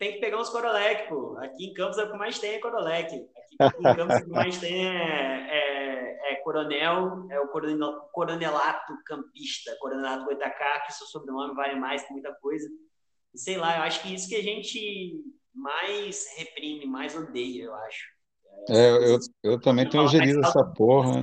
Tem 0.00 0.14
que 0.14 0.18
pegar 0.18 0.40
uns 0.40 0.48
Corolec, 0.48 1.08
pô. 1.08 1.36
Aqui 1.38 1.66
em 1.66 1.74
Campos 1.74 1.98
é 1.98 2.04
o 2.04 2.10
que 2.10 2.18
mais 2.18 2.40
tem 2.40 2.54
é 2.54 2.58
Corolec. 2.58 3.14
Aqui 3.60 3.78
em 3.78 3.94
Campos 3.94 4.16
o 4.16 4.24
que 4.24 4.30
mais 4.30 4.58
tem 4.58 4.88
é, 4.88 5.46
é, 5.50 6.32
é 6.32 6.34
coronel, 6.42 7.28
é 7.30 7.38
o 7.38 7.46
coronel, 7.46 8.00
coronelato 8.12 8.94
campista, 9.06 9.76
coronelato 9.78 10.24
Goitacá, 10.24 10.80
que 10.80 10.92
seu 10.94 11.06
sobrenome 11.06 11.54
vale 11.54 11.78
mais, 11.78 12.02
tem 12.02 12.14
muita 12.14 12.34
coisa 12.40 12.66
sei 13.34 13.56
lá, 13.56 13.76
eu 13.76 13.82
acho 13.82 14.02
que 14.02 14.14
isso 14.14 14.28
que 14.28 14.36
a 14.36 14.42
gente 14.42 15.24
mais 15.54 16.26
reprime, 16.36 16.86
mais 16.86 17.14
odeia, 17.14 17.64
eu 17.64 17.74
acho. 17.74 18.06
É, 18.68 19.14
eu, 19.14 19.18
eu 19.42 19.60
também 19.60 19.88
tenho 19.88 20.04
ojeriza 20.04 20.40
essa 20.40 20.64
porra. 20.64 21.22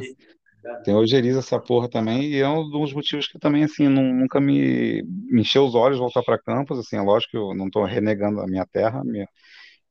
Tenho 0.83 0.97
ojeriza 0.97 1.39
essa 1.39 1.59
porra 1.59 1.89
também, 1.89 2.23
e 2.23 2.39
é 2.39 2.47
um 2.47 2.69
dos 2.69 2.93
motivos 2.93 3.27
que 3.27 3.39
também, 3.39 3.63
assim, 3.63 3.87
nunca 3.87 4.39
me, 4.39 5.03
me 5.03 5.41
encheu 5.41 5.65
os 5.65 5.75
olhos 5.75 5.99
voltar 5.99 6.23
para 6.23 6.39
Campos, 6.39 6.79
assim, 6.79 6.97
é 6.97 7.01
lógico 7.01 7.31
que 7.31 7.37
eu 7.37 7.53
não 7.55 7.67
estou 7.67 7.83
renegando 7.83 8.41
a 8.41 8.47
minha 8.47 8.65
terra, 8.65 9.03
minha, 9.03 9.27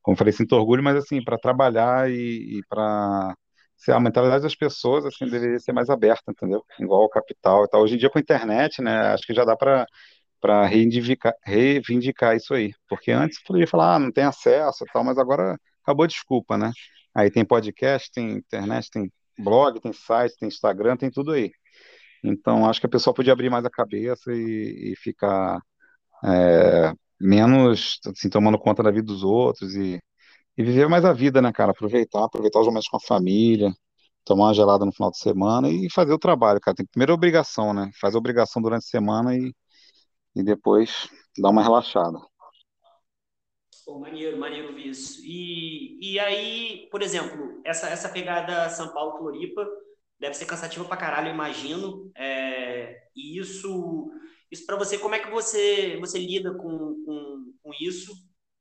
como 0.02 0.16
falei, 0.16 0.32
sinto 0.32 0.54
orgulho, 0.56 0.82
mas, 0.82 0.96
assim, 0.96 1.22
para 1.22 1.38
trabalhar 1.38 2.10
e, 2.10 2.58
e 2.58 2.62
para 2.68 3.34
a 3.88 4.00
mentalidade 4.00 4.42
das 4.42 4.54
pessoas, 4.54 5.04
assim, 5.04 5.26
deveria 5.26 5.58
ser 5.58 5.72
mais 5.72 5.90
aberta, 5.90 6.30
entendeu? 6.30 6.64
Igual 6.80 7.04
o 7.04 7.08
capital 7.08 7.64
e 7.64 7.68
tal. 7.68 7.82
Hoje 7.82 7.94
em 7.94 7.98
dia, 7.98 8.10
com 8.10 8.18
a 8.18 8.22
internet, 8.22 8.82
né, 8.82 9.12
acho 9.14 9.26
que 9.26 9.34
já 9.34 9.44
dá 9.44 9.56
para 9.56 9.86
para 10.40 10.66
reivindicar, 10.66 11.34
reivindicar 11.44 12.36
isso 12.36 12.54
aí. 12.54 12.72
Porque 12.88 13.10
antes 13.10 13.42
podia 13.42 13.66
falar, 13.66 13.96
ah, 13.96 13.98
não 13.98 14.12
tem 14.12 14.24
acesso 14.24 14.84
e 14.84 14.92
tal, 14.92 15.02
mas 15.04 15.18
agora 15.18 15.58
acabou 15.82 16.04
a 16.04 16.06
desculpa, 16.06 16.56
né? 16.58 16.70
Aí 17.14 17.30
tem 17.30 17.44
podcast, 17.44 18.10
tem 18.12 18.32
internet, 18.32 18.90
tem 18.90 19.10
blog, 19.38 19.80
tem 19.80 19.92
site, 19.92 20.36
tem 20.38 20.48
Instagram, 20.48 20.96
tem 20.96 21.10
tudo 21.10 21.32
aí. 21.32 21.50
Então, 22.24 22.68
acho 22.68 22.80
que 22.80 22.86
a 22.86 22.90
pessoa 22.90 23.14
podia 23.14 23.32
abrir 23.32 23.50
mais 23.50 23.64
a 23.64 23.70
cabeça 23.70 24.32
e, 24.32 24.92
e 24.92 24.96
ficar 24.96 25.60
é, 26.24 26.92
menos 27.20 28.00
assim, 28.06 28.28
tomando 28.30 28.58
conta 28.58 28.82
da 28.82 28.90
vida 28.90 29.06
dos 29.06 29.22
outros 29.24 29.74
e, 29.76 30.00
e 30.58 30.64
viver 30.64 30.88
mais 30.88 31.04
a 31.04 31.12
vida, 31.12 31.42
né, 31.42 31.52
cara? 31.52 31.72
Aproveitar, 31.72 32.24
aproveitar 32.24 32.60
os 32.60 32.66
momentos 32.66 32.88
com 32.88 32.96
a 32.98 33.00
família, 33.00 33.72
tomar 34.24 34.46
uma 34.46 34.54
gelada 34.54 34.84
no 34.86 34.92
final 34.92 35.10
de 35.10 35.18
semana 35.18 35.68
e 35.70 35.90
fazer 35.90 36.12
o 36.14 36.18
trabalho, 36.18 36.60
cara. 36.60 36.76
Tem 36.76 36.86
primeira 36.86 37.14
obrigação, 37.14 37.74
né? 37.74 37.90
Faz 38.00 38.14
a 38.14 38.18
obrigação 38.18 38.62
durante 38.62 38.84
a 38.84 38.88
semana 38.88 39.36
e, 39.36 39.52
e 40.36 40.42
depois 40.44 41.08
dar 41.38 41.50
uma 41.50 41.62
relaxada. 41.62 42.18
Pô, 43.86 44.00
maneiro, 44.00 44.36
maneiro 44.38 44.78
isso. 44.78 45.22
E, 45.24 46.14
e 46.14 46.20
aí, 46.20 46.88
por 46.90 47.02
exemplo, 47.02 47.62
essa, 47.64 47.88
essa 47.88 48.08
pegada 48.10 48.68
São 48.70 48.92
Paulo-Floripa 48.92 49.66
deve 50.18 50.34
ser 50.34 50.46
cansativa 50.46 50.84
pra 50.84 50.98
caralho, 50.98 51.30
imagino. 51.30 52.10
É, 52.16 53.00
e 53.16 53.38
isso, 53.38 54.10
isso 54.50 54.66
para 54.66 54.76
você, 54.76 54.98
como 54.98 55.14
é 55.14 55.20
que 55.20 55.30
você, 55.30 55.98
você 56.00 56.18
lida 56.18 56.52
com, 56.54 57.04
com, 57.06 57.54
com 57.62 57.72
isso, 57.80 58.12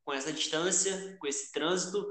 com 0.05 0.13
essa 0.13 0.32
distância, 0.32 1.17
com 1.19 1.28
esse 1.28 1.51
trânsito? 1.51 2.05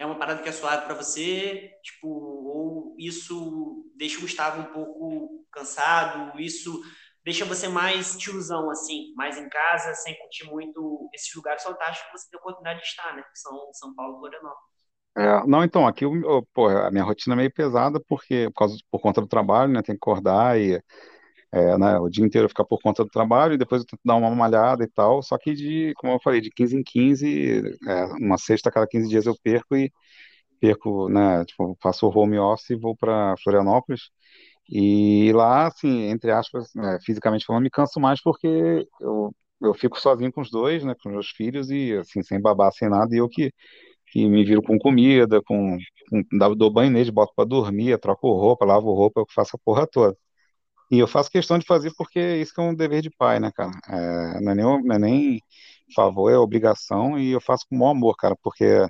é 0.00 0.06
uma 0.06 0.18
parada 0.18 0.42
que 0.42 0.48
é 0.48 0.52
suave 0.52 0.86
para 0.86 0.94
você, 0.94 1.72
tipo, 1.82 2.08
ou 2.08 2.96
isso 2.98 3.84
deixa 3.96 4.18
o 4.18 4.22
Gustavo 4.22 4.62
um 4.62 4.72
pouco 4.72 5.46
cansado, 5.52 6.40
isso 6.40 6.82
deixa 7.24 7.44
você 7.44 7.68
mais 7.68 8.16
tiozão, 8.16 8.70
assim, 8.70 9.12
mais 9.14 9.36
em 9.38 9.48
casa, 9.48 9.94
sem 9.94 10.18
curtir 10.18 10.44
muito 10.46 11.08
esses 11.14 11.34
lugares 11.34 11.62
fantásticos 11.62 12.10
que 12.10 12.18
você 12.18 12.30
tem 12.30 12.38
a 12.38 12.40
oportunidade 12.40 12.80
de 12.80 12.86
estar, 12.86 13.14
né? 13.16 13.22
Que 13.22 13.38
são 13.38 13.72
São 13.72 13.94
Paulo 13.94 14.16
e 14.16 14.18
Florianópolis. 14.20 14.70
É, 15.16 15.46
não, 15.46 15.64
então, 15.64 15.86
aqui 15.86 16.04
eu, 16.04 16.46
pô, 16.54 16.68
a 16.68 16.90
minha 16.90 17.02
rotina 17.04 17.34
é 17.34 17.36
meio 17.36 17.52
pesada 17.52 18.00
porque, 18.08 18.48
por 18.50 18.54
causa, 18.60 18.76
por 18.90 19.00
conta 19.00 19.20
do 19.20 19.26
trabalho, 19.26 19.72
né? 19.72 19.82
Tem 19.82 19.94
que 19.94 19.98
acordar 19.98 20.58
e 20.58 20.80
é, 21.52 21.78
né, 21.78 21.98
o 21.98 22.08
dia 22.08 22.24
inteiro 22.24 22.48
ficar 22.48 22.64
por 22.64 22.80
conta 22.80 23.04
do 23.04 23.10
trabalho 23.10 23.54
e 23.54 23.58
depois 23.58 23.82
eu 23.82 23.86
tento 23.86 24.00
dar 24.04 24.16
uma 24.16 24.30
malhada 24.34 24.84
e 24.84 24.88
tal. 24.88 25.22
Só 25.22 25.36
que 25.38 25.54
de, 25.54 25.92
como 25.96 26.12
eu 26.14 26.20
falei, 26.22 26.40
de 26.40 26.50
15 26.50 26.76
em 26.76 26.82
15, 26.82 27.62
é, 27.88 28.04
uma 28.20 28.38
sexta 28.38 28.68
a 28.68 28.72
cada 28.72 28.86
15 28.86 29.08
dias 29.08 29.26
eu 29.26 29.36
perco 29.42 29.76
e 29.76 29.92
perco, 30.60 31.08
né? 31.08 31.44
Tipo, 31.46 31.76
faço 31.82 32.08
home 32.08 32.38
office 32.38 32.70
e 32.70 32.76
vou 32.76 32.96
para 32.96 33.36
Florianópolis. 33.42 34.10
E 34.68 35.32
lá, 35.32 35.66
assim, 35.66 36.04
entre 36.04 36.30
aspas, 36.30 36.74
é, 36.76 36.98
fisicamente 37.04 37.44
falando, 37.44 37.64
me 37.64 37.70
canso 37.70 37.98
mais 38.00 38.22
porque 38.22 38.86
eu, 39.00 39.34
eu 39.60 39.74
fico 39.74 40.00
sozinho 40.00 40.32
com 40.32 40.40
os 40.40 40.50
dois, 40.50 40.84
né, 40.84 40.94
com 41.02 41.08
os 41.08 41.12
meus 41.14 41.30
filhos 41.30 41.70
e, 41.70 41.96
assim, 41.98 42.22
sem 42.22 42.40
babá, 42.40 42.70
sem 42.70 42.88
nada, 42.88 43.14
e 43.14 43.18
eu 43.18 43.28
que, 43.28 43.52
que 44.12 44.28
me 44.28 44.44
viro 44.44 44.62
com 44.62 44.78
comida, 44.78 45.42
com, 45.42 45.78
com 46.10 46.54
dou 46.56 46.70
banho 46.72 46.90
neles, 46.92 47.10
boto 47.10 47.32
para 47.36 47.46
dormir, 47.48 47.98
troco 48.00 48.32
roupa, 48.32 48.64
lavo 48.66 48.92
roupa, 48.94 49.20
eu 49.22 49.26
faço 49.34 49.56
a 49.56 49.60
porra 49.64 49.86
toda. 49.86 50.16
E 50.90 50.98
eu 50.98 51.06
faço 51.08 51.30
questão 51.30 51.58
de 51.58 51.66
fazer 51.66 51.92
porque 51.96 52.20
isso 52.38 52.52
é 52.60 52.64
um 52.64 52.74
dever 52.74 53.02
de 53.02 53.10
pai, 53.10 53.38
né, 53.40 53.50
cara? 53.54 53.70
É, 53.88 54.40
não, 54.40 54.52
é 54.52 54.54
nem, 54.56 54.64
não 54.84 54.94
é 54.96 54.98
nem 54.98 55.40
favor, 55.94 56.30
é 56.30 56.36
obrigação 56.38 57.18
e 57.18 57.30
eu 57.32 57.40
faço 57.40 57.66
com 57.68 57.76
o 57.76 57.78
maior 57.78 57.92
amor, 57.92 58.16
cara, 58.16 58.36
porque 58.42 58.64
é, 58.64 58.88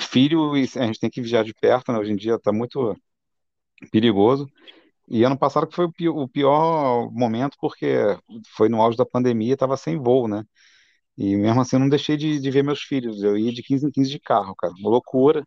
filho 0.00 0.52
a 0.54 0.58
gente 0.86 1.00
tem 1.00 1.10
que 1.10 1.20
vigiar 1.20 1.44
de 1.44 1.54
perto, 1.54 1.92
né? 1.92 1.98
Hoje 1.98 2.12
em 2.12 2.16
dia 2.16 2.38
tá 2.38 2.52
muito 2.52 2.96
perigoso. 3.92 4.48
E 5.08 5.24
ano 5.24 5.38
passado 5.38 5.66
que 5.66 5.74
foi 5.76 5.86
o 5.86 5.92
pior, 5.92 6.16
o 6.16 6.28
pior 6.28 7.10
momento, 7.12 7.56
porque 7.60 7.98
foi 8.56 8.68
no 8.68 8.82
auge 8.82 8.96
da 8.98 9.06
pandemia, 9.06 9.54
estava 9.54 9.76
sem 9.76 9.98
voo, 9.98 10.28
né? 10.28 10.44
E 11.16 11.36
mesmo 11.36 11.60
assim 11.60 11.76
eu 11.76 11.80
não 11.80 11.88
deixei 11.88 12.16
de, 12.16 12.40
de 12.40 12.50
ver 12.50 12.62
meus 12.64 12.82
filhos. 12.82 13.22
Eu 13.22 13.36
ia 13.36 13.52
de 13.52 13.62
15 13.62 13.86
em 13.86 13.90
15 13.90 14.10
de 14.10 14.20
carro, 14.20 14.54
cara. 14.56 14.72
Uma 14.78 14.90
loucura. 14.90 15.44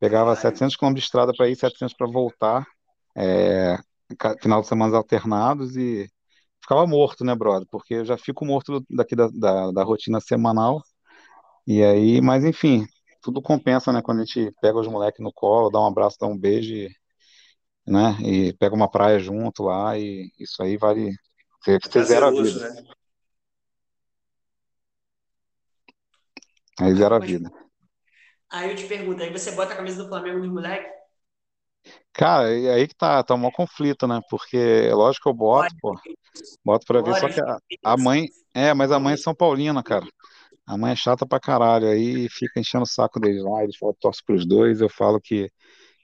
Pegava 0.00 0.36
700 0.36 0.76
km 0.76 1.00
de 1.00 1.06
estrada 1.06 1.32
para 1.36 1.48
ir, 1.48 1.56
700 1.56 1.94
para 1.96 2.06
voltar. 2.08 2.66
É, 3.16 3.78
final 4.42 4.60
de 4.62 4.68
semana 4.68 4.96
alternados 4.96 5.76
e 5.76 6.08
ficava 6.60 6.86
morto, 6.86 7.24
né, 7.24 7.34
brother? 7.34 7.66
Porque 7.70 7.94
eu 7.94 8.04
já 8.04 8.18
fico 8.18 8.44
morto 8.44 8.84
daqui 8.90 9.16
da, 9.16 9.28
da, 9.28 9.72
da 9.72 9.84
rotina 9.84 10.20
semanal. 10.20 10.82
E 11.66 11.82
aí, 11.82 12.20
mas 12.20 12.44
enfim, 12.44 12.86
tudo 13.22 13.42
compensa, 13.42 13.92
né? 13.92 14.02
Quando 14.02 14.20
a 14.22 14.24
gente 14.24 14.52
pega 14.60 14.78
os 14.78 14.88
moleques 14.88 15.22
no 15.22 15.32
colo, 15.32 15.70
dá 15.70 15.80
um 15.80 15.86
abraço, 15.86 16.16
dá 16.20 16.26
um 16.26 16.38
beijo 16.38 16.74
e 16.74 16.90
né? 17.86 18.16
E 18.22 18.52
pega 18.54 18.74
uma 18.74 18.90
praia 18.90 19.18
junto 19.18 19.62
lá 19.62 19.96
e 19.98 20.30
isso 20.38 20.62
aí 20.62 20.76
vale. 20.76 21.10
Você, 21.62 21.78
você 21.78 22.02
zera 22.04 22.28
a 22.28 22.30
vida. 22.30 22.70
Né? 22.70 22.84
Aí 26.80 26.94
zera 26.94 27.16
a 27.16 27.20
vida. 27.20 27.50
Aí 28.50 28.70
eu 28.70 28.76
te 28.76 28.86
pergunto, 28.86 29.22
aí 29.22 29.32
você 29.32 29.50
bota 29.52 29.72
a 29.72 29.76
camisa 29.76 30.02
do 30.02 30.08
Flamengo 30.08 30.38
nos 30.38 30.52
moleques? 30.52 30.96
Cara, 32.12 32.56
e 32.56 32.68
aí 32.68 32.88
que 32.88 32.94
tá, 32.94 33.22
tá 33.22 33.34
um 33.34 33.38
maior 33.38 33.52
conflito, 33.52 34.06
né? 34.06 34.20
Porque 34.30 34.56
é 34.56 34.94
lógico 34.94 35.24
que 35.24 35.28
eu 35.28 35.34
boto, 35.34 35.74
pô, 35.80 35.94
boto 36.64 36.86
pra 36.86 37.02
ver, 37.02 37.14
só 37.16 37.28
que 37.28 37.40
a, 37.40 37.58
a 37.84 37.96
mãe, 37.96 38.28
é, 38.54 38.72
mas 38.72 38.90
a 38.90 38.98
mãe 38.98 39.14
é 39.14 39.16
São 39.16 39.34
Paulina, 39.34 39.82
cara. 39.82 40.06
A 40.66 40.76
mãe 40.76 40.92
é 40.92 40.96
chata 40.96 41.26
pra 41.26 41.38
caralho, 41.38 41.88
aí 41.88 42.28
fica 42.28 42.58
enchendo 42.58 42.84
o 42.84 42.88
saco 42.88 43.20
deles 43.20 43.42
lá, 43.42 43.62
eles 43.62 43.76
falam, 43.76 43.94
torce 44.00 44.22
pros 44.24 44.46
dois, 44.46 44.80
eu 44.80 44.88
falo 44.88 45.20
que 45.20 45.50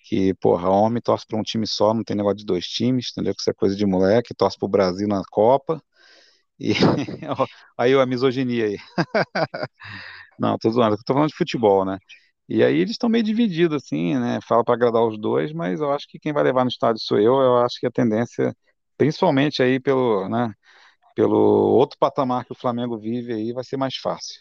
que, 0.04 0.34
porra, 0.34 0.68
homem 0.70 1.00
torce 1.02 1.26
para 1.26 1.38
um 1.38 1.42
time 1.42 1.66
só, 1.66 1.94
não 1.94 2.04
tem 2.04 2.16
negócio 2.16 2.38
de 2.38 2.44
dois 2.44 2.66
times, 2.66 3.10
entendeu? 3.12 3.34
Que 3.34 3.40
isso 3.40 3.50
é 3.50 3.54
coisa 3.54 3.76
de 3.76 3.86
moleque, 3.86 4.34
torce 4.34 4.58
pro 4.58 4.68
Brasil 4.68 5.08
na 5.08 5.22
Copa. 5.30 5.82
E 6.58 6.72
aí 7.78 7.94
a 7.94 8.06
misoginia 8.06 8.66
aí. 8.66 8.78
não, 10.38 10.58
tô 10.58 10.70
zoando, 10.70 10.96
tô 11.04 11.14
falando 11.14 11.30
de 11.30 11.36
futebol, 11.36 11.84
né? 11.84 11.98
E 12.48 12.62
aí 12.62 12.76
eles 12.78 12.92
estão 12.92 13.08
meio 13.08 13.24
divididos, 13.24 13.82
assim, 13.82 14.14
né? 14.18 14.38
Fala 14.46 14.64
para 14.64 14.74
agradar 14.74 15.02
os 15.02 15.18
dois, 15.18 15.52
mas 15.52 15.80
eu 15.80 15.92
acho 15.92 16.06
que 16.08 16.18
quem 16.18 16.32
vai 16.32 16.42
levar 16.42 16.64
no 16.64 16.70
estádio 16.70 17.00
sou 17.02 17.18
eu. 17.18 17.40
Eu 17.40 17.58
acho 17.58 17.80
que 17.80 17.86
a 17.86 17.90
tendência, 17.90 18.54
principalmente 18.96 19.62
aí 19.62 19.80
pelo, 19.80 20.28
né, 20.28 20.52
pelo 21.14 21.38
outro 21.38 21.98
patamar 21.98 22.44
que 22.44 22.52
o 22.52 22.56
Flamengo 22.56 22.98
vive 22.98 23.32
aí, 23.32 23.52
vai 23.52 23.64
ser 23.64 23.76
mais 23.76 23.96
fácil. 23.96 24.40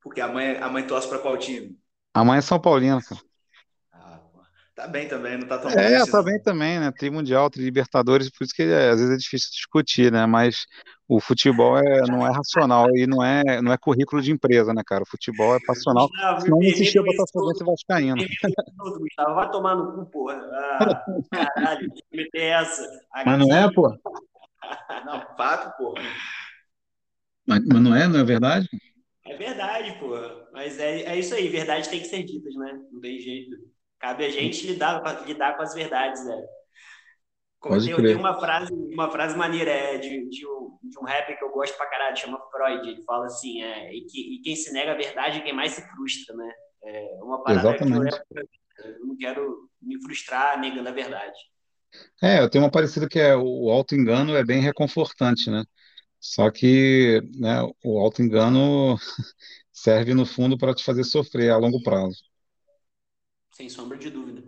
Porque 0.00 0.20
a 0.20 0.28
mãe, 0.28 0.56
a 0.58 0.68
mãe 0.68 0.86
torce 0.86 1.08
para 1.08 1.18
qual 1.18 1.36
time? 1.36 1.76
A 2.14 2.24
mãe 2.24 2.38
é 2.38 2.40
São 2.40 2.60
Paulina, 2.60 3.00
cara. 3.02 3.20
Tá 4.78 4.86
bem 4.86 5.08
também, 5.08 5.36
não 5.36 5.48
tá 5.48 5.58
tão 5.58 5.72
É, 5.72 6.06
tá 6.06 6.22
bem 6.22 6.40
também, 6.40 6.78
né? 6.78 6.92
Tem 6.96 7.10
Mundial, 7.10 7.50
tem 7.50 7.64
Libertadores, 7.64 8.30
por 8.30 8.44
isso 8.44 8.54
que 8.54 8.62
é, 8.62 8.90
às 8.90 9.00
vezes 9.00 9.12
é 9.12 9.16
difícil 9.16 9.50
discutir, 9.50 10.12
né? 10.12 10.24
Mas 10.24 10.66
o 11.08 11.18
futebol 11.18 11.76
é, 11.76 12.02
não 12.02 12.24
é 12.24 12.30
racional 12.30 12.86
e 12.94 13.04
não 13.04 13.20
é, 13.20 13.60
não 13.60 13.72
é 13.72 13.76
currículo 13.76 14.22
de 14.22 14.30
empresa, 14.30 14.72
né, 14.72 14.82
cara? 14.86 15.02
O 15.02 15.10
futebol 15.10 15.56
é 15.56 15.58
passional. 15.66 16.08
Senão 16.38 16.58
não 16.58 16.62
existia 16.62 17.02
Botafoguense 17.02 17.60
e 17.60 17.66
Vascaíno. 17.66 18.22
Gustavo, 19.00 19.34
vai 19.34 19.50
tomar 19.50 19.74
no 19.74 19.94
cu, 19.94 20.06
porra. 20.12 20.36
Ah, 20.52 21.04
caralho, 21.32 21.90
que 21.92 22.16
meter 22.16 22.42
essa. 22.42 22.88
Mas 23.26 23.36
não 23.36 23.52
é, 23.52 23.74
pô? 23.74 23.92
Não, 25.04 25.20
fato, 25.36 25.76
porra. 25.76 26.02
Mas, 27.46 27.64
mas 27.64 27.80
não 27.80 27.96
é, 27.96 28.06
não 28.06 28.20
é 28.20 28.24
verdade? 28.24 28.68
É 29.24 29.36
verdade, 29.36 29.98
porra. 29.98 30.46
Mas 30.52 30.78
é, 30.78 31.02
é 31.02 31.18
isso 31.18 31.34
aí, 31.34 31.48
verdade 31.48 31.88
tem 31.88 32.00
que 32.00 32.06
ser 32.06 32.22
ditas, 32.22 32.54
né? 32.54 32.78
Não 32.92 33.00
tem 33.00 33.18
jeito. 33.18 33.56
Cabe 33.98 34.24
a 34.24 34.30
gente 34.30 34.66
lidar, 34.66 35.26
lidar 35.26 35.56
com 35.56 35.62
as 35.62 35.74
verdades, 35.74 36.24
né? 36.24 36.40
Como 37.60 37.80
tem, 37.82 37.94
tem, 37.96 38.14
uma 38.14 38.38
frase, 38.38 38.72
uma 38.72 39.10
frase 39.10 39.36
maneira 39.36 39.70
é, 39.70 39.98
de, 39.98 40.28
de, 40.28 40.46
um, 40.46 40.78
de 40.80 40.98
um 40.98 41.02
rapper 41.02 41.36
que 41.36 41.44
eu 41.44 41.50
gosto 41.50 41.76
pra 41.76 41.88
caralho, 41.88 42.16
chama 42.16 42.40
Freud. 42.52 42.88
Ele 42.88 43.02
fala 43.02 43.26
assim: 43.26 43.62
é, 43.62 43.92
e, 43.92 44.02
que, 44.02 44.36
e 44.36 44.40
quem 44.42 44.54
se 44.54 44.72
nega 44.72 44.92
a 44.92 44.96
verdade 44.96 45.38
é 45.38 45.40
quem 45.40 45.52
mais 45.52 45.72
se 45.72 45.82
frustra, 45.90 46.36
né? 46.36 46.52
É 46.84 47.18
uma 47.20 47.42
parada 47.42 47.74
Exatamente. 47.74 48.16
que 48.16 48.38
eu, 48.38 48.84
eu 48.84 49.06
não 49.06 49.16
quero 49.16 49.68
me 49.82 50.00
frustrar 50.00 50.60
negando 50.60 50.88
a 50.88 50.92
verdade. 50.92 51.36
É, 52.22 52.40
eu 52.40 52.48
tenho 52.48 52.62
uma 52.62 52.70
parecida 52.70 53.08
que 53.08 53.18
é 53.18 53.36
o 53.36 53.70
auto-engano 53.70 54.36
é 54.36 54.44
bem 54.44 54.60
reconfortante, 54.60 55.50
né? 55.50 55.64
Só 56.20 56.50
que 56.50 57.20
né, 57.36 57.62
o 57.84 57.98
auto-engano 57.98 58.96
serve, 59.72 60.14
no 60.14 60.24
fundo, 60.24 60.56
para 60.56 60.74
te 60.74 60.84
fazer 60.84 61.02
sofrer 61.02 61.50
a 61.50 61.56
longo 61.56 61.82
prazo 61.82 62.27
sem 63.58 63.68
sombra 63.68 63.98
de 63.98 64.08
dúvida. 64.08 64.44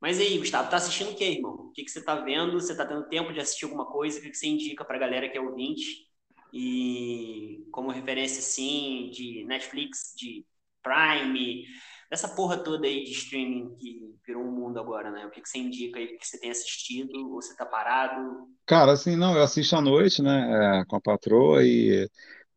Mas 0.00 0.18
aí, 0.18 0.36
Gustavo, 0.36 0.68
tá 0.68 0.76
assistindo 0.76 1.12
o 1.12 1.14
que, 1.14 1.24
irmão? 1.24 1.54
O 1.54 1.70
que, 1.70 1.84
que 1.84 1.90
você 1.90 2.02
tá 2.04 2.16
vendo? 2.16 2.60
Você 2.60 2.76
tá 2.76 2.84
tendo 2.84 3.08
tempo 3.08 3.32
de 3.32 3.38
assistir 3.38 3.66
alguma 3.66 3.86
coisa? 3.86 4.18
O 4.18 4.22
que, 4.22 4.30
que 4.30 4.36
você 4.36 4.48
indica 4.48 4.84
pra 4.84 4.98
galera 4.98 5.28
que 5.28 5.38
é 5.38 5.40
ouvinte? 5.40 6.08
E 6.52 7.64
como 7.70 7.92
referência, 7.92 8.42
sim, 8.42 9.10
de 9.12 9.44
Netflix, 9.44 10.12
de 10.16 10.44
Prime, 10.82 11.64
dessa 12.10 12.28
porra 12.28 12.58
toda 12.58 12.84
aí 12.84 13.04
de 13.04 13.12
streaming 13.12 13.76
que 13.76 14.12
virou 14.26 14.42
um 14.42 14.50
mundo 14.50 14.80
agora, 14.80 15.08
né? 15.12 15.24
O 15.24 15.30
que, 15.30 15.40
que 15.40 15.48
você 15.48 15.58
indica 15.58 16.00
aí? 16.00 16.06
O 16.06 16.18
que 16.18 16.26
você 16.26 16.38
tem 16.40 16.50
assistido? 16.50 17.14
Ou 17.32 17.40
você 17.40 17.54
tá 17.56 17.64
parado? 17.64 18.48
Cara, 18.66 18.92
assim, 18.92 19.14
não, 19.14 19.36
eu 19.36 19.42
assisto 19.44 19.76
à 19.76 19.80
noite, 19.80 20.20
né, 20.20 20.80
é, 20.80 20.84
com 20.84 20.96
a 20.96 21.00
patroa 21.00 21.64
e 21.64 22.08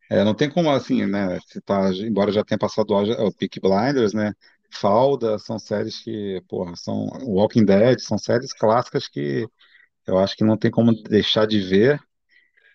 é, 0.09 0.23
não 0.23 0.33
tem 0.33 0.49
como, 0.49 0.71
assim, 0.71 1.05
né, 1.05 1.39
você 1.47 1.61
tá, 1.61 1.91
embora 1.93 2.31
já 2.31 2.43
tenha 2.43 2.57
passado 2.57 2.91
o, 2.91 3.27
o 3.27 3.33
Peak 3.35 3.59
Blinders, 3.59 4.13
né, 4.13 4.33
Falda, 4.75 5.39
são 5.39 5.59
séries 5.59 5.99
que, 6.03 6.41
porra, 6.47 6.75
são 6.75 7.07
Walking 7.23 7.65
Dead, 7.65 7.99
são 7.99 8.17
séries 8.17 8.53
clássicas 8.53 9.07
que 9.07 9.47
eu 10.07 10.17
acho 10.19 10.35
que 10.35 10.43
não 10.43 10.57
tem 10.57 10.71
como 10.71 10.93
deixar 11.03 11.47
de 11.47 11.59
ver. 11.61 11.99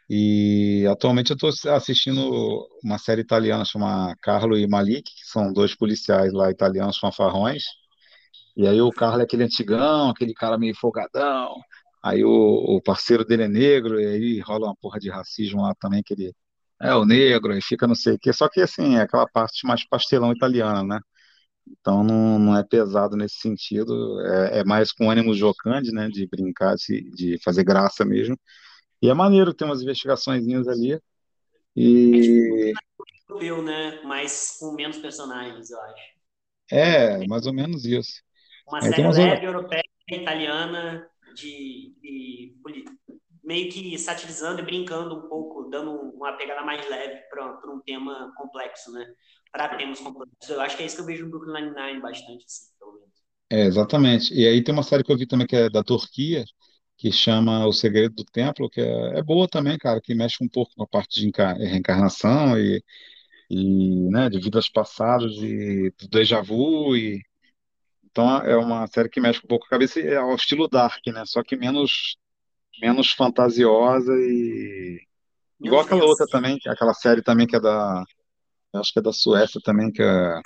E 0.08 0.86
atualmente 0.90 1.30
eu 1.30 1.36
estou 1.36 1.50
assistindo 1.72 2.68
uma 2.82 2.98
série 2.98 3.22
italiana 3.22 3.64
chamada 3.64 4.16
Carlo 4.22 4.58
e 4.58 4.66
Malik, 4.66 5.04
que 5.04 5.24
são 5.26 5.52
dois 5.52 5.74
policiais 5.76 6.32
lá 6.32 6.50
italianos 6.50 6.98
fanfarrões. 6.98 7.64
E 8.56 8.66
aí 8.66 8.80
o 8.80 8.90
Carlo 8.90 9.20
é 9.20 9.24
aquele 9.24 9.44
antigão, 9.44 10.10
aquele 10.10 10.34
cara 10.34 10.58
meio 10.58 10.74
folgadão. 10.76 11.54
Aí 12.02 12.24
o, 12.24 12.30
o 12.30 12.82
parceiro 12.82 13.24
dele 13.24 13.44
é 13.44 13.48
negro, 13.48 14.00
e 14.00 14.06
aí 14.06 14.40
rola 14.40 14.66
uma 14.66 14.76
porra 14.76 14.98
de 14.98 15.10
racismo 15.10 15.62
lá 15.62 15.74
também, 15.80 16.02
que 16.02 16.14
ele 16.14 16.32
é 16.80 16.94
o 16.94 17.04
negro, 17.04 17.56
e 17.56 17.62
fica 17.62 17.86
não 17.86 17.94
sei 17.94 18.14
o 18.14 18.18
quê. 18.18 18.32
Só 18.32 18.48
que 18.48 18.60
assim, 18.60 18.96
é 18.96 19.02
aquela 19.02 19.26
parte 19.28 19.66
mais 19.66 19.86
pastelão 19.86 20.32
italiana, 20.32 20.82
né? 20.84 21.00
Então 21.70 22.02
não, 22.02 22.38
não 22.38 22.56
é 22.56 22.64
pesado 22.64 23.16
nesse 23.16 23.36
sentido, 23.36 24.20
é, 24.20 24.60
é 24.60 24.64
mais 24.64 24.92
com 24.92 25.10
ânimo 25.10 25.34
jocante, 25.34 25.92
né, 25.92 26.08
de 26.08 26.26
brincar, 26.26 26.74
de, 26.74 27.10
de 27.10 27.38
fazer 27.42 27.64
graça 27.64 28.04
mesmo. 28.04 28.38
E 29.00 29.08
é 29.08 29.14
maneiro 29.14 29.54
ter 29.54 29.64
umas 29.64 29.82
investigaçõezinhas 29.82 30.68
ali. 30.68 31.00
E... 31.76 32.70
É 32.70 33.04
tipo, 33.26 33.62
né? 33.62 34.00
Mas 34.04 34.58
com 34.58 34.72
menos 34.72 34.98
personagens, 34.98 35.70
eu 35.70 35.80
acho. 35.80 36.20
É, 36.70 37.26
mais 37.26 37.46
ou 37.46 37.52
menos 37.52 37.84
isso. 37.84 38.22
Uma 38.68 38.82
série 38.82 39.02
umas... 39.02 39.16
leve, 39.16 39.46
europeia, 39.46 39.82
italiana, 40.10 41.08
de, 41.34 41.94
de, 42.00 42.54
meio 43.42 43.70
que 43.70 43.98
satirizando 43.98 44.60
e 44.60 44.64
brincando 44.64 45.16
um 45.16 45.28
pouco, 45.28 45.68
dando 45.70 45.92
uma 45.92 46.36
pegada 46.36 46.62
mais 46.62 46.88
leve 46.88 47.20
para 47.28 47.72
um 47.72 47.80
tema 47.80 48.32
complexo, 48.36 48.92
né? 48.92 49.06
Para 49.52 49.76
temas 49.76 50.00
complexos. 50.00 50.48
Eu 50.48 50.60
acho 50.60 50.76
que 50.76 50.82
é 50.82 50.86
isso 50.86 50.96
que 50.96 51.02
eu 51.02 51.06
vejo 51.06 51.24
no 51.24 51.30
Brooklyn 51.30 51.54
Nine-Nine 51.72 52.00
bastante, 52.00 52.44
assim, 52.44 52.72
pelo 52.78 52.92
menos. 52.94 53.14
É, 53.50 53.62
exatamente. 53.64 54.32
E 54.34 54.46
aí 54.46 54.62
tem 54.62 54.72
uma 54.72 54.82
série 54.82 55.02
que 55.02 55.10
eu 55.12 55.16
vi 55.18 55.26
também 55.26 55.46
que 55.46 55.56
é 55.56 55.68
da 55.68 55.82
Turquia, 55.82 56.44
que 56.96 57.10
chama 57.12 57.66
O 57.66 57.72
Segredo 57.72 58.14
do 58.16 58.24
Templo, 58.24 58.70
que 58.70 58.80
é, 58.80 59.18
é 59.18 59.22
boa 59.22 59.48
também, 59.48 59.76
cara, 59.78 60.00
que 60.00 60.14
mexe 60.14 60.42
um 60.44 60.48
pouco 60.48 60.72
com 60.76 60.82
a 60.84 60.86
parte 60.86 61.20
de 61.20 61.28
enca- 61.28 61.54
reencarnação 61.54 62.58
e, 62.58 62.82
e, 63.50 64.10
né, 64.10 64.30
de 64.30 64.40
vidas 64.40 64.68
passadas 64.70 65.32
e 65.38 65.92
do 66.00 66.08
déjà 66.08 66.42
vu 66.42 66.96
e 66.96 67.22
então 68.10 68.38
é 68.42 68.56
uma 68.56 68.86
série 68.88 69.08
que 69.10 69.20
mexe 69.20 69.40
um 69.44 69.48
pouco 69.48 69.66
a 69.66 69.70
cabeça 69.70 70.00
é 70.00 70.16
ao 70.16 70.34
estilo 70.36 70.68
Dark, 70.68 71.00
né? 71.08 71.24
Só 71.26 71.42
que 71.44 71.56
menos 71.56 72.16
menos 72.82 73.12
fantasiosa 73.12 74.12
e 74.14 75.00
igual 75.64 75.80
Menos 75.80 75.84
aquela 75.84 76.04
denso. 76.04 76.06
outra 76.06 76.26
também, 76.28 76.58
aquela 76.66 76.94
série 76.94 77.22
também 77.22 77.46
que 77.46 77.56
é 77.56 77.60
da, 77.60 78.04
acho 78.74 78.92
que 78.92 78.98
é 78.98 79.02
da 79.02 79.12
Suécia 79.12 79.60
também, 79.64 79.90
que 79.92 80.02
é 80.02 80.40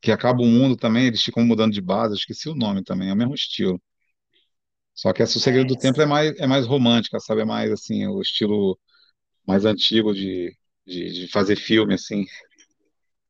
que 0.00 0.10
acaba 0.10 0.42
o 0.42 0.46
mundo 0.46 0.74
também, 0.76 1.06
eles 1.06 1.22
ficam 1.22 1.44
mudando 1.44 1.72
de 1.72 1.80
base, 1.82 2.14
eu 2.14 2.16
esqueci 2.18 2.48
o 2.48 2.54
nome 2.54 2.82
também, 2.82 3.08
é 3.10 3.12
o 3.12 3.16
mesmo 3.16 3.34
estilo. 3.34 3.80
Só 4.94 5.12
que 5.12 5.22
essa 5.22 5.38
O 5.38 5.40
Segredo 5.40 5.66
É, 5.66 5.74
do 5.74 5.76
Templo 5.78 6.02
é 6.02 6.06
mais 6.06 6.36
é 6.40 6.46
mais 6.46 6.66
romântica, 6.66 7.20
sabe? 7.20 7.42
É 7.42 7.44
mais 7.44 7.70
assim, 7.70 8.06
o 8.06 8.20
estilo 8.20 8.78
mais 9.46 9.64
antigo 9.66 10.14
de, 10.14 10.56
de, 10.86 11.12
de 11.12 11.28
fazer 11.28 11.56
filme 11.56 11.94
assim. 11.94 12.24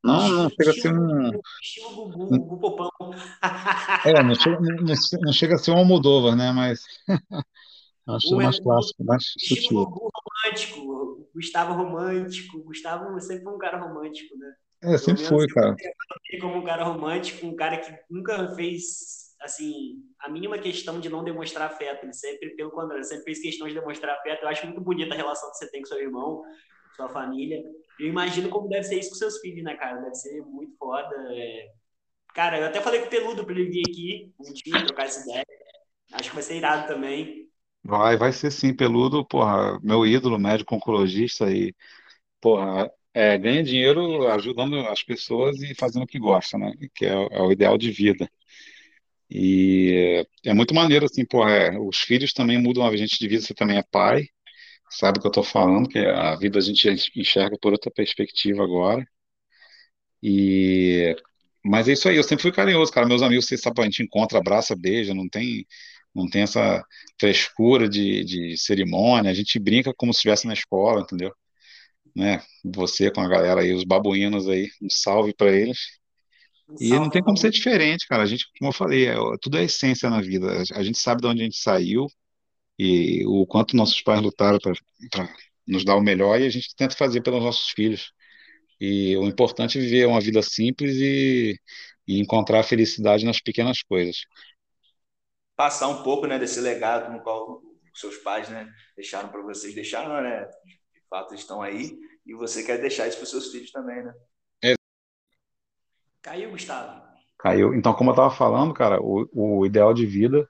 Não, 0.03 0.29
não 0.33 0.49
estilo, 0.49 0.51
chega 0.51 0.71
a 0.71 0.75
ser 0.75 0.93
um 0.93 1.33
Gugu, 1.33 1.43
estilo 1.63 1.91
Gugu, 2.11 2.27
Gugu 2.31 2.61
Popão. 2.61 2.91
é, 4.05 4.23
não 4.23 4.35
chega, 4.35 4.59
não 4.61 4.95
não 5.23 5.33
chega 5.33 5.55
a 5.57 5.59
ser 5.59 5.73
um 5.73 5.79
Almodóvar, 5.79 6.37
né? 6.37 6.53
Mas 6.53 6.81
é 8.09 8.17
estilo 8.17 8.41
O, 8.41 8.43
mais 8.43 8.59
o 8.59 8.63
clássico, 8.63 9.05
mais 9.05 9.25
sutil. 9.39 9.85
Romântico, 9.85 11.29
Gustavo 11.35 11.75
romântico. 11.75 12.63
Gustavo 12.63 13.21
sempre 13.21 13.45
foi 13.45 13.55
um 13.55 13.59
cara 13.59 13.79
romântico, 13.79 14.37
né? 14.39 14.55
É, 14.83 14.99
sempre 14.99 15.23
menos 15.23 15.29
foi, 15.29 15.45
eu 15.45 15.55
cara. 15.55 15.77
ele 16.31 16.41
como 16.41 16.57
um 16.59 16.65
cara 16.65 16.85
romântico, 16.85 17.47
um 17.47 17.57
cara 17.57 17.79
que 17.79 17.93
nunca 18.11 18.55
fez, 18.55 19.35
assim, 19.41 20.03
a 20.21 20.29
mínima 20.29 20.59
questão 20.59 21.01
de 21.01 21.09
não 21.09 21.25
demonstrar 21.25 21.67
afeto. 21.69 22.05
Ele 22.05 22.13
sempre, 22.13 22.51
pelo 22.51 22.71
contrário, 22.71 23.05
sempre 23.05 23.25
fez 23.25 23.41
questão 23.41 23.67
de 23.67 23.75
demonstrar 23.75 24.17
afeto. 24.17 24.43
Eu 24.43 24.49
acho 24.49 24.67
muito 24.67 24.81
bonita 24.81 25.15
a 25.15 25.17
relação 25.17 25.51
que 25.51 25.57
você 25.57 25.71
tem 25.71 25.81
com 25.81 25.89
seu 25.89 25.99
irmão, 26.01 26.43
sua 26.95 27.09
família. 27.09 27.63
Eu 27.99 28.07
imagino 28.07 28.49
como 28.49 28.69
deve 28.69 28.85
ser 28.85 28.99
isso 28.99 29.11
com 29.11 29.17
seus 29.17 29.39
filhos, 29.39 29.65
né, 29.65 29.75
cara? 29.77 30.01
Deve 30.01 30.15
ser 30.15 30.41
muito 30.43 30.77
foda. 30.77 31.15
é. 31.31 31.69
Cara, 32.35 32.59
eu 32.61 32.67
até 32.67 32.83
falei 32.83 33.01
com 33.01 33.07
o 33.07 33.11
Peludo 33.11 33.47
pra 33.47 33.55
ele 33.55 33.71
vir 33.71 33.83
aqui 33.89 34.35
um 34.39 34.53
dia 34.53 34.85
trocar 34.87 35.07
essa 35.07 35.23
ideia. 35.23 35.47
Acho 36.13 36.29
que 36.29 36.35
vai 36.35 36.43
ser 36.43 36.57
irado 36.57 36.87
também. 36.87 37.46
Vai, 37.87 38.17
vai 38.17 38.33
ser 38.33 38.51
sim, 38.51 38.75
Peludo, 38.75 39.25
porra, 39.25 39.79
meu 39.83 40.05
ídolo, 40.07 40.39
médico 40.39 40.75
oncologista 40.75 41.51
e, 41.53 41.75
porra, 42.41 42.91
é, 43.15 43.39
ganha 43.39 43.63
dinheiro 43.65 44.29
ajudando 44.29 44.79
as 44.89 45.03
pessoas 45.03 45.61
e 45.63 45.75
fazendo 45.75 46.05
o 46.05 46.07
que 46.07 46.19
gosta, 46.19 46.59
né? 46.59 46.73
Que 46.95 47.07
é, 47.07 47.17
o 47.17 47.29
é 47.33 47.43
o 47.43 47.53
ideal 47.53 47.79
de 47.79 47.91
vida. 47.93 48.29
E 49.31 50.25
é, 50.45 50.51
é 50.51 50.55
muito 50.55 50.75
maneiro, 50.75 51.05
assim, 51.07 51.25
porra, 51.27 51.51
é, 51.51 51.79
os 51.79 51.99
filhos 52.01 52.33
também 52.33 52.59
mudam 52.63 52.87
a 52.87 52.97
gente 52.97 53.19
de 53.19 53.29
vida, 53.29 53.43
você 53.43 53.55
também 53.55 53.79
é 53.79 53.83
pai, 53.91 54.29
sabe 54.91 55.19
o 55.19 55.23
que 55.23 55.29
eu 55.29 55.33
tô 55.33 55.43
falando, 55.45 55.89
que 55.89 55.99
a 56.01 56.37
vida 56.37 56.59
a 56.59 56.63
gente 56.63 56.89
enxerga 57.17 57.59
por 57.61 57.73
outra 57.73 57.91
perspectiva 57.93 58.65
agora. 58.65 59.07
E 60.23 61.15
mas 61.65 61.89
é 61.89 61.93
isso 61.95 62.09
aí, 62.09 62.17
eu 62.17 62.23
sempre 62.23 62.43
fui 62.43 62.53
carinhoso, 62.53 62.93
cara. 62.93 63.07
Meus 63.09 63.23
amigos, 63.23 63.47
você 63.47 63.57
sabe, 63.59 63.81
a 63.81 63.85
gente 63.85 64.03
encontra, 64.03 64.39
abraça, 64.39 64.77
beija, 64.77 65.13
não 65.15 65.29
tem 65.29 65.67
não 66.17 66.29
tem 66.29 66.43
essa 66.43 66.83
frescura 67.21 67.89
de, 67.89 68.25
de 68.25 68.57
cerimônia, 68.57 69.31
a 69.31 69.35
gente 69.35 69.59
brinca 69.59 69.93
como 69.95 70.13
se 70.13 70.19
estivesse 70.19 70.47
na 70.47 70.55
escola, 70.55 71.03
entendeu? 71.03 71.33
Né? 72.15 72.43
Você 72.65 73.11
com 73.11 73.21
a 73.21 73.29
galera 73.29 73.61
aí, 73.61 73.73
os 73.73 73.85
babuínos 73.85 74.49
aí, 74.49 74.69
um 74.83 74.89
salve 74.91 75.35
pra 75.35 75.53
eles. 75.53 75.79
Um 76.69 76.77
E 76.81 76.91
não 76.91 76.97
salve 76.97 77.11
tem 77.13 77.23
como 77.23 77.37
ser 77.37 77.51
diferente, 77.51 78.07
cara. 78.09 78.23
A 78.23 78.27
gente, 78.27 78.47
como 78.59 78.71
eu 78.71 78.75
falei, 78.75 79.07
é, 79.09 79.15
tudo 79.41 79.59
é 79.59 79.65
essência 79.65 80.09
na 80.09 80.21
vida. 80.23 80.63
A 80.75 80.83
gente 80.83 80.99
sabe 80.99 81.21
de 81.21 81.29
onde 81.29 81.43
a 81.43 81.45
gente 81.45 81.59
saiu 81.59 82.07
e 82.79 83.25
o 83.27 83.47
quanto 83.47 83.77
nossos 83.77 84.01
pais 84.03 84.23
lutaram 84.23 84.59
para 84.59 85.29
nos 85.67 85.85
dar 85.85 85.97
o 85.97 86.03
melhor 86.03 86.41
e 86.41 86.47
a 86.47 86.51
gente 86.51 86.75
tenta 86.77 86.97
fazer 86.97 87.21
pelos 87.23 87.43
nossos 87.43 87.71
filhos. 87.71 88.13
E 88.81 89.17
o 89.17 89.25
importante 89.25 89.79
é 89.79 89.81
viver 89.81 90.07
uma 90.07 90.21
vida 90.21 90.43
simples 90.43 90.97
e, 90.97 91.59
e 92.07 92.21
encontrar 92.21 92.61
a 92.61 92.63
felicidade 92.63 93.25
nas 93.25 93.41
pequenas 93.41 93.83
coisas. 93.83 94.17
Passar 95.57 95.89
um 95.89 96.03
pouco, 96.03 96.27
né, 96.27 96.39
desse 96.39 96.61
legado 96.61 97.13
no 97.13 97.23
qual 97.23 97.63
os 97.93 98.01
seus 98.01 98.19
pais, 98.19 98.49
né, 98.49 98.69
deixaram 98.97 99.29
para 99.31 99.43
vocês. 99.43 99.75
Deixaram, 99.75 100.23
né? 100.23 100.45
De 100.45 101.01
fato, 101.09 101.35
estão 101.35 101.63
aí. 101.63 101.99
E 102.27 102.35
você 102.35 102.63
quer 102.65 102.81
deixar 102.81 103.07
isso 103.09 103.17
para 103.19 103.25
os 103.25 103.31
seus 103.31 103.51
filhos 103.51 103.71
também, 103.73 104.05
né? 104.05 104.15
É, 104.63 104.75
Caiu, 106.23 106.51
Gustavo. 106.51 107.03
caiu. 107.39 107.75
Então, 107.75 107.95
como 107.95 108.11
eu 108.11 108.15
estava 108.15 108.31
falando, 108.35 108.75
cara, 108.75 109.01
o, 109.01 109.29
o 109.33 109.67
ideal 109.67 109.95
de 109.95 110.07
vida 110.07 110.49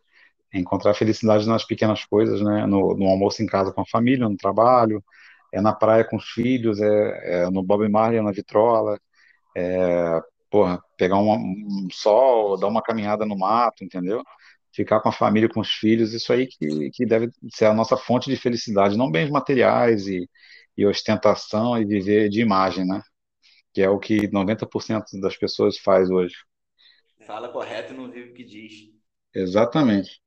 é 0.52 0.59
encontrar 0.59 0.94
felicidade 0.94 1.46
nas 1.48 1.64
pequenas 1.64 2.04
coisas, 2.04 2.40
né? 2.42 2.66
No, 2.66 2.96
no 2.96 3.07
almoço 3.09 3.42
em 3.42 3.46
casa 3.46 3.72
com 3.72 3.82
a 3.82 3.86
família, 3.86 4.28
no 4.28 4.36
trabalho, 4.36 5.04
é 5.52 5.61
na 5.61 5.74
praia 5.74 6.04
com 6.04 6.16
os 6.16 6.26
filhos, 6.30 6.80
é, 6.80 7.44
é 7.46 7.50
no 7.50 7.62
Bob 7.62 7.88
Marley, 7.88 8.22
na 8.22 8.32
vitrola, 8.32 8.98
é, 9.57 10.20
porra, 10.50 10.82
pegar 10.98 11.18
um, 11.18 11.32
um 11.34 11.88
sol, 11.92 12.59
dar 12.59 12.68
uma 12.68 12.82
caminhada 12.82 13.26
no 13.26 13.38
mato, 13.38 13.84
entendeu? 13.84 14.22
Ficar 14.77 15.01
com 15.01 15.09
a 15.09 15.12
família, 15.12 15.49
com 15.49 15.61
os 15.61 15.70
filhos, 15.70 16.12
isso 16.12 16.33
aí 16.33 16.47
que, 16.47 16.91
que 16.91 17.07
deve 17.07 17.31
ser 17.51 17.64
a 17.64 17.74
nossa 17.74 17.97
fonte 17.97 18.31
de 18.31 18.37
felicidade, 18.37 18.97
não 18.97 19.11
bens 19.11 19.31
materiais 19.31 20.07
e, 20.07 20.29
e 20.77 20.87
ostentação 20.87 21.81
e 21.81 21.85
viver 21.87 22.29
de 22.29 22.43
imagem, 22.43 22.87
né? 22.87 23.03
Que 23.72 23.81
é 23.81 23.89
o 23.89 23.99
que 23.99 24.29
90% 24.29 25.05
das 25.20 25.37
pessoas 25.37 25.79
faz 25.79 26.11
hoje. 26.11 26.35
Fala 27.27 27.49
correto 27.49 27.95
e 27.95 27.97
não 27.97 28.11
vive 28.11 28.31
o 28.31 28.35
que 28.35 28.45
diz. 28.45 28.91
Exatamente. 29.35 30.20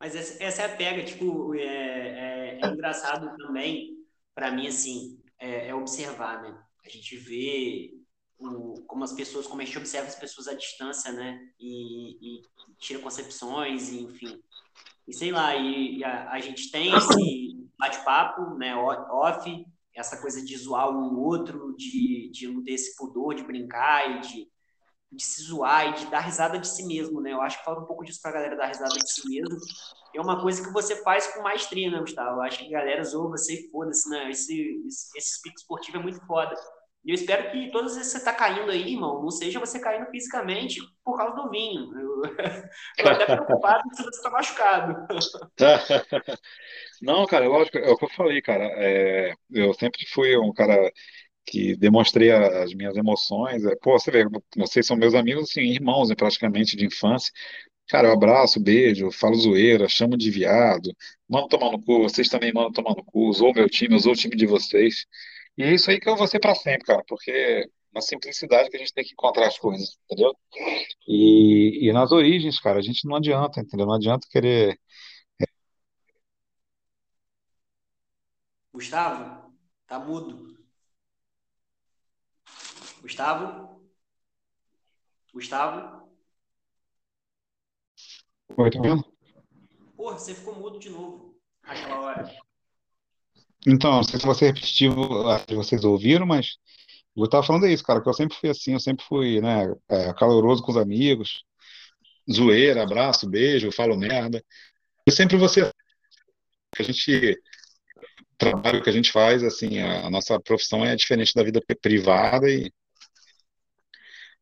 Mas 0.00 0.16
essa, 0.16 0.62
é 0.62 0.64
a 0.66 0.76
pega, 0.76 1.04
tipo, 1.04 1.54
é, 1.54 1.60
é, 1.62 2.58
é 2.62 2.66
engraçado 2.66 3.36
também, 3.36 3.96
para 4.34 4.50
mim, 4.50 4.66
assim, 4.66 5.20
é, 5.38 5.68
é 5.68 5.74
observar, 5.74 6.42
né? 6.42 6.58
A 6.84 6.88
gente 6.88 7.16
vê 7.16 7.92
o, 8.40 8.82
como 8.86 9.04
as 9.04 9.12
pessoas, 9.12 9.46
como 9.46 9.60
a 9.60 9.64
gente 9.64 9.78
observa 9.78 10.08
as 10.08 10.16
pessoas 10.16 10.48
à 10.48 10.54
distância, 10.54 11.12
né? 11.12 11.38
E, 11.58 12.38
e, 12.38 12.42
tira 12.78 13.00
concepções, 13.00 13.90
e, 13.90 14.00
enfim. 14.02 14.42
E 15.06 15.12
sei 15.12 15.30
lá, 15.30 15.54
e, 15.54 15.98
e 15.98 16.04
a, 16.04 16.30
a 16.30 16.40
gente 16.40 16.70
tem 16.70 16.94
esse 16.94 17.68
bate-papo, 17.78 18.54
né? 18.54 18.74
Off, 18.74 19.66
essa 19.94 20.20
coisa 20.20 20.42
de 20.42 20.56
zoar 20.56 20.90
um 20.90 21.18
outro, 21.18 21.74
de, 21.76 22.30
de 22.32 22.48
não 22.48 22.62
ter 22.64 22.72
esse 22.72 22.96
pudor 22.96 23.34
de 23.34 23.42
brincar 23.42 24.16
e 24.16 24.20
de, 24.20 24.48
de 25.12 25.22
se 25.22 25.42
zoar 25.42 25.88
e 25.88 25.94
de 25.94 26.06
dar 26.06 26.20
risada 26.20 26.58
de 26.58 26.66
si 26.66 26.86
mesmo, 26.86 27.20
né? 27.20 27.32
Eu 27.32 27.42
acho 27.42 27.58
que 27.58 27.64
falta 27.64 27.82
um 27.82 27.86
pouco 27.86 28.04
disso 28.04 28.20
pra 28.22 28.32
galera 28.32 28.56
dar 28.56 28.68
risada 28.68 28.94
de 28.94 29.12
si 29.12 29.28
mesmo. 29.28 29.58
É 30.14 30.20
uma 30.20 30.40
coisa 30.40 30.62
que 30.62 30.72
você 30.72 30.96
faz 31.02 31.26
com 31.28 31.42
maestria, 31.42 31.90
né, 31.90 32.00
Gustavo? 32.00 32.38
Eu 32.38 32.42
acho 32.42 32.58
que 32.58 32.74
a 32.74 32.78
galera 32.78 33.04
zoa 33.04 33.30
você 33.30 33.54
e 33.54 33.70
foda-se, 33.70 34.08
né? 34.08 34.30
Esse, 34.30 34.82
esse, 34.86 35.18
esse 35.18 35.48
esportivo 35.56 35.98
é 35.98 36.02
muito 36.02 36.24
foda. 36.26 36.54
E 37.04 37.10
eu 37.10 37.14
espero 37.14 37.50
que 37.50 37.70
todas 37.70 37.92
as 37.92 37.96
vezes 37.98 38.12
que 38.12 38.18
você 38.18 38.24
tá 38.24 38.34
caindo 38.34 38.70
aí, 38.70 38.92
irmão, 38.92 39.22
não 39.22 39.30
seja 39.30 39.58
você 39.58 39.80
caindo 39.80 40.10
fisicamente 40.10 40.80
por 41.04 41.16
causa 41.16 41.34
do 41.36 41.50
vinho. 41.50 41.90
Eu, 42.98 43.06
eu 43.06 43.08
até 43.10 43.26
preocupado 43.26 43.82
se 43.94 44.02
você 44.02 44.22
tá 44.22 44.30
machucado. 44.30 45.06
Não, 47.00 47.26
cara, 47.26 47.48
lógico, 47.48 47.78
é 47.78 47.90
o 47.90 47.96
que 47.96 48.04
eu 48.04 48.10
falei, 48.10 48.42
cara. 48.42 48.64
É, 48.76 49.34
eu 49.50 49.72
sempre 49.74 50.06
fui 50.08 50.36
um 50.38 50.52
cara 50.52 50.92
que 51.46 51.76
demonstrei 51.76 52.30
as 52.32 52.74
minhas 52.74 52.96
emoções. 52.96 53.64
É, 53.64 53.76
Pô, 53.76 53.98
você 53.98 54.10
vê, 54.10 54.24
vocês 54.56 54.86
são 54.86 54.96
meus 54.96 55.14
amigos, 55.14 55.50
assim, 55.50 55.62
irmãos, 55.62 56.08
né, 56.10 56.14
praticamente 56.16 56.76
de 56.76 56.86
infância. 56.86 57.32
Cara, 57.88 58.08
eu 58.08 58.12
abraço, 58.14 58.60
beijo, 58.62 59.10
falo 59.12 59.34
zoeira, 59.36 59.88
chamo 59.88 60.16
de 60.16 60.30
viado, 60.30 60.92
mando 61.28 61.48
tomar 61.48 61.72
no 61.72 61.82
cu, 61.82 62.02
vocês 62.02 62.28
também 62.28 62.52
mandam 62.52 62.72
tomar 62.72 62.94
no 62.96 63.04
cu, 63.04 63.28
usou 63.28 63.52
meu 63.54 63.68
time, 63.68 63.96
usou 63.96 64.12
o 64.12 64.16
time 64.16 64.36
de 64.36 64.46
vocês. 64.46 65.06
E 65.60 65.62
é 65.62 65.74
isso 65.74 65.90
aí 65.90 66.00
que 66.00 66.08
eu 66.08 66.16
vou 66.16 66.26
ser 66.26 66.40
pra 66.40 66.54
sempre, 66.54 66.86
cara, 66.86 67.04
porque 67.06 67.68
na 67.92 68.00
simplicidade 68.00 68.70
que 68.70 68.76
a 68.76 68.80
gente 68.80 68.94
tem 68.94 69.04
que 69.04 69.12
encontrar 69.12 69.46
as 69.46 69.58
coisas, 69.58 69.98
entendeu? 70.06 70.34
E, 71.06 71.86
e 71.86 71.92
nas 71.92 72.12
origens, 72.12 72.58
cara, 72.58 72.78
a 72.78 72.82
gente 72.82 73.06
não 73.06 73.16
adianta, 73.16 73.60
entendeu? 73.60 73.84
Não 73.84 73.92
adianta 73.92 74.26
querer. 74.30 74.80
Gustavo, 78.72 79.52
tá 79.86 79.98
mudo. 79.98 80.64
Gustavo? 83.02 83.82
Gustavo? 85.34 86.08
Oi, 88.56 88.70
tá 88.70 88.80
vendo? 88.80 89.04
Porra, 89.94 90.18
você 90.18 90.34
ficou 90.34 90.54
mudo 90.54 90.78
de 90.78 90.88
novo 90.88 91.38
aquela 91.62 92.00
hora. 92.00 92.49
Então, 93.66 93.92
não 93.92 94.02
sei 94.02 94.18
se 94.18 94.26
vai 94.26 94.34
ser 94.34 94.46
repetitivo, 94.46 95.28
ah, 95.28 95.38
se 95.46 95.54
vocês 95.54 95.84
ouviram, 95.84 96.26
mas 96.26 96.56
eu 97.16 97.28
tava 97.28 97.46
falando 97.46 97.66
isso, 97.66 97.84
cara, 97.84 98.00
que 98.00 98.08
eu 98.08 98.14
sempre 98.14 98.36
fui 98.36 98.50
assim, 98.50 98.72
eu 98.72 98.80
sempre 98.80 99.04
fui, 99.04 99.40
né, 99.40 99.72
é, 99.88 100.12
caloroso 100.14 100.62
com 100.62 100.70
os 100.70 100.78
amigos, 100.78 101.44
zoeira, 102.30 102.82
abraço, 102.82 103.28
beijo, 103.28 103.72
falo 103.72 103.96
merda. 103.96 104.42
E 105.06 105.12
sempre 105.12 105.36
você, 105.36 105.70
que 106.74 106.82
a 106.82 106.84
gente 106.84 107.38
trabalho 108.38 108.82
que 108.82 108.88
a 108.88 108.92
gente 108.92 109.12
faz, 109.12 109.44
assim, 109.44 109.80
a, 109.80 110.06
a 110.06 110.10
nossa 110.10 110.40
profissão 110.40 110.84
é 110.84 110.96
diferente 110.96 111.34
da 111.34 111.42
vida 111.42 111.60
privada 111.82 112.48
e, 112.48 112.72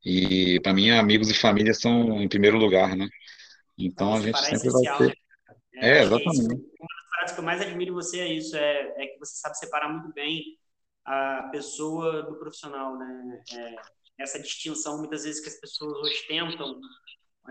e 0.04 0.60
para 0.60 0.72
mim, 0.72 0.90
amigos 0.90 1.28
e 1.30 1.34
família 1.34 1.74
são 1.74 2.22
em 2.22 2.28
primeiro 2.28 2.56
lugar, 2.56 2.96
né? 2.96 3.08
Então 3.76 4.14
a 4.14 4.20
gente 4.20 4.38
sempre 4.38 4.70
vai 4.70 4.98
ter. 4.98 5.08
Né? 5.08 5.14
É, 5.76 5.98
é 5.98 6.02
exatamente. 6.04 6.64
Paradas 7.18 7.34
que 7.34 7.40
eu 7.40 7.44
mais 7.44 7.60
admiro 7.60 7.90
em 7.90 7.94
você 7.94 8.20
é 8.20 8.32
isso, 8.32 8.56
é, 8.56 8.94
é 8.96 9.06
que 9.08 9.18
você 9.18 9.34
sabe 9.34 9.58
separar 9.58 9.88
muito 9.88 10.12
bem 10.14 10.56
a 11.04 11.48
pessoa 11.50 12.22
do 12.22 12.38
profissional, 12.38 12.96
né? 12.96 13.42
É, 13.52 13.74
essa 14.22 14.38
distinção, 14.38 14.98
muitas 14.98 15.24
vezes, 15.24 15.40
que 15.40 15.48
as 15.48 15.58
pessoas 15.58 15.98
ostentam 15.98 16.78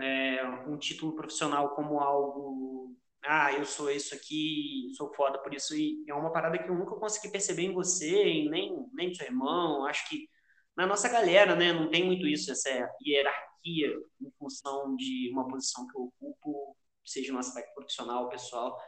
é, 0.00 0.42
um 0.66 0.78
título 0.78 1.14
profissional 1.14 1.74
como 1.74 2.00
algo 2.00 2.96
ah, 3.22 3.52
eu 3.52 3.66
sou 3.66 3.90
isso 3.90 4.14
aqui, 4.14 4.90
sou 4.96 5.12
foda 5.12 5.38
por 5.40 5.52
isso, 5.52 5.76
e 5.76 6.02
é 6.08 6.14
uma 6.14 6.32
parada 6.32 6.56
que 6.56 6.70
eu 6.70 6.74
nunca 6.74 6.94
consegui 6.94 7.30
perceber 7.30 7.62
em 7.62 7.74
você, 7.74 8.26
e 8.26 8.48
nem, 8.48 8.86
nem 8.94 9.12
seu 9.12 9.26
irmão, 9.26 9.84
acho 9.84 10.08
que 10.08 10.30
na 10.74 10.86
nossa 10.86 11.10
galera, 11.10 11.54
né, 11.54 11.72
não 11.72 11.90
tem 11.90 12.06
muito 12.06 12.26
isso, 12.26 12.50
essa 12.50 12.70
hierarquia 13.04 13.92
em 14.22 14.30
função 14.38 14.96
de 14.96 15.28
uma 15.30 15.46
posição 15.46 15.86
que 15.88 15.98
eu 15.98 16.04
ocupo, 16.04 16.74
seja 17.04 17.32
no 17.32 17.38
aspecto 17.38 17.74
profissional, 17.74 18.28
pessoal. 18.28 18.78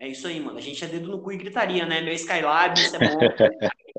É 0.00 0.08
isso 0.08 0.26
aí, 0.26 0.40
mano. 0.40 0.56
A 0.56 0.62
gente 0.62 0.82
é 0.82 0.88
dedo 0.88 1.10
no 1.10 1.20
cu 1.20 1.30
e 1.30 1.36
gritaria, 1.36 1.84
né? 1.84 2.00
Meu 2.00 2.14
Skylab, 2.14 2.74
isso 2.80 2.96
é 2.96 2.98
bom. 2.98 3.18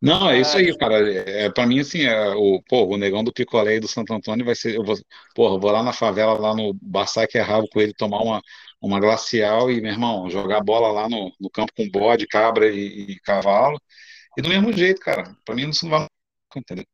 Não, 0.00 0.30
é 0.30 0.40
isso 0.40 0.56
aí, 0.56 0.74
cara. 0.78 0.96
É, 1.12 1.50
para 1.50 1.66
mim, 1.66 1.80
assim, 1.80 2.04
é, 2.04 2.30
o, 2.30 2.62
pô, 2.66 2.86
o 2.86 2.96
negão 2.96 3.22
do 3.22 3.32
picolé 3.32 3.76
e 3.76 3.80
do 3.80 3.86
Santo 3.86 4.14
Antônio 4.14 4.46
vai 4.46 4.54
ser. 4.54 4.74
Eu 4.74 4.82
vou, 4.82 4.96
porra, 5.34 5.56
eu 5.56 5.60
vou 5.60 5.70
lá 5.70 5.82
na 5.82 5.92
favela, 5.92 6.38
lá 6.38 6.54
no 6.54 6.72
Barsaque 6.80 7.36
é 7.36 7.42
Rabo 7.42 7.68
com 7.68 7.80
ele, 7.82 7.92
tomar 7.92 8.22
uma, 8.22 8.40
uma 8.80 8.98
glacial 8.98 9.70
e, 9.70 9.78
meu 9.82 9.92
irmão, 9.92 10.30
jogar 10.30 10.62
bola 10.62 10.90
lá 10.90 11.06
no, 11.06 11.30
no 11.38 11.50
campo 11.50 11.72
com 11.76 11.86
bode, 11.90 12.26
cabra 12.26 12.70
e, 12.70 13.12
e 13.12 13.20
cavalo. 13.20 13.78
E 14.38 14.42
do 14.42 14.48
mesmo 14.48 14.72
jeito, 14.72 15.00
cara. 15.02 15.36
Para 15.44 15.54
mim, 15.54 15.68
isso 15.68 15.84
não 15.84 15.90
vai. 15.90 16.09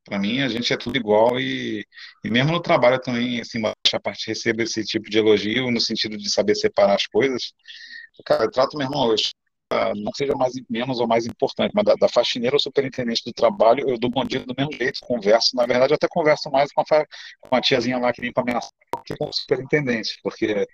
Para 0.04 0.18
mim, 0.18 0.40
a 0.42 0.48
gente 0.48 0.72
é 0.72 0.76
tudo 0.76 0.96
igual 0.96 1.40
e, 1.40 1.84
e 2.24 2.30
mesmo 2.30 2.52
no 2.52 2.60
trabalho 2.60 3.00
também, 3.00 3.40
assim, 3.40 3.60
a 3.64 4.00
parte 4.00 4.26
recebe 4.26 4.64
esse 4.64 4.84
tipo 4.84 5.08
de 5.08 5.18
elogio 5.18 5.70
no 5.70 5.80
sentido 5.80 6.16
de 6.16 6.30
saber 6.30 6.54
separar 6.54 6.94
as 6.94 7.06
coisas. 7.06 7.52
Cara, 8.24 8.44
eu 8.44 8.50
trato, 8.50 8.76
meu 8.76 8.86
irmão, 8.86 9.10
eu 9.10 9.16
não 9.96 10.12
seja 10.14 10.34
mais 10.34 10.52
menos 10.70 11.00
ou 11.00 11.08
mais 11.08 11.26
importante, 11.26 11.72
mas 11.74 11.84
da, 11.84 11.94
da 11.94 12.08
faxineira 12.08 12.54
ou 12.56 12.60
superintendente 12.60 13.22
do 13.24 13.32
trabalho, 13.32 13.88
eu 13.88 13.98
dou 13.98 14.10
bom 14.10 14.24
dia 14.24 14.40
do 14.40 14.54
mesmo 14.56 14.72
jeito, 14.72 15.00
converso, 15.02 15.56
na 15.56 15.66
verdade 15.66 15.92
eu 15.92 15.96
até 15.96 16.06
converso 16.08 16.50
mais 16.50 16.72
com 16.72 16.82
a, 16.82 16.84
com 17.40 17.56
a 17.56 17.60
tiazinha 17.60 17.98
lá 17.98 18.12
que 18.12 18.22
limpa 18.22 18.42
a 18.42 18.44
minha 18.44 18.60
sala 18.60 18.72
que 19.04 19.16
com 19.16 19.28
o 19.28 19.32
superintendente, 19.32 20.18
porque 20.22 20.66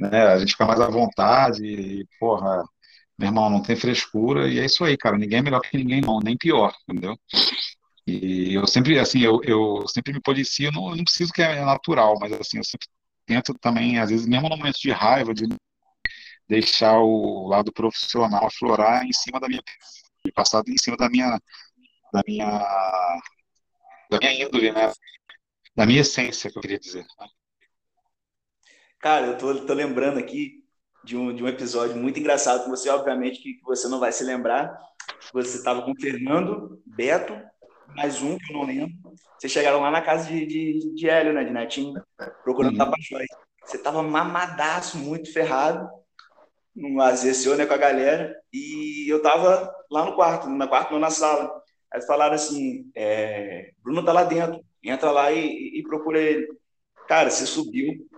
né, 0.00 0.26
a 0.28 0.38
gente 0.38 0.52
fica 0.52 0.66
mais 0.66 0.80
à 0.80 0.88
vontade 0.88 1.64
e, 1.64 2.06
porra, 2.18 2.62
meu 3.18 3.28
irmão, 3.28 3.50
não 3.50 3.62
tem 3.62 3.76
frescura, 3.76 4.48
e 4.48 4.58
é 4.58 4.64
isso 4.64 4.84
aí, 4.84 4.96
cara, 4.96 5.18
ninguém 5.18 5.38
é 5.40 5.42
melhor 5.42 5.60
que 5.60 5.76
ninguém 5.76 6.00
não, 6.00 6.18
nem 6.20 6.36
pior, 6.36 6.74
entendeu? 6.88 7.16
E 8.06 8.54
eu 8.54 8.66
sempre, 8.66 8.98
assim, 8.98 9.20
eu, 9.20 9.40
eu 9.44 9.86
sempre 9.86 10.12
me 10.12 10.20
policio, 10.20 10.72
não, 10.72 10.94
não 10.94 11.04
preciso 11.04 11.32
que 11.32 11.42
é 11.42 11.64
natural, 11.64 12.18
mas 12.20 12.32
assim, 12.32 12.58
eu 12.58 12.64
sempre 12.64 12.88
tento 13.24 13.54
também, 13.54 13.98
às 13.98 14.10
vezes, 14.10 14.26
mesmo 14.26 14.48
no 14.48 14.56
momento 14.56 14.78
de 14.80 14.90
raiva, 14.90 15.32
de 15.32 15.46
deixar 16.48 16.98
o 16.98 17.46
lado 17.48 17.72
profissional 17.72 18.46
aflorar 18.46 19.04
em 19.04 19.12
cima 19.12 19.38
da 19.38 19.48
minha 19.48 19.62
passar 20.34 20.62
em 20.68 20.76
cima 20.78 20.96
da 20.96 21.08
minha 21.08 21.40
da 22.12 22.22
minha 22.26 23.20
da 24.10 24.18
minha 24.18 24.44
índole, 24.44 24.70
né? 24.70 24.92
Da 25.74 25.86
minha 25.86 26.00
essência, 26.02 26.50
que 26.50 26.58
eu 26.58 26.62
queria 26.62 26.78
dizer. 26.78 27.06
Né? 27.18 27.26
Cara, 29.00 29.28
eu 29.28 29.38
tô, 29.38 29.66
tô 29.66 29.72
lembrando 29.72 30.18
aqui 30.18 30.62
de 31.02 31.16
um, 31.16 31.34
de 31.34 31.42
um 31.42 31.48
episódio 31.48 31.96
muito 31.96 32.20
engraçado 32.20 32.64
com 32.64 32.70
você, 32.70 32.90
obviamente, 32.90 33.40
que, 33.40 33.54
que 33.54 33.64
você 33.64 33.88
não 33.88 33.98
vai 33.98 34.12
se 34.12 34.22
lembrar. 34.22 34.78
Você 35.32 35.56
estava 35.56 35.82
com 35.82 35.92
o 35.92 36.00
Fernando, 36.00 36.82
Beto, 36.86 37.34
mais 37.88 38.22
um 38.22 38.36
que 38.38 38.52
eu 38.52 38.58
não 38.58 38.66
lembro. 38.66 38.94
Vocês 39.38 39.52
chegaram 39.52 39.80
lá 39.80 39.90
na 39.90 40.00
casa 40.00 40.28
de, 40.28 40.46
de, 40.46 40.94
de 40.94 41.08
Hélio, 41.08 41.32
né? 41.32 41.44
De 41.44 41.52
Netinho, 41.52 42.00
procurando 42.42 42.72
uhum. 42.72 42.78
Tapajós. 42.78 43.26
Você 43.64 43.78
tava 43.78 44.02
mamadaço, 44.02 44.98
muito 44.98 45.32
ferrado 45.32 45.88
no 46.74 47.00
AZCO, 47.02 47.54
né, 47.54 47.66
com 47.66 47.74
a 47.74 47.78
galera, 47.78 48.34
e 48.52 49.06
eu 49.06 49.20
tava 49.20 49.72
lá 49.90 50.06
no 50.06 50.14
quarto, 50.14 50.48
no 50.48 50.68
quarto, 50.68 50.92
não 50.92 50.98
na 50.98 51.10
sala. 51.10 51.52
Aí 51.92 52.00
falaram 52.02 52.34
assim, 52.34 52.90
é, 52.96 53.72
Bruno 53.82 54.04
tá 54.04 54.12
lá 54.12 54.24
dentro, 54.24 54.64
entra 54.82 55.10
lá 55.10 55.30
e, 55.30 55.78
e 55.78 55.82
procura 55.82 56.18
ele. 56.18 56.48
Cara, 57.06 57.30
você 57.30 57.46
subiu, 57.46 58.08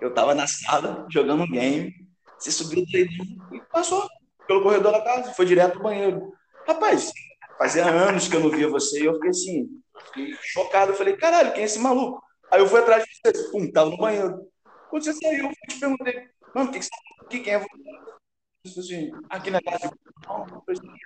eu 0.00 0.12
tava 0.12 0.34
na 0.34 0.46
sala 0.46 1.06
jogando 1.08 1.44
um 1.44 1.50
game, 1.50 1.94
você 2.36 2.50
subiu 2.50 2.84
e 2.92 3.60
passou 3.72 4.08
pelo 4.46 4.62
corredor 4.62 4.92
da 4.92 5.00
casa, 5.00 5.32
foi 5.32 5.46
direto 5.46 5.74
pro 5.74 5.84
banheiro. 5.84 6.32
Rapaz, 6.66 7.12
fazia 7.58 7.86
anos 7.86 8.28
que 8.28 8.36
eu 8.36 8.40
não 8.40 8.50
via 8.50 8.68
você 8.68 9.00
e 9.00 9.04
eu 9.04 9.14
fiquei 9.14 9.30
assim, 9.30 9.68
fiquei 10.06 10.36
chocado. 10.40 10.92
Eu 10.92 10.96
falei, 10.96 11.16
caralho, 11.16 11.52
quem 11.52 11.62
é 11.62 11.66
esse 11.66 11.78
maluco? 11.78 12.22
Aí 12.50 12.60
eu 12.60 12.68
fui 12.68 12.80
atrás 12.80 13.04
de 13.04 13.10
você, 13.24 13.50
pum, 13.50 13.70
tava 13.70 13.90
no 13.90 13.96
banheiro. 13.96 14.46
Quando 14.90 15.04
você 15.04 15.12
saiu, 15.12 15.46
eu 15.46 15.52
te 15.68 15.80
perguntei, 15.80 16.28
mano, 16.54 16.70
o 16.70 16.72
que, 16.72 16.78
que 16.78 16.84
você 16.84 16.90
que 17.28 17.40
quem 17.40 17.54
é 17.54 17.58
você? 17.58 18.80
Assim, 18.80 19.10
aqui 19.28 19.50
na 19.50 19.60
casa 19.60 19.88
de 19.88 19.94
não, 20.26 20.62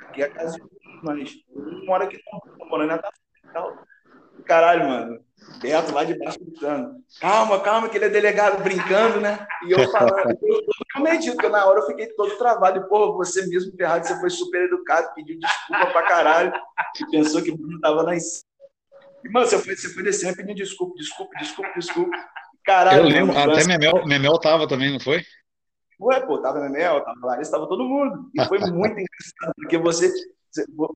aqui 0.09 0.23
é 0.23 0.27
a 0.27 0.31
casa 0.33 0.57
de 0.57 0.63
mas 1.03 1.31
mora 1.87 2.05
aqui 2.05 2.21
não, 2.31 2.69
morando 2.69 2.89
na 2.89 2.99
tal. 3.53 3.79
Caralho, 4.45 4.89
mano. 4.89 5.25
Beto 5.61 5.93
lá 5.93 6.05
de 6.05 6.17
baixo 6.19 6.39
gritando. 6.41 6.97
Calma, 7.21 7.61
calma, 7.61 7.89
que 7.89 7.97
ele 7.97 8.05
é 8.05 8.09
delegado, 8.09 8.63
brincando, 8.63 9.21
né? 9.21 9.47
E 9.67 9.73
eu 9.73 9.91
falando, 9.91 10.39
eu 10.43 10.61
tô 10.95 11.01
medido, 11.01 11.35
porque 11.35 11.49
na 11.49 11.65
hora 11.67 11.81
eu 11.81 11.87
fiquei 11.87 12.07
todo 12.09 12.37
travado. 12.37 12.79
E, 12.79 12.89
pô, 12.89 13.15
você 13.15 13.47
mesmo 13.47 13.77
ferrado, 13.77 14.07
você 14.07 14.19
foi 14.21 14.31
super 14.31 14.63
educado, 14.63 15.13
pediu 15.15 15.39
desculpa 15.39 15.87
pra 15.87 16.03
caralho. 16.03 16.53
E 17.01 17.11
pensou 17.11 17.43
que 17.43 17.51
o 17.51 17.57
Bruno 17.57 17.81
tava 17.81 18.03
lá 18.03 18.15
em 18.15 18.21
cima. 18.21 18.45
E, 19.25 19.29
mano, 19.31 19.47
você 19.47 19.59
foi, 19.59 19.75
você 19.75 19.93
foi 19.93 20.03
descendo 20.03 20.37
pedindo 20.37 20.57
desculpa, 20.57 20.95
desculpa, 20.97 21.37
desculpa, 21.39 21.73
desculpa. 21.75 22.17
Caralho. 22.65 23.01
Eu 23.01 23.05
lembro, 23.05 23.35
mano, 23.35 23.53
até 23.53 23.65
Memel, 23.65 24.07
Memel 24.07 24.39
tava 24.39 24.69
também, 24.69 24.93
não 24.93 25.01
foi? 25.01 25.23
Ué, 26.01 26.21
pô, 26.21 26.39
tava 26.41 26.61
Memel, 26.61 27.03
tava 27.03 27.27
Larissa, 27.27 27.51
tava 27.51 27.69
todo 27.69 27.83
mundo. 27.83 28.31
E 28.35 28.45
foi 28.45 28.59
muito 28.59 28.93
engraçado, 28.93 29.55
porque 29.57 29.79
você, 29.79 30.13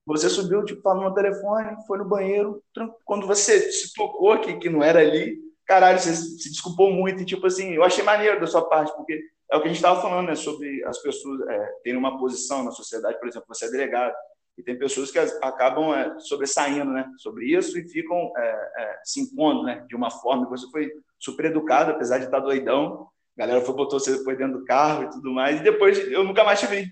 você 0.05 0.29
subiu, 0.29 0.63
tipo, 0.63 0.81
falando 0.81 1.09
no 1.09 1.13
telefone, 1.13 1.75
foi 1.87 1.97
no 1.97 2.05
banheiro, 2.05 2.61
quando 3.05 3.27
você 3.27 3.71
se 3.71 3.93
tocou 3.93 4.39
que, 4.39 4.55
que 4.57 4.69
não 4.69 4.83
era 4.83 4.99
ali, 4.99 5.37
caralho, 5.65 5.99
você 5.99 6.15
se 6.15 6.49
desculpou 6.49 6.91
muito, 6.91 7.21
e 7.21 7.25
tipo 7.25 7.45
assim, 7.45 7.73
eu 7.73 7.83
achei 7.83 8.03
maneiro 8.03 8.39
da 8.39 8.47
sua 8.47 8.67
parte, 8.67 8.93
porque 8.95 9.19
é 9.51 9.55
o 9.55 9.61
que 9.61 9.67
a 9.67 9.69
gente 9.69 9.77
estava 9.77 10.01
falando, 10.01 10.27
né, 10.27 10.35
sobre 10.35 10.83
as 10.85 10.97
pessoas 10.99 11.41
é, 11.47 11.71
terem 11.83 11.99
uma 11.99 12.17
posição 12.17 12.63
na 12.63 12.71
sociedade, 12.71 13.19
por 13.19 13.27
exemplo, 13.27 13.47
você 13.47 13.65
é 13.65 13.71
delegado, 13.71 14.13
e 14.57 14.63
tem 14.63 14.77
pessoas 14.77 15.11
que 15.11 15.17
acabam 15.17 15.93
é, 15.93 16.19
sobressaindo, 16.19 16.91
né, 16.91 17.09
sobre 17.17 17.45
isso 17.45 17.77
e 17.77 17.87
ficam 17.89 18.31
é, 18.37 18.71
é 18.77 18.99
se 19.03 19.19
impondo, 19.21 19.63
né, 19.63 19.85
de 19.87 19.95
uma 19.95 20.09
forma 20.09 20.49
você 20.49 20.69
foi 20.69 20.91
super 21.19 21.45
educado, 21.45 21.91
apesar 21.91 22.17
de 22.17 22.25
estar 22.25 22.39
doidão, 22.39 23.07
a 23.37 23.39
galera 23.39 23.61
foi, 23.61 23.75
botou 23.75 23.99
você 23.99 24.17
depois 24.17 24.37
dentro 24.37 24.59
do 24.59 24.65
carro 24.65 25.03
e 25.03 25.09
tudo 25.09 25.31
mais, 25.31 25.59
e 25.59 25.63
depois 25.63 25.97
eu 26.11 26.23
nunca 26.23 26.43
mais 26.43 26.59
te 26.59 26.67
vi. 26.67 26.87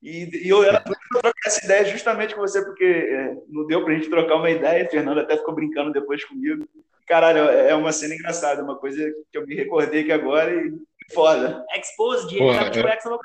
E, 0.00 0.46
e 0.46 0.48
eu 0.48 0.62
era 0.62 0.80
trocar 1.08 1.32
essa 1.46 1.64
ideia 1.64 1.84
justamente 1.84 2.34
com 2.34 2.40
você, 2.40 2.62
porque 2.64 2.84
é, 2.84 3.34
não 3.48 3.66
deu 3.66 3.84
para 3.84 3.94
a 3.94 3.96
gente 3.96 4.10
trocar 4.10 4.36
uma 4.36 4.50
ideia, 4.50 4.86
o 4.86 4.90
Fernando 4.90 5.20
até 5.20 5.36
ficou 5.36 5.54
brincando 5.54 5.92
depois 5.92 6.24
comigo. 6.24 6.68
Caralho, 7.06 7.48
é, 7.48 7.70
é 7.70 7.74
uma 7.74 7.92
cena 7.92 8.14
engraçada, 8.14 8.62
uma 8.62 8.76
coisa 8.76 9.02
que 9.32 9.38
eu 9.38 9.46
me 9.46 9.54
recordei 9.54 10.02
aqui 10.02 10.12
agora 10.12 10.52
e 10.54 10.74
foda. 11.12 11.64
Exposed, 11.74 12.34
ele 12.34 12.54
tava 12.54 12.70
de 12.70 12.82
cueca 12.82 13.00
samba 13.00 13.18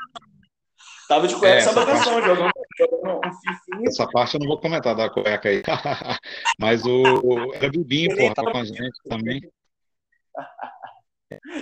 Tava 1.07 1.27
de 1.27 1.36
cueca 1.36 1.69
é, 1.69 1.86
canção, 1.86 2.21
jogando, 2.21 2.47
um 2.47 3.34
fifinho. 3.34 3.88
Essa 3.88 4.07
parte 4.07 4.36
eu 4.36 4.39
não 4.39 4.47
vou 4.47 4.59
comentar 4.59 4.95
da 4.95 5.09
cueca 5.09 5.49
aí. 5.49 5.61
Mas 6.57 6.86
o, 6.86 7.03
o 7.23 7.53
era 7.53 7.69
Bibinho, 7.69 8.15
porra, 8.15 8.34
tá 8.34 8.43
com 8.43 8.57
a 8.57 8.63
gente 8.63 8.97
também. 9.09 9.41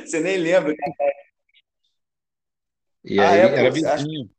Você 0.05 0.19
nem 0.19 0.37
lembra. 0.37 0.73
E 3.03 3.19
ah, 3.19 3.29
aí 3.29 3.39
é, 3.39 3.43
era 3.43 3.71
vizinho. 3.71 4.29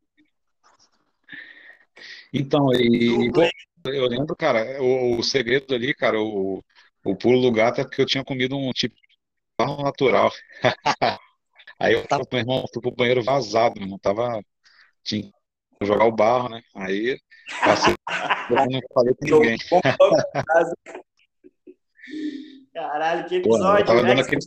Então, 2.32 2.72
e, 2.72 3.30
pô, 3.30 3.42
eu 3.90 4.06
lembro, 4.06 4.34
cara, 4.34 4.80
o, 4.82 5.18
o, 5.18 5.22
segredo 5.22 5.74
ali, 5.74 5.94
cara, 5.94 6.18
o, 6.20 6.64
o 7.04 7.16
pulo 7.16 7.42
do 7.42 7.52
gato 7.52 7.80
é 7.80 7.84
porque 7.84 8.00
eu 8.00 8.06
tinha 8.06 8.24
comido 8.24 8.56
um 8.56 8.72
tipo 8.72 8.94
natural. 9.60 10.30
aí 11.78 11.92
eu 11.92 12.06
tava 12.06 12.24
com 12.24 12.30
o 12.30 12.34
meu 12.34 12.42
irmão, 12.42 12.64
fui 12.72 12.80
pro 12.80 12.94
banheiro 12.94 13.22
vazado, 13.22 13.74
meu 13.76 13.84
irmão, 13.84 13.98
tava, 13.98 14.42
tinha 15.04 15.24
que 15.24 15.86
jogar 15.86 16.06
o 16.06 16.12
barro, 16.12 16.48
né? 16.48 16.62
Aí 16.74 17.18
passei, 17.60 17.94
eu 18.50 18.56
não 18.56 18.80
falei 18.94 19.14
com 19.14 19.24
ninguém. 19.24 19.58
Caralho, 22.72 23.28
que 23.28 23.34
episódio, 23.36 23.84
Pô, 23.84 24.02
né? 24.02 24.12
Aquele... 24.20 24.40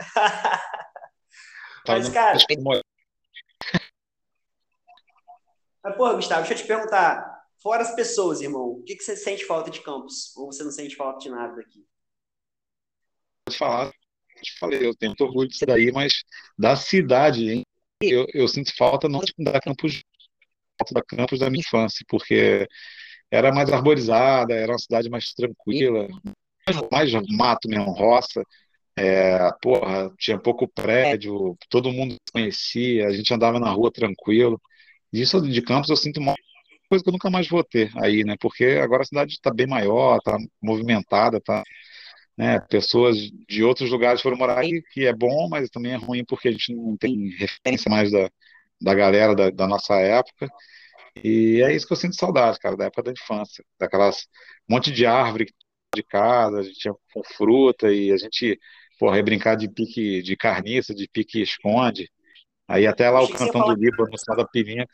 Mas, 1.86 2.08
cara. 2.08 2.38
Mas, 5.86 5.96
porra, 5.96 6.14
Gustavo, 6.14 6.40
deixa 6.40 6.54
eu 6.54 6.58
te 6.58 6.66
perguntar. 6.66 7.44
Fora 7.62 7.82
as 7.82 7.94
pessoas, 7.94 8.40
irmão, 8.40 8.70
o 8.70 8.82
que, 8.82 8.96
que 8.96 9.04
você 9.04 9.14
sente 9.14 9.44
falta 9.44 9.70
de 9.70 9.80
campus? 9.82 10.36
Ou 10.36 10.46
você 10.46 10.64
não 10.64 10.72
sente 10.72 10.96
falta 10.96 11.20
de 11.20 11.30
nada 11.30 11.54
daqui? 11.54 11.86
Vou 13.48 13.56
falar, 13.56 13.86
eu 13.86 14.42
te 14.42 14.58
falei, 14.58 14.84
eu 14.84 14.96
tenho 14.96 15.10
muito 15.10 15.24
orgulho 15.24 15.48
disso 15.48 15.64
daí, 15.64 15.92
mas 15.92 16.24
da 16.58 16.74
cidade, 16.74 17.48
hein? 17.48 17.62
eu, 18.02 18.26
eu 18.34 18.48
sinto 18.48 18.74
falta 18.76 19.08
não 19.08 19.20
da 19.38 19.60
campus, 19.60 20.02
da 20.90 21.02
campus 21.02 21.38
da 21.38 21.48
minha 21.48 21.60
infância, 21.60 22.04
porque 22.08 22.66
era 23.30 23.52
mais 23.52 23.70
arborizada, 23.70 24.54
era 24.54 24.72
uma 24.72 24.78
cidade 24.80 25.08
mais 25.08 25.32
tranquila, 25.34 26.08
mais, 26.90 27.12
mais 27.12 27.28
mato 27.28 27.68
mesmo, 27.68 27.92
roça. 27.92 28.42
É, 28.96 29.52
porra, 29.62 30.12
tinha 30.18 30.36
pouco 30.36 30.66
prédio, 30.66 31.56
todo 31.70 31.92
mundo 31.92 32.16
conhecia, 32.32 33.06
a 33.06 33.12
gente 33.12 33.32
andava 33.32 33.60
na 33.60 33.70
rua 33.70 33.92
tranquilo. 33.92 34.60
Isso 35.20 35.40
de 35.40 35.62
campos 35.62 35.90
eu 35.90 35.96
sinto 35.96 36.20
uma 36.20 36.34
coisa 36.88 37.02
que 37.02 37.08
eu 37.08 37.12
nunca 37.12 37.30
mais 37.30 37.48
vou 37.48 37.64
ter 37.64 37.90
aí, 37.96 38.24
né? 38.24 38.36
Porque 38.40 38.64
agora 38.82 39.02
a 39.02 39.06
cidade 39.06 39.32
está 39.32 39.52
bem 39.52 39.66
maior, 39.66 40.18
está 40.18 40.36
movimentada, 40.62 41.40
tá, 41.40 41.62
né? 42.36 42.60
Pessoas 42.60 43.16
de 43.48 43.64
outros 43.64 43.90
lugares 43.90 44.20
foram 44.22 44.36
morar 44.36 44.58
aí, 44.60 44.82
que 44.92 45.06
é 45.06 45.12
bom, 45.14 45.48
mas 45.48 45.70
também 45.70 45.92
é 45.92 45.96
ruim 45.96 46.24
porque 46.24 46.48
a 46.48 46.52
gente 46.52 46.74
não 46.74 46.96
tem 46.96 47.30
referência 47.38 47.90
mais 47.90 48.10
da, 48.10 48.30
da 48.80 48.94
galera 48.94 49.34
da, 49.34 49.50
da 49.50 49.66
nossa 49.66 49.94
época. 49.96 50.48
E 51.24 51.62
é 51.62 51.74
isso 51.74 51.86
que 51.86 51.92
eu 51.92 51.96
sinto 51.96 52.16
saudade, 52.16 52.58
cara, 52.58 52.76
da 52.76 52.86
época 52.86 53.04
da 53.04 53.12
infância, 53.12 53.64
daquelas 53.78 54.26
monte 54.68 54.92
de 54.92 55.06
árvore 55.06 55.46
de 55.94 56.02
casa, 56.02 56.58
a 56.58 56.62
gente 56.62 56.78
tinha 56.78 56.94
com 57.12 57.24
fruta 57.24 57.92
e 57.92 58.12
a 58.12 58.16
gente, 58.18 58.58
porra, 58.98 59.16
ia 59.16 59.22
brincar 59.22 59.56
de 59.56 59.68
pique 59.68 60.22
de 60.22 60.36
carniça, 60.36 60.94
de 60.94 61.08
pique 61.08 61.40
esconde. 61.40 62.10
Aí 62.68 62.86
até 62.86 63.08
lá 63.10 63.22
o 63.22 63.28
cantão 63.32 63.62
do 63.62 63.74
Líbano, 63.74 64.10
no 64.10 64.18
céu 64.18 64.36
da 64.36 64.46
pilinha. 64.46 64.86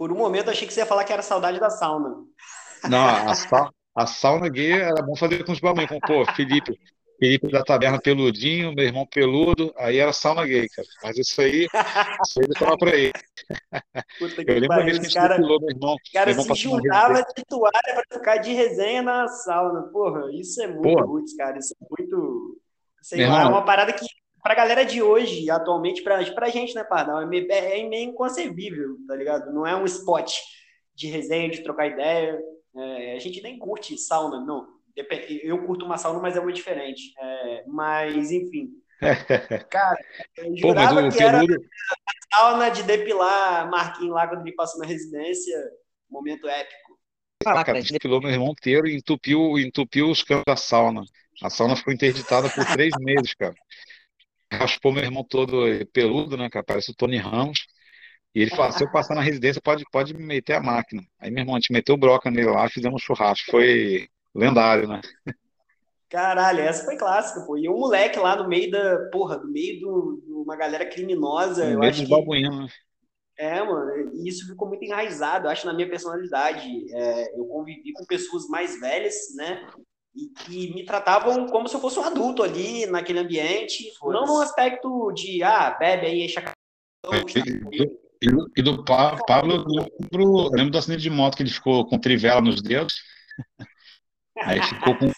Por 0.00 0.10
um 0.10 0.16
momento 0.16 0.48
achei 0.48 0.66
que 0.66 0.72
você 0.72 0.80
ia 0.80 0.86
falar 0.86 1.04
que 1.04 1.12
era 1.12 1.20
saudade 1.20 1.60
da 1.60 1.68
sauna. 1.68 2.24
Não, 2.88 3.06
a, 3.06 3.34
sa 3.34 3.68
a 3.94 4.06
sauna 4.06 4.48
gay 4.48 4.72
era 4.72 5.02
bom 5.02 5.14
fazer 5.14 5.44
com 5.44 5.52
os 5.52 5.60
bagulho. 5.60 5.86
Pô, 6.06 6.24
Felipe, 6.34 6.80
Felipe 7.18 7.50
da 7.50 7.62
Taberna 7.62 8.00
peludinho, 8.00 8.74
meu 8.74 8.86
irmão 8.86 9.04
peludo, 9.04 9.74
aí 9.76 9.98
era 9.98 10.10
sauna 10.14 10.46
gay, 10.46 10.66
cara. 10.70 10.88
Mas 11.02 11.18
isso 11.18 11.38
aí, 11.42 11.66
isso 12.24 12.40
aí 12.40 12.46
deixava 12.48 12.78
pra 12.78 12.92
aí. 12.92 13.12
Puta 14.18 14.42
que 14.42 14.50
eu 14.50 14.58
lembro 14.58 14.84
vez 14.86 14.98
que 15.00 15.12
cara, 15.12 15.36
meu 15.36 15.68
irmão. 15.68 15.96
O 15.96 16.12
cara 16.14 16.32
se 16.32 16.54
juntava 16.54 17.22
de 17.36 17.44
toalha 17.44 17.92
pra 18.08 18.18
ficar 18.18 18.36
de 18.38 18.54
resenha 18.54 19.02
na 19.02 19.28
sauna. 19.28 19.82
Porra, 19.92 20.32
isso 20.32 20.62
é 20.62 20.66
muito 20.66 21.04
roots, 21.04 21.36
cara. 21.36 21.58
Isso 21.58 21.74
é 21.78 21.86
muito. 21.90 22.58
Sei 23.02 23.26
lá, 23.26 23.42
é 23.42 23.48
uma 23.48 23.66
parada 23.66 23.92
que 23.92 24.06
pra 24.42 24.54
galera 24.54 24.84
de 24.84 25.02
hoje, 25.02 25.50
atualmente, 25.50 26.02
pra, 26.02 26.24
pra 26.32 26.48
gente, 26.48 26.74
né, 26.74 26.84
Pardal, 26.84 27.20
é 27.20 27.26
meio, 27.26 27.50
é 27.50 27.82
meio 27.88 28.10
inconcebível, 28.10 28.96
tá 29.06 29.14
ligado? 29.16 29.52
Não 29.52 29.66
é 29.66 29.76
um 29.76 29.84
spot 29.84 30.32
de 30.94 31.08
resenha, 31.08 31.50
de 31.50 31.62
trocar 31.62 31.86
ideia. 31.86 32.38
É, 32.76 33.16
a 33.16 33.18
gente 33.18 33.42
nem 33.42 33.58
curte 33.58 33.96
sauna, 33.98 34.44
não 34.44 34.80
eu 35.42 35.64
curto 35.66 35.84
uma 35.84 35.98
sauna, 35.98 36.20
mas 36.20 36.36
é 36.36 36.40
muito 36.40 36.56
diferente. 36.56 37.12
É, 37.18 37.64
mas, 37.66 38.30
enfim. 38.30 38.70
Cara, 39.70 39.98
eu 40.36 40.44
Pô, 40.44 40.68
jurava 40.68 41.08
que 41.10 41.16
peludo... 41.16 41.54
era 41.54 41.56
a 41.56 42.36
sauna 42.36 42.68
de 42.70 42.82
depilar 42.82 43.70
Marquinhos 43.70 44.14
lá 44.14 44.28
quando 44.28 44.46
ele 44.46 44.54
passou 44.54 44.80
na 44.80 44.86
residência. 44.86 45.56
Momento 46.10 46.48
épico. 46.48 46.98
Ah, 47.46 47.64
cara, 47.64 47.80
depilou 47.80 48.20
meu 48.20 48.30
irmão 48.30 48.50
inteiro 48.50 48.86
e 48.86 48.96
entupiu, 48.96 49.58
entupiu 49.58 50.10
os 50.10 50.22
campos 50.22 50.44
da 50.46 50.56
sauna. 50.56 51.02
A 51.42 51.48
sauna 51.48 51.74
ficou 51.74 51.94
interditada 51.94 52.50
por 52.50 52.66
três 52.66 52.92
meses, 53.00 53.32
cara. 53.32 53.54
Raspou 54.60 54.92
meu 54.92 55.02
irmão 55.02 55.24
todo 55.24 55.64
peludo, 55.92 56.36
né, 56.36 56.50
cara? 56.50 56.64
Parece 56.64 56.90
o 56.90 56.94
Tony 56.94 57.16
Ramos. 57.16 57.66
E 58.34 58.42
ele 58.42 58.50
falou: 58.50 58.70
se 58.72 58.84
eu 58.84 58.90
passar 58.90 59.14
na 59.14 59.22
residência, 59.22 59.60
pode, 59.62 59.84
pode 59.90 60.12
me 60.12 60.22
meter 60.22 60.54
a 60.54 60.60
máquina. 60.60 61.02
Aí 61.18 61.30
meu 61.30 61.40
irmão, 61.40 61.56
a 61.56 61.58
gente 61.58 61.72
meteu 61.72 61.96
broca 61.96 62.30
nele 62.30 62.50
lá, 62.50 62.68
fizemos 62.68 63.02
um 63.02 63.04
churrasco. 63.04 63.50
Foi 63.50 64.06
lendário, 64.34 64.86
né? 64.86 65.00
Caralho, 66.10 66.60
essa 66.60 66.84
foi 66.84 66.96
clássica, 66.96 67.46
pô. 67.46 67.56
E 67.56 67.68
o 67.68 67.76
moleque 67.76 68.18
lá 68.18 68.36
no 68.36 68.48
meio 68.48 68.70
da, 68.70 69.08
porra, 69.12 69.38
no 69.38 69.50
meio 69.50 69.78
de 69.78 69.86
uma 70.32 70.56
galera 70.56 70.84
criminosa. 70.84 71.64
No 71.64 71.70
eu 71.70 71.78
meio 71.78 71.90
acho 71.90 72.02
que... 72.02 72.10
Babuíno. 72.10 72.62
Né? 72.62 72.68
É, 73.38 73.62
mano, 73.62 74.12
e 74.14 74.28
isso 74.28 74.46
ficou 74.46 74.68
muito 74.68 74.84
enraizado, 74.84 75.46
eu 75.46 75.50
acho, 75.50 75.66
na 75.66 75.72
minha 75.72 75.88
personalidade. 75.88 76.68
É, 76.92 77.38
eu 77.38 77.46
convivi 77.46 77.92
com 77.92 78.04
pessoas 78.04 78.46
mais 78.48 78.78
velhas, 78.78 79.14
né? 79.34 79.66
E 80.20 80.28
que 80.44 80.74
me 80.74 80.84
tratavam 80.84 81.46
como 81.46 81.68
se 81.68 81.74
eu 81.74 81.80
fosse 81.80 81.98
um 81.98 82.04
adulto 82.04 82.42
ali 82.42 82.86
naquele 82.86 83.20
ambiente. 83.20 83.90
Não 84.02 84.26
num 84.26 84.40
aspecto 84.40 85.10
de, 85.12 85.42
ah, 85.42 85.70
bebe 85.78 86.06
aí, 86.06 86.22
enche 86.24 86.38
a 86.38 86.52
e, 88.22 88.28
e 88.56 88.62
do 88.62 88.84
Pablo, 88.84 89.54
eu 89.54 89.64
lembro, 89.64 90.46
eu 90.46 90.50
lembro 90.50 90.70
do 90.70 90.78
acidente 90.78 91.02
de 91.02 91.10
moto 91.10 91.36
que 91.36 91.42
ele 91.42 91.50
ficou 91.50 91.86
com 91.86 91.98
trivela 91.98 92.40
nos 92.40 92.60
dedos. 92.60 92.94
Aí 94.38 94.62
ficou 94.62 94.94
com 94.96 95.10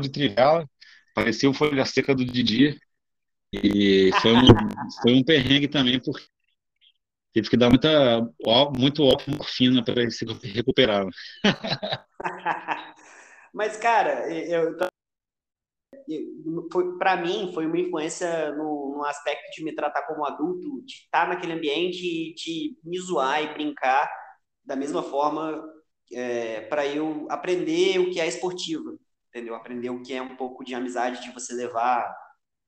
de 0.00 0.10
trivela, 0.10 0.68
parecia 1.14 1.48
o 1.48 1.54
folha 1.54 1.84
seca 1.84 2.14
do 2.14 2.24
Didi. 2.24 2.78
E 3.52 4.10
foi 4.20 4.32
um, 4.34 4.46
foi 5.02 5.14
um 5.14 5.24
perrengue 5.24 5.68
também, 5.68 5.98
porque 6.00 6.26
teve 7.32 7.48
que 7.48 7.56
dar 7.56 7.70
muita, 7.70 8.20
muito 8.76 9.04
álcool 9.04 9.30
morfina 9.30 9.82
para 9.82 10.02
ele 10.02 10.10
se 10.10 10.26
recuperar. 10.42 11.06
Mas, 13.58 13.76
cara, 13.76 14.32
eu, 14.32 14.76
para 16.96 17.16
mim 17.16 17.50
foi 17.52 17.66
uma 17.66 17.76
influência 17.76 18.52
no, 18.52 18.94
no, 18.96 19.04
aspecto 19.04 19.50
de 19.50 19.64
me 19.64 19.74
tratar 19.74 20.02
como 20.02 20.24
adulto, 20.24 20.80
de 20.84 20.92
estar 20.92 21.26
naquele 21.26 21.54
ambiente 21.54 22.06
e 22.06 22.34
de 22.34 22.78
me 22.84 22.96
zoar 23.00 23.42
e 23.42 23.52
brincar 23.52 24.08
da 24.64 24.76
mesma 24.76 25.02
forma 25.02 25.60
é, 26.12 26.60
para 26.68 26.86
eu 26.86 27.26
aprender 27.28 27.98
o 27.98 28.12
que 28.12 28.20
é 28.20 28.28
esportiva, 28.28 28.96
entendeu? 29.28 29.56
Aprender 29.56 29.90
o 29.90 30.02
que 30.02 30.14
é 30.14 30.22
um 30.22 30.36
pouco 30.36 30.64
de 30.64 30.76
amizade, 30.76 31.20
de 31.20 31.32
você 31.32 31.52
levar 31.52 32.16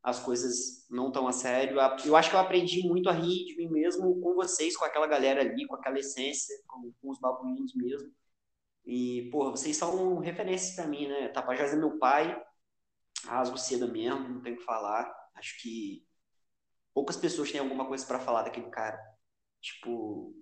as 0.02 0.18
coisas 0.18 0.88
não 0.90 1.12
tão 1.12 1.28
a 1.28 1.32
sério. 1.32 1.78
Eu 2.04 2.16
acho 2.16 2.30
que 2.30 2.34
eu 2.34 2.40
aprendi 2.40 2.82
muito 2.82 3.08
a 3.08 3.12
rir 3.12 3.44
de 3.44 3.56
mim 3.56 3.68
mesmo 3.68 4.20
com 4.20 4.34
vocês, 4.34 4.76
com 4.76 4.84
aquela 4.84 5.06
galera 5.06 5.40
ali, 5.40 5.68
com 5.68 5.76
aquela 5.76 6.00
essência, 6.00 6.52
com, 6.66 6.92
com 7.00 7.10
os 7.10 7.20
babuínos 7.20 7.72
mesmo. 7.76 8.10
E, 8.90 9.30
porra, 9.30 9.52
vocês 9.52 9.76
são 9.76 10.18
referências 10.18 10.74
para 10.74 10.88
mim, 10.88 11.06
né? 11.06 11.28
Tapajós 11.28 11.72
é 11.72 11.76
meu 11.76 11.96
pai, 11.96 12.36
rasgo 13.24 13.56
cedo 13.56 13.86
mesmo, 13.86 14.28
não 14.28 14.42
tenho 14.42 14.56
o 14.56 14.58
que 14.58 14.64
falar. 14.64 15.14
Acho 15.36 15.62
que 15.62 16.04
poucas 16.92 17.16
pessoas 17.16 17.52
têm 17.52 17.60
alguma 17.60 17.86
coisa 17.86 18.04
para 18.04 18.18
falar 18.18 18.42
daquele 18.42 18.68
cara. 18.68 19.00
Tipo, 19.60 20.34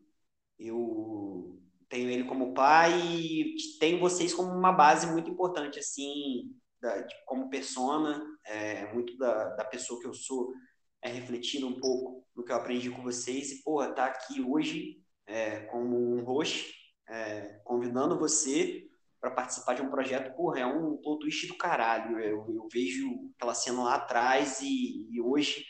eu 0.59 1.61
tenho 1.91 2.09
ele 2.09 2.25
como 2.25 2.55
pai 2.55 2.99
e 2.99 3.55
tenho 3.79 4.01
vocês 4.01 4.33
como 4.33 4.51
uma 4.51 4.73
base 4.73 5.07
muito 5.09 5.29
importante, 5.29 5.79
assim, 5.79 6.51
da, 6.81 7.03
de, 7.03 7.15
como 7.27 7.51
persona, 7.51 8.25
é, 8.47 8.91
muito 8.95 9.15
da, 9.19 9.57
da 9.57 9.65
pessoa 9.67 10.01
que 10.01 10.07
eu 10.07 10.15
sou, 10.15 10.55
é 11.03 11.11
refletindo 11.11 11.69
um 11.69 11.79
pouco 11.79 12.27
no 12.35 12.43
que 12.43 12.51
eu 12.51 12.57
aprendi 12.57 12.89
com 12.89 13.03
vocês 13.03 13.53
e, 13.53 13.63
porra, 13.63 13.93
tá 13.93 14.07
aqui 14.07 14.41
hoje 14.41 15.03
é, 15.27 15.67
como 15.67 16.17
um 16.17 16.25
host, 16.25 16.78
é, 17.09 17.61
convidando 17.65 18.19
você 18.19 18.89
para 19.21 19.31
participar 19.31 19.75
de 19.75 19.83
um 19.83 19.91
projeto, 19.91 20.35
porra, 20.37 20.61
é 20.61 20.67
um 20.67 20.97
plot 20.97 21.21
twist 21.21 21.47
do 21.49 21.57
caralho. 21.57 22.19
Eu, 22.21 22.47
eu 22.55 22.69
vejo 22.73 23.33
aquela 23.37 23.55
cena 23.55 23.83
lá 23.83 23.95
atrás 23.97 24.61
e, 24.61 25.09
e 25.11 25.21
hoje 25.21 25.65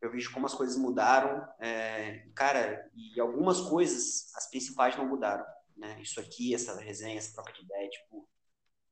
eu 0.00 0.10
vejo 0.10 0.32
como 0.32 0.46
as 0.46 0.54
coisas 0.54 0.76
mudaram. 0.76 1.46
É, 1.60 2.26
cara, 2.34 2.90
e 2.94 3.20
algumas 3.20 3.60
coisas, 3.60 4.34
as 4.36 4.48
principais 4.48 4.96
não 4.96 5.06
mudaram 5.06 5.44
né? 5.76 5.98
Isso 6.00 6.20
aqui, 6.20 6.54
essa 6.54 6.78
resenha, 6.80 7.18
essa 7.18 7.34
troca 7.34 7.52
de 7.52 7.62
ideia, 7.62 7.88
tipo, 7.90 8.28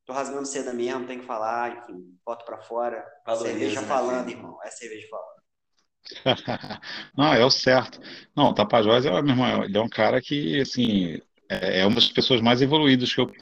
tô 0.04 0.12
rasgando 0.12 0.46
seda 0.46 0.72
mesmo, 0.72 1.06
tem 1.06 1.20
que 1.20 1.26
falar, 1.26 1.78
enfim, 1.78 2.18
boto 2.24 2.44
para 2.44 2.58
fora. 2.58 3.04
Valoriza, 3.24 3.58
cerveja 3.58 3.80
né, 3.80 3.86
falando, 3.86 4.24
filho? 4.26 4.38
irmão, 4.38 4.58
é 4.62 4.70
cerveja 4.70 5.08
falando. 5.08 5.42
Não, 7.16 7.32
é 7.32 7.44
o 7.44 7.50
certo. 7.50 8.00
Não, 8.36 8.50
o 8.50 8.54
Tapajós, 8.54 9.06
é, 9.06 9.10
meu 9.10 9.30
irmão, 9.30 9.64
ele 9.64 9.76
é 9.76 9.80
um 9.80 9.88
cara 9.88 10.20
que, 10.20 10.60
assim, 10.60 11.20
é, 11.60 11.80
é 11.80 11.86
uma 11.86 11.96
das 11.96 12.08
pessoas 12.10 12.40
mais 12.40 12.62
evoluídas 12.62 13.12
que 13.14 13.20
eu, 13.20 13.32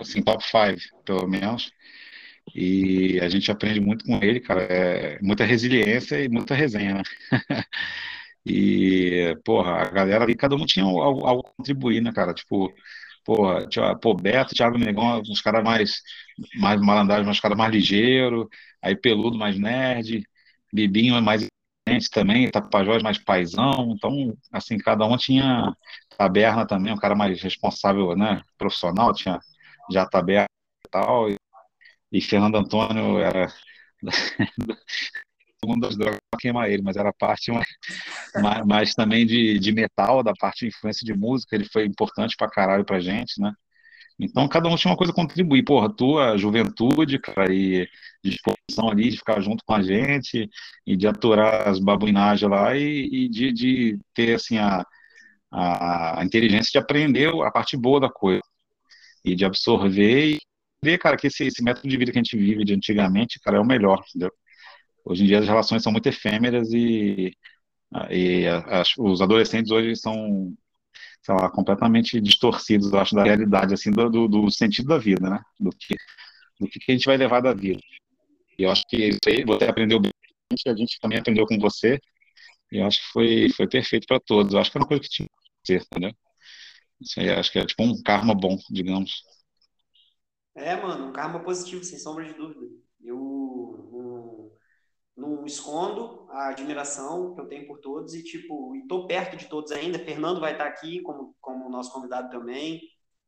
assim, 0.00 0.22
top 0.22 0.44
5, 0.44 1.02
pelo 1.04 1.26
menos. 1.28 1.72
E 2.54 3.20
a 3.20 3.28
gente 3.28 3.50
aprende 3.50 3.80
muito 3.80 4.04
com 4.04 4.16
ele, 4.22 4.40
cara. 4.40 4.62
É 4.62 5.18
muita 5.22 5.44
resiliência 5.44 6.22
e 6.22 6.28
muita 6.28 6.54
resenha, 6.54 6.94
né? 6.96 7.02
E, 8.46 9.36
porra, 9.44 9.72
a 9.82 9.90
galera 9.90 10.24
ali, 10.24 10.34
cada 10.34 10.56
um 10.56 10.64
tinha 10.66 10.84
algo, 10.84 11.26
algo 11.26 11.46
a 11.46 11.52
contribuir, 11.56 12.00
né, 12.00 12.12
cara? 12.12 12.32
Tipo, 12.34 12.72
porra, 13.24 13.66
tinha, 13.68 13.94
pô, 13.96 14.14
Beto, 14.14 14.54
Thiago 14.54 14.78
Negão, 14.78 15.20
uns 15.20 15.42
caras 15.42 15.62
mais, 15.62 16.02
mais 16.56 16.80
malandragem, 16.80 17.28
uns 17.30 17.40
caras 17.40 17.56
mais 17.58 17.72
ligeiros, 17.72 18.46
aí 18.82 18.96
Peludo 18.96 19.36
mais 19.38 19.58
nerd, 19.58 20.24
Bibinho 20.72 21.20
mais 21.22 21.46
também, 22.10 22.50
Tapajós 22.50 23.02
mais 23.02 23.18
paizão, 23.18 23.92
então, 23.96 24.36
assim, 24.52 24.78
cada 24.78 25.04
um 25.06 25.16
tinha 25.16 25.74
Taberna 26.16 26.66
também, 26.66 26.92
um 26.92 26.96
cara 26.96 27.14
mais 27.16 27.42
responsável, 27.42 28.16
né, 28.16 28.42
profissional, 28.56 29.12
tinha 29.12 29.38
já 29.90 30.06
Taberna 30.06 30.46
e 30.86 30.90
tal, 30.90 31.30
e, 31.30 31.36
e 32.12 32.20
Fernando 32.22 32.56
Antônio 32.56 33.18
era 33.20 33.48
uma 35.64 35.78
das 35.80 35.96
drogas 35.96 36.18
para 36.30 36.40
queimar 36.40 36.70
ele, 36.70 36.82
mas 36.82 36.96
era 36.96 37.12
parte 37.12 37.50
mais, 38.66 38.94
também 38.94 39.26
de, 39.26 39.58
de 39.58 39.72
metal, 39.72 40.22
da 40.22 40.32
parte 40.34 40.60
de 40.60 40.68
influência 40.68 41.04
de 41.04 41.14
música, 41.14 41.54
ele 41.56 41.64
foi 41.64 41.84
importante 41.86 42.34
pra 42.36 42.50
caralho 42.50 42.84
pra 42.84 43.00
gente, 43.00 43.40
né? 43.40 43.52
Então, 44.20 44.46
cada 44.48 44.68
um 44.68 44.76
tinha 44.76 44.90
uma 44.90 44.96
coisa 44.96 45.12
a 45.12 45.16
contribuir. 45.16 45.64
Porra, 45.64 45.88
tua 45.94 46.36
juventude, 46.36 47.18
cara, 47.18 47.52
e 47.52 47.88
disposição 48.22 48.90
ali 48.90 49.10
de 49.10 49.16
ficar 49.16 49.40
junto 49.40 49.64
com 49.64 49.74
a 49.74 49.82
gente 49.82 50.48
e 50.86 50.96
de 50.96 51.06
aturar 51.06 51.68
as 51.68 51.78
babuinagens 51.78 52.50
lá 52.50 52.76
e, 52.76 53.08
e 53.10 53.28
de, 53.30 53.52
de, 53.52 53.98
ter, 54.14 54.34
assim, 54.34 54.58
a, 54.58 54.84
a, 55.50 56.22
inteligência 56.24 56.70
de 56.72 56.78
aprender 56.78 57.30
a 57.42 57.50
parte 57.50 57.76
boa 57.76 58.00
da 58.00 58.10
coisa 58.10 58.42
e 59.24 59.34
de 59.34 59.44
absorver 59.44 60.34
e 60.34 60.38
ver, 60.84 60.98
cara, 60.98 61.16
que 61.16 61.26
esse, 61.28 61.44
esse 61.46 61.62
método 61.62 61.88
de 61.88 61.96
vida 61.96 62.12
que 62.12 62.18
a 62.18 62.22
gente 62.22 62.36
vive 62.36 62.64
de 62.64 62.74
antigamente, 62.74 63.40
cara, 63.40 63.58
é 63.58 63.60
o 63.60 63.66
melhor, 63.66 64.02
entendeu? 64.08 64.32
Hoje 65.04 65.24
em 65.24 65.26
dia 65.26 65.38
as 65.40 65.46
relações 65.46 65.82
são 65.82 65.92
muito 65.92 66.06
efêmeras 66.08 66.72
e, 66.72 67.36
e 68.10 68.46
as, 68.46 68.90
os 68.98 69.22
adolescentes 69.22 69.70
hoje 69.70 69.96
são 69.96 70.54
sei 71.22 71.34
lá, 71.34 71.50
completamente 71.50 72.20
distorcidos, 72.20 72.92
eu 72.92 72.98
acho, 72.98 73.14
da 73.14 73.24
realidade, 73.24 73.74
assim, 73.74 73.90
do, 73.90 74.08
do, 74.08 74.28
do 74.28 74.50
sentido 74.50 74.88
da 74.88 74.98
vida, 74.98 75.28
né? 75.28 75.40
Do 75.58 75.70
que, 75.70 75.94
do 76.58 76.66
que 76.68 76.80
a 76.88 76.92
gente 76.92 77.06
vai 77.06 77.16
levar 77.16 77.40
da 77.40 77.52
vida. 77.52 77.80
E 78.58 78.62
eu 78.62 78.70
acho 78.70 78.86
que 78.88 78.96
isso 78.96 79.18
aí, 79.26 79.44
você 79.44 79.64
aprendeu 79.64 80.00
bem, 80.00 80.12
a 80.66 80.74
gente 80.74 80.98
também 81.00 81.18
aprendeu 81.18 81.46
com 81.46 81.58
você, 81.58 82.00
e 82.72 82.78
eu 82.78 82.86
acho 82.86 83.00
que 83.00 83.12
foi, 83.12 83.48
foi 83.50 83.68
perfeito 83.68 84.06
para 84.06 84.20
todos. 84.20 84.54
Eu 84.54 84.60
acho 84.60 84.70
que 84.70 84.78
é 84.78 84.80
uma 84.80 84.86
coisa 84.88 85.02
que 85.02 85.08
tinha 85.08 85.28
que 85.28 85.72
ser, 85.72 85.82
entendeu? 85.82 86.12
Isso 87.00 87.18
aí, 87.18 87.30
acho 87.30 87.50
que 87.50 87.58
é 87.58 87.66
tipo 87.66 87.82
um 87.82 88.00
karma 88.02 88.34
bom, 88.34 88.58
digamos. 88.70 89.24
É, 90.54 90.76
mano, 90.76 91.08
um 91.08 91.12
karma 91.12 91.40
positivo, 91.40 91.82
sem 91.82 91.98
sombra 91.98 92.24
de 92.24 92.34
dúvida. 92.34 92.60
Eu, 93.02 94.56
não 95.20 95.44
escondo 95.44 96.26
a 96.30 96.48
admiração 96.48 97.34
que 97.34 97.40
eu 97.40 97.46
tenho 97.46 97.66
por 97.66 97.78
todos 97.78 98.14
e, 98.14 98.24
tipo, 98.24 98.74
estou 98.76 99.06
perto 99.06 99.36
de 99.36 99.46
todos 99.46 99.70
ainda. 99.70 99.98
Fernando 99.98 100.40
vai 100.40 100.52
estar 100.52 100.66
aqui 100.66 101.02
como, 101.02 101.36
como 101.40 101.68
nosso 101.68 101.92
convidado 101.92 102.30
também, 102.30 102.80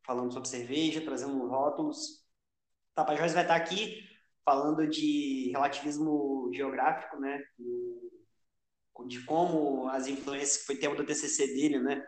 falando 0.05 0.33
sobre 0.33 0.49
cerveja, 0.49 1.03
trazendo 1.03 1.47
rótulos. 1.47 2.25
Tapajós 2.95 3.35
vai 3.35 3.43
estar 3.43 3.57
aqui 3.57 4.03
falando 4.45 4.87
de 4.89 5.51
relativismo 5.53 6.51
geográfico, 6.53 7.21
né? 7.21 7.43
De 9.07 9.25
como 9.25 9.89
as 9.89 10.07
influências, 10.07 10.59
que 10.59 10.67
foi 10.67 10.77
tema 10.77 10.95
do 10.95 11.05
TCC 11.05 11.47
dele, 11.49 11.79
né? 11.79 12.03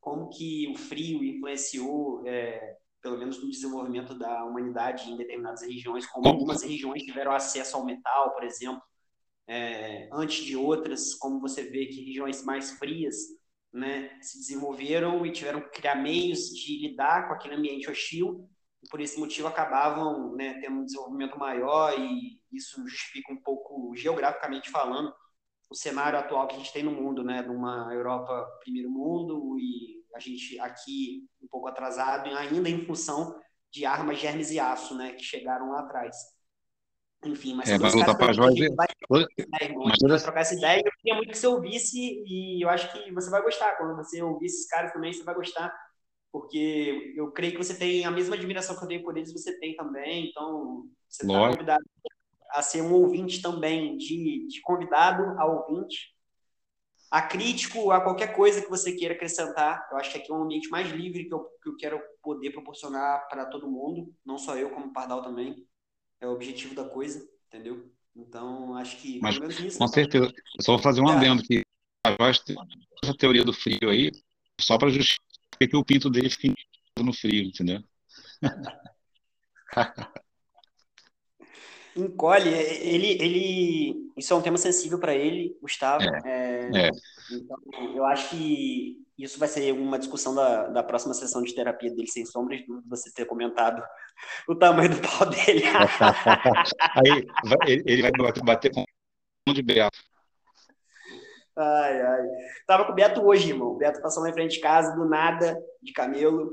Como 0.00 0.28
que 0.30 0.68
o 0.68 0.76
frio 0.76 1.22
influenciou, 1.24 2.26
é, 2.26 2.76
pelo 3.02 3.18
menos 3.18 3.42
no 3.42 3.50
desenvolvimento 3.50 4.14
da 4.14 4.44
humanidade 4.44 5.10
em 5.10 5.16
determinadas 5.16 5.62
regiões, 5.62 6.06
como 6.06 6.28
algumas 6.28 6.62
regiões 6.62 7.02
tiveram 7.02 7.32
acesso 7.32 7.76
ao 7.76 7.84
metal, 7.84 8.32
por 8.32 8.44
exemplo, 8.44 8.82
é, 9.50 10.08
antes 10.12 10.44
de 10.44 10.56
outras, 10.56 11.12
como 11.14 11.40
você 11.40 11.64
vê 11.64 11.86
que 11.86 12.04
regiões 12.04 12.44
mais 12.44 12.70
frias 12.70 13.16
né, 13.72 14.16
se 14.22 14.38
desenvolveram 14.38 15.26
e 15.26 15.32
tiveram 15.32 15.60
que 15.60 15.70
criar 15.70 15.96
meios 15.96 16.50
de 16.50 16.78
lidar 16.88 17.26
com 17.26 17.34
aquele 17.34 17.56
ambiente 17.56 17.90
hostil, 17.90 18.48
e 18.80 18.88
por 18.88 19.00
esse 19.00 19.18
motivo 19.18 19.48
acabavam 19.48 20.36
né, 20.36 20.60
tendo 20.60 20.76
um 20.76 20.84
desenvolvimento 20.84 21.36
maior, 21.36 21.98
e 21.98 22.40
isso 22.52 22.80
justifica 22.88 23.32
um 23.32 23.42
pouco, 23.42 23.92
geograficamente 23.96 24.70
falando, 24.70 25.12
o 25.68 25.74
cenário 25.74 26.20
atual 26.20 26.46
que 26.46 26.54
a 26.54 26.58
gente 26.58 26.72
tem 26.72 26.84
no 26.84 26.92
mundo, 26.92 27.24
né, 27.24 27.42
numa 27.42 27.92
Europa 27.92 28.46
primeiro 28.60 28.88
mundo, 28.88 29.58
e 29.58 30.00
a 30.14 30.20
gente 30.20 30.60
aqui 30.60 31.28
um 31.42 31.48
pouco 31.48 31.66
atrasado, 31.66 32.28
ainda 32.36 32.70
em 32.70 32.86
função 32.86 33.36
de 33.68 33.84
armas, 33.84 34.20
germes 34.20 34.52
e 34.52 34.60
aço, 34.60 34.96
né, 34.96 35.12
que 35.12 35.24
chegaram 35.24 35.70
lá 35.70 35.80
atrás. 35.80 36.16
Enfim, 37.24 37.54
mas 37.54 37.68
é, 37.68 37.76
vai 37.76 37.90
lutar 37.92 38.16
para 38.16 38.32
Vai, 38.32 38.48
vai 39.74 40.18
trocar 40.18 40.40
essa 40.40 40.54
ideia. 40.54 40.82
Eu 40.84 40.92
queria 40.92 41.14
muito 41.14 41.30
que 41.30 41.38
você 41.38 41.46
ouvisse 41.46 42.22
e 42.26 42.64
eu 42.64 42.68
acho 42.68 42.90
que 42.92 43.12
você 43.12 43.30
vai 43.30 43.42
gostar. 43.42 43.76
Quando 43.76 43.94
você 43.96 44.22
ouvir 44.22 44.46
esses 44.46 44.66
caras 44.66 44.92
também, 44.92 45.12
você 45.12 45.22
vai 45.22 45.34
gostar. 45.34 45.72
Porque 46.32 47.12
eu 47.16 47.30
creio 47.32 47.52
que 47.52 47.58
você 47.58 47.76
tem 47.76 48.04
a 48.06 48.10
mesma 48.10 48.36
admiração 48.36 48.76
que 48.76 48.84
eu 48.84 48.88
tenho 48.88 49.02
por 49.02 49.16
eles, 49.16 49.32
você 49.32 49.58
tem 49.58 49.76
também. 49.76 50.30
Então, 50.30 50.86
você 51.08 51.26
está 51.26 51.50
convidado 51.50 51.84
a 52.52 52.62
ser 52.62 52.82
um 52.82 52.94
ouvinte 52.94 53.42
também, 53.42 53.96
de, 53.96 54.46
de 54.48 54.60
convidado 54.62 55.22
a 55.38 55.44
ouvinte, 55.44 56.14
a 57.10 57.20
crítico, 57.20 57.90
a 57.90 58.00
qualquer 58.00 58.34
coisa 58.34 58.62
que 58.62 58.70
você 58.70 58.92
queira 58.92 59.14
acrescentar. 59.14 59.86
Eu 59.90 59.98
acho 59.98 60.12
que 60.12 60.18
aqui 60.18 60.32
é 60.32 60.34
um 60.34 60.44
ambiente 60.44 60.70
mais 60.70 60.88
livre 60.90 61.26
que 61.26 61.34
eu, 61.34 61.44
que 61.62 61.68
eu 61.68 61.76
quero 61.76 62.00
poder 62.22 62.50
proporcionar 62.50 63.28
para 63.28 63.46
todo 63.46 63.70
mundo, 63.70 64.12
não 64.24 64.38
só 64.38 64.56
eu, 64.56 64.70
como 64.70 64.92
Pardal 64.92 65.22
também 65.22 65.66
é 66.20 66.26
o 66.26 66.32
objetivo 66.32 66.74
da 66.74 66.84
coisa, 66.84 67.26
entendeu? 67.48 67.90
Então, 68.14 68.74
acho 68.74 68.96
que. 68.98 69.20
Mas, 69.20 69.36
isso, 69.60 69.78
com 69.78 69.88
certeza. 69.88 70.26
Eu 70.26 70.64
só 70.64 70.72
vou 70.72 70.82
fazer 70.82 71.00
um 71.00 71.08
é. 71.08 71.16
adendo 71.16 71.42
que 71.42 71.62
essa 73.02 73.14
teoria 73.16 73.44
do 73.44 73.52
frio 73.52 73.88
aí, 73.88 74.10
só 74.60 74.76
para 74.78 74.90
justificar 74.90 75.28
que 75.58 75.76
o 75.76 75.84
pinto 75.84 76.08
dele 76.10 76.30
fica 76.30 76.54
no 76.98 77.12
frio, 77.12 77.44
entendeu? 77.44 77.82
Encolhe, 81.96 82.48
ele, 82.48 83.08
ele, 83.20 84.12
isso 84.16 84.32
é 84.32 84.36
um 84.36 84.42
tema 84.42 84.56
sensível 84.56 84.98
para 84.98 85.14
ele, 85.14 85.58
Gustavo. 85.60 86.04
É, 86.24 86.70
é, 86.72 86.86
é. 86.86 86.90
Então, 87.32 87.58
eu 87.94 88.06
acho 88.06 88.30
que 88.30 88.96
isso 89.22 89.38
vai 89.38 89.48
ser 89.48 89.72
uma 89.72 89.98
discussão 89.98 90.34
da, 90.34 90.68
da 90.68 90.82
próxima 90.82 91.14
sessão 91.14 91.42
de 91.42 91.54
terapia 91.54 91.90
dele, 91.90 92.08
sem 92.08 92.24
sombra 92.24 92.56
de 92.56 92.64
dúvida, 92.64 92.86
você 92.88 93.12
ter 93.12 93.24
comentado 93.24 93.82
o 94.48 94.54
tamanho 94.54 94.90
do 94.90 95.00
pau 95.00 95.28
dele. 95.28 95.62
Aí 96.94 97.26
ele, 97.66 97.82
ele 97.86 98.02
vai 98.02 98.12
bater 98.44 98.72
com 98.72 98.84
um 99.48 99.52
de 99.52 99.62
Beto. 99.62 99.98
Ai, 101.56 102.00
ai. 102.00 102.26
Tava 102.66 102.86
com 102.86 102.92
o 102.92 102.94
Beto 102.94 103.22
hoje, 103.22 103.50
irmão. 103.50 103.72
O 103.72 103.76
Beto 103.76 104.00
passou 104.00 104.22
lá 104.22 104.30
em 104.30 104.32
frente 104.32 104.52
de 104.52 104.60
casa, 104.60 104.94
do 104.94 105.04
nada, 105.04 105.60
de 105.82 105.92
camelo. 105.92 106.50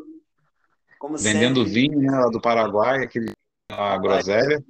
Como 0.99 1.17
Vendendo 1.17 1.63
sempre. 1.63 1.73
vinho, 1.73 1.99
né, 2.01 2.11
lá 2.11 2.29
do 2.29 2.41
Paraguai, 2.41 3.03
aquele 3.03 3.31
a 3.71 3.97
groselha. 3.97 4.63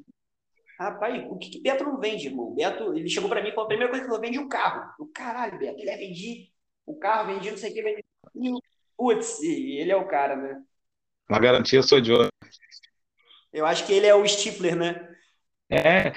Rapaz, 0.80 1.26
o 1.30 1.38
que, 1.38 1.50
que 1.50 1.62
Beto 1.62 1.84
não 1.84 2.00
vende, 2.00 2.28
irmão? 2.28 2.54
Beto, 2.54 2.94
ele 2.94 3.10
chegou 3.10 3.30
para 3.30 3.42
mim 3.42 3.50
e 3.50 3.52
falou: 3.52 3.66
a 3.66 3.70
primeira 3.70 3.90
coisa 3.90 4.06
que 4.06 4.14
ele 4.14 4.22
vende 4.22 4.38
é 4.38 4.42
um 4.42 4.50
carro. 4.50 4.94
O 5.00 5.08
caralho, 5.08 5.58
Beto, 5.58 5.80
ele 5.80 5.90
é 5.90 5.98
vendido 5.98 6.57
o 6.88 6.96
carro 6.96 7.28
vendido, 7.28 7.52
não 7.52 7.58
sei 7.58 7.70
o 7.70 7.74
que, 7.74 7.84
vendido. 7.84 8.60
Putz, 8.98 9.44
ele 9.44 9.92
é 9.92 9.96
o 9.96 10.08
cara, 10.08 10.36
né? 10.36 10.64
Na 11.30 11.38
garantia, 11.38 11.78
eu 11.78 11.84
sou 11.84 12.02
de 12.02 12.12
outro. 12.12 12.32
Eu 13.54 13.66
acho 13.66 13.86
que 13.86 13.94
ele 13.94 14.08
é 14.08 14.16
o 14.16 14.26
Stifler, 14.26 14.76
né? 14.76 15.16
É, 15.70 16.14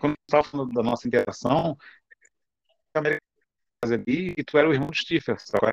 quando 0.00 0.14
estava 0.28 0.44
falando 0.44 0.72
da 0.72 0.82
nossa 0.82 1.06
interação, 1.06 1.78
ali, 3.82 4.34
e 4.36 4.44
tu 4.44 4.58
era 4.58 4.68
o 4.68 4.72
irmão 4.72 4.88
do 4.88 4.96
Stifler, 4.96 5.38
sabe? 5.40 5.72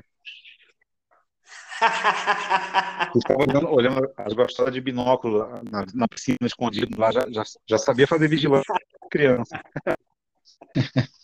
Tu 3.12 3.20
ficava 3.20 3.40
olhando, 3.42 3.68
olhando 3.70 4.12
as 4.16 4.32
gostoras 4.34 4.72
de 4.72 4.80
binóculo 4.80 5.48
na, 5.70 5.84
na, 5.94 6.06
piscina 6.06 6.36
escondido 6.42 7.00
lá, 7.00 7.10
já, 7.10 7.22
já, 7.30 7.42
já 7.66 7.78
sabia 7.78 8.06
fazer 8.06 8.28
vigilância 8.28 8.72
criança. 9.10 9.60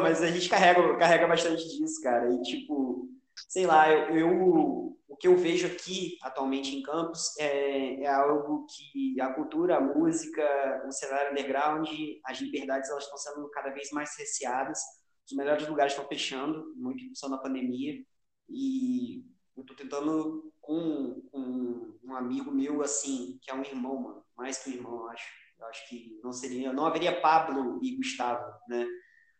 Mas 0.00 0.22
a 0.22 0.30
gente 0.30 0.48
carrega, 0.48 0.96
carrega 0.98 1.26
bastante 1.26 1.64
disso, 1.64 2.00
cara. 2.02 2.32
E, 2.32 2.42
tipo, 2.42 3.08
sei 3.48 3.66
lá, 3.66 3.90
eu, 3.92 4.16
eu 4.16 4.88
o 5.08 5.16
que 5.16 5.26
eu 5.26 5.36
vejo 5.36 5.66
aqui 5.66 6.18
atualmente 6.22 6.76
em 6.76 6.82
Campos 6.82 7.36
é, 7.38 8.02
é, 8.02 8.06
algo 8.06 8.66
que 8.66 9.18
a 9.20 9.32
cultura, 9.32 9.78
a 9.78 9.80
música, 9.80 10.42
o 10.86 10.92
cenário 10.92 11.32
underground, 11.32 11.88
as 12.24 12.38
liberdades, 12.40 12.90
elas 12.90 13.04
estão 13.04 13.16
sendo 13.16 13.48
cada 13.50 13.70
vez 13.70 13.90
mais 13.90 14.14
receadas. 14.18 14.78
Os 15.26 15.36
melhores 15.36 15.66
lugares 15.66 15.92
estão 15.94 16.06
fechando, 16.06 16.72
muito 16.76 17.02
em 17.02 17.08
função 17.08 17.30
da 17.30 17.38
pandemia. 17.38 18.04
E 18.48 19.24
eu 19.56 19.64
tô 19.64 19.74
tentando 19.74 20.52
com, 20.60 21.22
com 21.32 21.98
um 22.04 22.14
amigo 22.14 22.50
meu, 22.50 22.82
assim, 22.82 23.38
que 23.42 23.50
é 23.50 23.54
um 23.54 23.62
irmão, 23.62 23.96
mano, 23.96 24.24
mais 24.36 24.58
que 24.58 24.70
um 24.70 24.74
irmão, 24.74 25.00
eu 25.00 25.08
acho. 25.08 25.48
Eu 25.58 25.66
acho 25.66 25.88
que 25.88 26.20
não 26.22 26.32
seria, 26.32 26.72
não 26.72 26.86
haveria 26.86 27.20
Pablo 27.20 27.80
e 27.82 27.96
Gustavo, 27.96 28.46
né? 28.68 28.86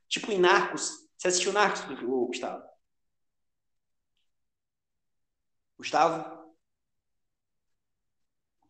Tipo 0.08 0.32
em 0.32 0.38
Narcos. 0.38 1.08
Você 1.16 1.28
assistiu 1.28 1.52
Narcos, 1.52 1.82
Gustavo? 2.26 2.64
Gustavo? 5.76 6.54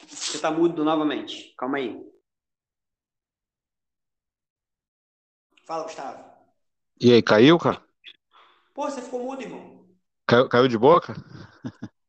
Você 0.09 0.39
tá 0.39 0.51
mudo 0.51 0.84
novamente. 0.84 1.55
Calma 1.57 1.78
aí. 1.78 2.01
Fala, 5.64 5.84
Gustavo. 5.84 6.24
E 7.01 7.12
aí, 7.12 7.22
caiu, 7.22 7.59
cara? 7.59 7.82
Pô, 8.74 8.91
você 8.91 9.03
ficou 9.03 9.22
mudo, 9.22 9.43
irmão. 9.43 9.86
Caiu, 10.26 10.49
caiu 10.49 10.68
de 10.68 10.78
boca? 10.78 11.14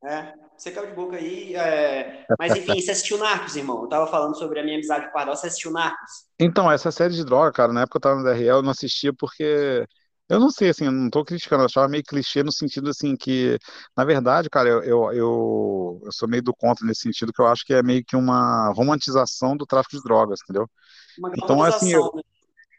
É, 0.03 0.33
você 0.59 0.71
caiu 0.71 0.87
de 0.87 0.93
boca 0.93 1.15
aí. 1.15 1.55
É... 1.55 2.25
Mas 2.37 2.55
enfim, 2.55 2.79
você 2.81 2.91
assistiu 2.91 3.17
Narcos, 3.17 3.55
irmão? 3.55 3.81
Eu 3.81 3.87
tava 3.87 4.07
falando 4.07 4.37
sobre 4.37 4.59
a 4.59 4.63
minha 4.63 4.75
amizade 4.75 5.05
com 5.05 5.09
o 5.09 5.13
Pardal. 5.13 5.35
Você 5.35 5.47
assistiu 5.47 5.71
Narcos? 5.71 6.25
Então, 6.39 6.69
essa 6.69 6.91
série 6.91 7.13
de 7.13 7.23
droga, 7.23 7.51
cara, 7.51 7.71
na 7.71 7.81
época 7.81 7.97
eu 7.97 8.01
tava 8.01 8.15
no 8.17 8.23
DRL, 8.23 8.57
eu 8.57 8.61
não 8.61 8.71
assistia 8.71 9.13
porque. 9.13 9.85
Eu 10.27 10.39
não 10.39 10.51
sei, 10.51 10.69
assim, 10.69 10.85
eu 10.85 10.91
não 10.91 11.09
tô 11.09 11.25
criticando, 11.25 11.63
eu 11.63 11.65
achava 11.65 11.87
meio 11.87 12.03
clichê 12.03 12.43
no 12.43 12.51
sentido, 12.51 12.91
assim, 12.91 13.15
que, 13.15 13.57
na 13.97 14.05
verdade, 14.05 14.47
cara, 14.47 14.69
eu, 14.69 14.83
eu, 14.83 15.11
eu, 15.11 16.01
eu 16.05 16.11
sou 16.11 16.29
meio 16.29 16.43
do 16.43 16.53
contra 16.53 16.85
nesse 16.85 17.01
sentido, 17.01 17.33
que 17.33 17.41
eu 17.41 17.47
acho 17.47 17.65
que 17.65 17.73
é 17.73 17.81
meio 17.81 18.03
que 18.05 18.15
uma 18.15 18.71
romantização 18.75 19.57
do 19.57 19.65
tráfico 19.65 19.97
de 19.97 20.03
drogas, 20.03 20.39
entendeu? 20.43 20.69
Uma 21.17 21.31
então, 21.35 21.63
assim, 21.63 21.93
eu, 21.93 22.11
né? 22.13 22.21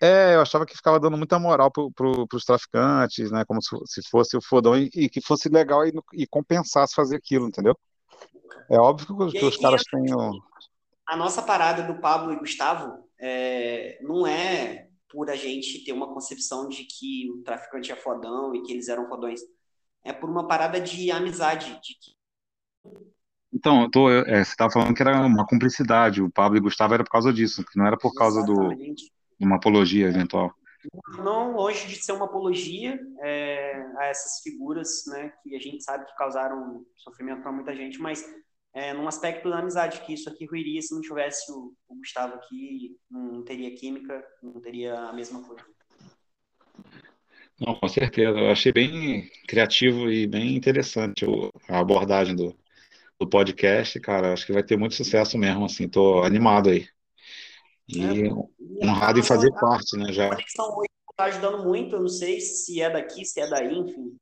É, 0.03 0.35
eu 0.35 0.41
achava 0.41 0.65
que 0.65 0.75
ficava 0.75 0.99
dando 0.99 1.19
muita 1.19 1.39
moral 1.39 1.71
para 1.71 1.85
pro, 1.95 2.27
os 2.33 2.45
traficantes, 2.45 3.31
né? 3.31 3.45
Como 3.45 3.63
se, 3.63 3.77
se 3.85 4.09
fosse 4.09 4.35
o 4.35 4.41
fodão 4.41 4.75
e, 4.75 4.89
e 4.95 5.11
que 5.11 5.21
fosse 5.21 5.51
legal 5.51 5.87
e, 5.87 5.93
e, 6.15 6.27
compensasse 6.27 6.95
fazer 6.95 7.17
aquilo, 7.17 7.47
entendeu? 7.47 7.79
É 8.71 8.79
óbvio 8.79 9.07
que, 9.27 9.33
que 9.33 9.39
aí, 9.39 9.45
os 9.45 9.59
caras 9.59 9.83
têm 9.83 10.15
o... 10.15 10.41
A 11.07 11.17
nossa 11.17 11.43
parada 11.43 11.83
do 11.83 12.01
Pablo 12.01 12.33
e 12.33 12.39
Gustavo 12.39 13.05
é, 13.19 13.99
não 14.01 14.27
é 14.27 14.89
por 15.07 15.29
a 15.29 15.37
gente 15.37 15.85
ter 15.85 15.93
uma 15.93 16.15
concepção 16.15 16.67
de 16.67 16.85
que 16.85 17.31
o 17.33 17.43
traficante 17.43 17.93
é 17.93 17.97
fodão 17.97 18.55
e 18.55 18.63
que 18.63 18.73
eles 18.73 18.89
eram 18.89 19.07
fodões. 19.07 19.41
É 20.03 20.15
por 20.15 20.31
uma 20.31 20.49
parada 20.49 20.81
de 20.81 21.11
amizade, 21.11 21.79
de 21.83 21.95
que 21.95 22.97
Então, 23.53 23.83
eu 23.83 23.91
tô, 23.91 24.09
é, 24.09 24.43
você 24.43 24.53
estava 24.53 24.73
falando 24.73 24.95
que 24.95 25.03
era 25.03 25.21
uma 25.27 25.47
cumplicidade, 25.47 26.23
o 26.23 26.31
Pablo 26.31 26.57
e 26.57 26.61
o 26.61 26.63
Gustavo 26.63 26.95
era 26.95 27.05
por 27.05 27.11
causa 27.11 27.31
disso, 27.31 27.63
que 27.67 27.79
não 27.79 27.87
era 27.87 27.99
por 27.99 28.15
causa 28.15 28.43
do, 28.43 28.53
exatamente 28.53 29.13
uma 29.41 29.57
apologia 29.57 30.07
eventual. 30.09 30.55
não 31.19 31.53
longe 31.53 31.87
de 31.87 31.97
ser 31.97 32.13
uma 32.13 32.25
apologia 32.25 32.99
é, 33.23 33.83
a 33.99 34.07
essas 34.07 34.41
figuras, 34.43 35.05
né, 35.09 35.33
que 35.43 35.55
a 35.55 35.59
gente 35.59 35.83
sabe 35.83 36.07
que 36.07 36.17
causaram 36.17 36.85
sofrimento 36.97 37.43
para 37.43 37.53
muita 37.53 37.75
gente, 37.75 37.99
mas 37.99 38.25
é, 38.73 38.93
num 38.93 39.09
aspecto 39.09 39.51
da 39.51 39.59
amizade, 39.59 40.01
que 40.03 40.15
isso 40.15 40.29
aqui 40.29 40.47
ruiria 40.47 40.81
se 40.81 40.95
não 40.95 41.01
tivesse 41.01 41.51
o, 41.53 41.75
o 41.89 41.97
Gustavo 41.97 42.35
aqui, 42.35 42.97
não 43.11 43.43
teria 43.45 43.75
química, 43.75 44.25
não 44.43 44.61
teria 44.61 44.95
a 44.95 45.13
mesma 45.13 45.43
coisa. 45.43 45.65
Não, 47.59 47.75
com 47.75 47.89
certeza. 47.89 48.39
Eu 48.39 48.51
achei 48.51 48.73
bem 48.73 49.29
criativo 49.47 50.11
e 50.11 50.27
bem 50.27 50.57
interessante 50.57 51.25
o- 51.27 51.51
a 51.69 51.79
abordagem 51.81 52.35
do, 52.35 52.57
do 53.21 53.29
podcast, 53.29 54.01
cara. 54.01 54.33
Acho 54.33 54.47
que 54.47 54.53
vai 54.53 54.63
ter 54.65 54.77
muito 54.79 54.95
sucesso 54.97 55.39
mesmo, 55.39 55.65
assim. 55.67 55.89
Tô 55.89 56.23
animado 56.25 56.71
aí. 56.71 56.89
É, 57.97 58.15
E 58.15 58.29
a 58.29 58.91
honrado 58.91 59.19
em 59.19 59.23
nossa 59.23 59.35
fazer 59.35 59.53
parte, 59.53 59.97
né, 59.97 60.13
já. 60.13 60.29
conexão 60.29 60.77
hoje 60.77 60.89
está 61.11 61.25
ajudando 61.25 61.65
muito, 61.65 61.97
eu 61.97 62.01
não 62.01 62.09
sei 62.09 62.41
se 62.41 62.81
é 62.81 62.89
daqui, 62.89 63.25
se 63.25 63.41
é 63.41 63.49
daí, 63.49 63.79
enfim, 63.79 64.17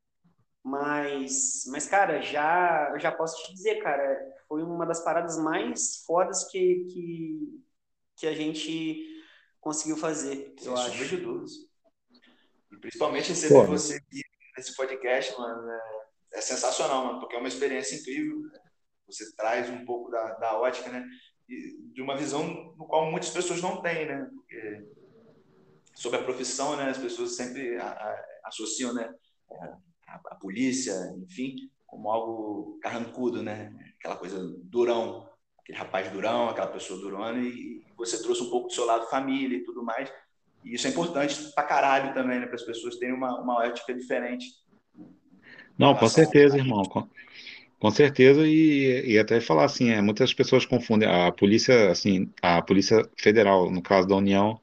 mas, 0.69 1.64
mas 1.69 1.87
cara, 1.87 2.21
já, 2.21 2.91
eu 2.93 3.01
já 3.01 3.11
posso 3.11 3.43
te 3.45 3.55
dizer, 3.55 3.77
cara, 3.77 4.21
foi 4.47 4.62
uma 4.62 4.85
das 4.85 5.03
paradas 5.03 5.39
mais 5.39 6.03
fodas 6.05 6.45
que, 6.51 6.87
que, 6.91 7.62
que 8.16 8.27
a 8.27 8.35
gente 8.35 9.03
conseguiu 9.61 9.97
fazer, 9.97 10.55
eu 10.62 10.77
acho. 10.77 11.05
de 11.05 11.16
dúvidas. 11.16 11.53
E 12.71 12.77
principalmente 12.77 13.31
receber 13.31 13.55
Pô, 13.55 13.64
você 13.64 13.97
aqui 13.97 14.23
nesse 14.57 14.77
podcast, 14.77 15.39
mano, 15.39 15.71
é, 15.71 15.81
é 16.35 16.41
sensacional, 16.41 17.07
mano, 17.07 17.21
porque 17.21 17.37
é 17.37 17.39
uma 17.39 17.49
experiência 17.49 17.97
incrível. 17.97 18.43
Você 19.07 19.35
traz 19.37 19.71
um 19.71 19.87
pouco 19.87 20.11
da, 20.11 20.35
da 20.35 20.59
ótica, 20.59 20.91
né? 20.91 21.03
De 21.49 22.03
uma 22.03 22.17
visão 22.17 22.75
no 22.77 22.87
qual 22.87 23.11
muitas 23.11 23.31
pessoas 23.31 23.63
não 23.63 23.81
têm, 23.81 24.07
né? 24.07 24.29
Porque 24.35 24.85
sobre 25.95 26.19
a 26.21 26.23
profissão, 26.23 26.77
né? 26.77 26.91
As 26.91 26.99
pessoas 26.99 27.37
sempre 27.37 27.77
a- 27.79 27.89
a- 27.91 28.25
associam, 28.45 28.93
né? 28.95 29.13
A, 30.09 30.21
a 30.31 30.35
polícia, 30.37 30.93
enfim, 31.25 31.57
como 31.87 32.11
algo 32.11 32.79
carrancudo, 32.83 33.43
né? 33.43 33.73
Aquela 33.99 34.17
coisa 34.17 34.39
durão, 34.65 35.29
aquele 35.61 35.79
rapaz 35.79 36.11
durão, 36.11 36.49
aquela 36.49 36.69
pessoa 36.69 37.01
durona, 37.01 37.39
e, 37.41 37.49
e 37.49 37.85
você 37.97 38.23
trouxe 38.23 38.43
um 38.43 38.51
pouco 38.51 38.69
do 38.69 38.75
seu 38.75 38.85
lado 38.85 39.09
família 39.09 39.57
e 39.57 39.65
tudo 39.65 39.83
mais. 39.83 40.13
E 40.65 40.75
isso 40.75 40.87
é 40.87 40.91
importante 40.91 41.53
pra 41.55 41.65
caralho 41.65 42.13
também, 42.15 42.39
né? 42.41 42.47
Para 42.47 42.57
as 42.57 42.63
pessoas 42.65 42.97
terem 42.97 43.15
uma, 43.15 43.41
uma 43.41 43.59
ótica 43.59 43.95
diferente 43.95 44.47
Não, 45.79 45.95
com 45.97 46.09
certeza, 46.09 46.57
a 46.57 46.59
irmão. 46.59 46.83
Com, 47.79 47.91
certeza. 47.91 48.47
E, 48.47 49.12
e 49.12 49.18
até 49.18 49.41
falar 49.41 49.64
assim, 49.64 49.91
é, 49.91 50.01
muitas 50.03 50.35
pessoas 50.35 50.66
confundem 50.66 51.09
a 51.09 51.31
polícia, 51.33 51.91
assim, 51.91 52.33
a 52.43 52.61
Polícia 52.62 53.09
Federal, 53.16 53.70
no 53.70 53.81
caso 53.83 54.09
da 54.09 54.16
União, 54.16 54.61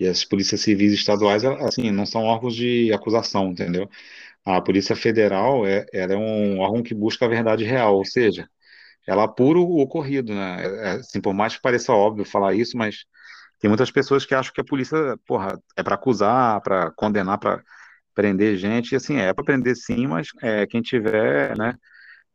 e 0.00 0.06
as 0.06 0.24
polícias 0.24 0.60
civis 0.62 0.92
estaduais, 0.92 1.44
assim, 1.44 1.90
não 1.92 2.04
são 2.04 2.22
órgãos 2.24 2.54
de 2.56 2.92
acusação, 2.92 3.50
entendeu? 3.52 3.88
A 4.44 4.60
Polícia 4.60 4.96
Federal 4.96 5.66
é, 5.66 5.86
ela 5.92 6.14
é 6.14 6.16
um 6.16 6.60
órgão 6.60 6.82
que 6.82 6.94
busca 6.94 7.26
a 7.26 7.28
verdade 7.28 7.64
real, 7.64 7.96
ou 7.96 8.04
seja, 8.04 8.48
ela 9.06 9.24
apura 9.24 9.58
o 9.60 9.80
ocorrido, 9.80 10.34
né? 10.34 10.64
É, 10.64 10.88
é, 10.88 10.90
assim, 11.00 11.20
por 11.20 11.34
mais 11.34 11.56
que 11.56 11.62
pareça 11.62 11.92
óbvio 11.92 12.24
falar 12.24 12.54
isso, 12.54 12.76
mas 12.78 13.04
tem 13.60 13.68
muitas 13.70 13.90
pessoas 13.90 14.26
que 14.26 14.34
acham 14.34 14.52
que 14.54 14.60
a 14.60 14.64
polícia, 14.64 14.98
porra, 15.26 15.58
é 15.76 15.82
para 15.82 15.94
acusar, 15.96 16.60
para 16.62 16.90
condenar, 16.92 17.38
para 17.38 17.62
prender 18.14 18.56
gente, 18.58 18.92
e 18.92 18.96
assim, 18.96 19.16
é 19.18 19.32
para 19.34 19.44
prender 19.44 19.76
sim, 19.76 20.06
mas 20.06 20.28
é, 20.42 20.66
quem 20.66 20.82
tiver, 20.82 21.56
né, 21.58 21.74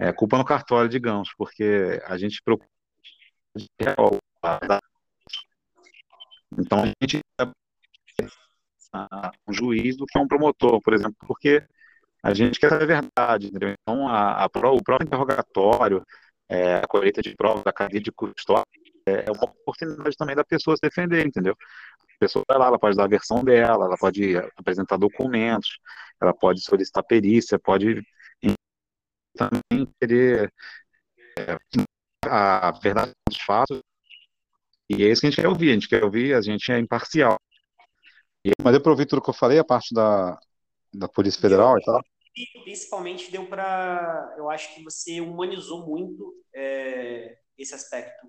é 0.02 0.12
culpa 0.12 0.36
no 0.36 0.44
cartório, 0.44 0.90
digamos, 0.90 1.30
porque 1.38 2.02
a 2.06 2.18
gente 2.18 2.42
procura 2.44 2.68
a 4.44 4.80
então 6.58 6.84
a 6.84 6.86
gente 6.88 7.20
é 7.40 7.46
um 9.48 9.54
juiz 9.54 9.96
do 9.96 10.06
que 10.06 10.18
um 10.18 10.28
promotor, 10.28 10.82
por 10.82 10.94
exemplo, 10.94 11.16
porque 11.28 11.64
a 12.24 12.34
gente 12.34 12.60
quer 12.60 12.70
saber 12.70 12.96
a 12.96 13.02
verdade, 13.02 13.48
entendeu? 13.48 13.76
Então 13.82 14.08
a, 14.08 14.44
a, 14.44 14.46
o 14.46 14.84
próprio 14.84 15.06
interrogatório, 15.06 16.04
é, 16.50 16.78
a 16.78 16.88
colheita 16.88 17.22
de 17.22 17.36
provas 17.36 17.64
da 17.64 17.72
cadeia 17.72 18.02
de 18.02 18.12
custódia, 18.12 18.66
é 19.06 19.26
é 19.28 19.32
uma 19.32 19.44
oportunidade 19.44 20.18
também 20.18 20.36
da 20.36 20.44
pessoa 20.44 20.76
se 20.76 20.82
defender, 20.82 21.26
entendeu? 21.26 21.56
A 22.02 22.20
pessoa 22.20 22.44
vai 22.48 22.58
lá, 22.58 22.68
ela 22.68 22.80
pode 22.80 22.98
dar 22.98 23.06
a 23.06 23.08
versão 23.08 23.44
dela, 23.44 23.86
ela 23.86 23.98
pode 23.98 24.36
apresentar 24.58 24.98
documentos, 24.98 25.80
ela 26.20 26.34
pode 26.34 26.62
solicitar 26.62 27.04
perícia, 27.04 27.60
pode 27.60 28.02
também 29.50 29.88
querer 30.00 30.52
a 32.26 32.72
verdade 32.72 33.12
dos 33.28 33.42
fatos, 33.42 33.82
e 34.90 35.04
é 35.04 35.12
isso 35.12 35.22
que 35.22 35.28
a 35.28 35.30
gente 35.30 35.42
quer 35.42 35.48
ouvir, 35.48 35.70
a 35.70 35.74
gente 35.74 35.88
quer 35.88 36.04
ouvir, 36.04 36.34
a 36.34 36.42
gente 36.42 36.72
é 36.72 36.80
imparcial. 36.80 37.38
E- 38.46 38.52
mas 38.64 38.76
eu 38.76 38.82
ouvi 38.86 39.06
tudo 39.06 39.22
que 39.22 39.30
eu 39.30 39.34
falei, 39.34 39.60
a 39.60 39.64
parte 39.64 39.94
da, 39.94 40.38
da 40.94 41.08
Polícia 41.08 41.42
Federal 41.42 41.78
e 41.78 41.84
tal. 41.84 42.02
Principalmente 42.64 43.32
deu 43.32 43.48
para, 43.48 44.36
eu 44.38 44.50
acho 44.50 44.74
que 44.74 44.84
você 44.84 45.20
humanizou 45.22 45.86
muito 45.86 46.34
é, 46.54 47.38
esse 47.58 47.74
aspecto 47.74 48.28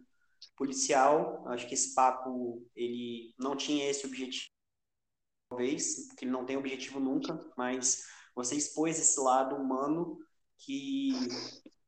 policial. 0.56 1.44
Acho 1.48 1.66
que 1.68 1.74
esse 1.74 1.94
papo 1.94 2.66
ele 2.74 3.34
não 3.38 3.56
tinha 3.56 3.88
esse 3.88 4.06
objetivo, 4.06 4.50
talvez, 5.48 6.06
porque 6.08 6.24
ele 6.24 6.32
não 6.32 6.44
tem 6.44 6.56
objetivo 6.56 6.98
nunca, 6.98 7.38
mas 7.56 8.04
você 8.34 8.56
expôs 8.56 8.98
esse 8.98 9.20
lado 9.20 9.56
humano 9.56 10.18
que 10.64 11.12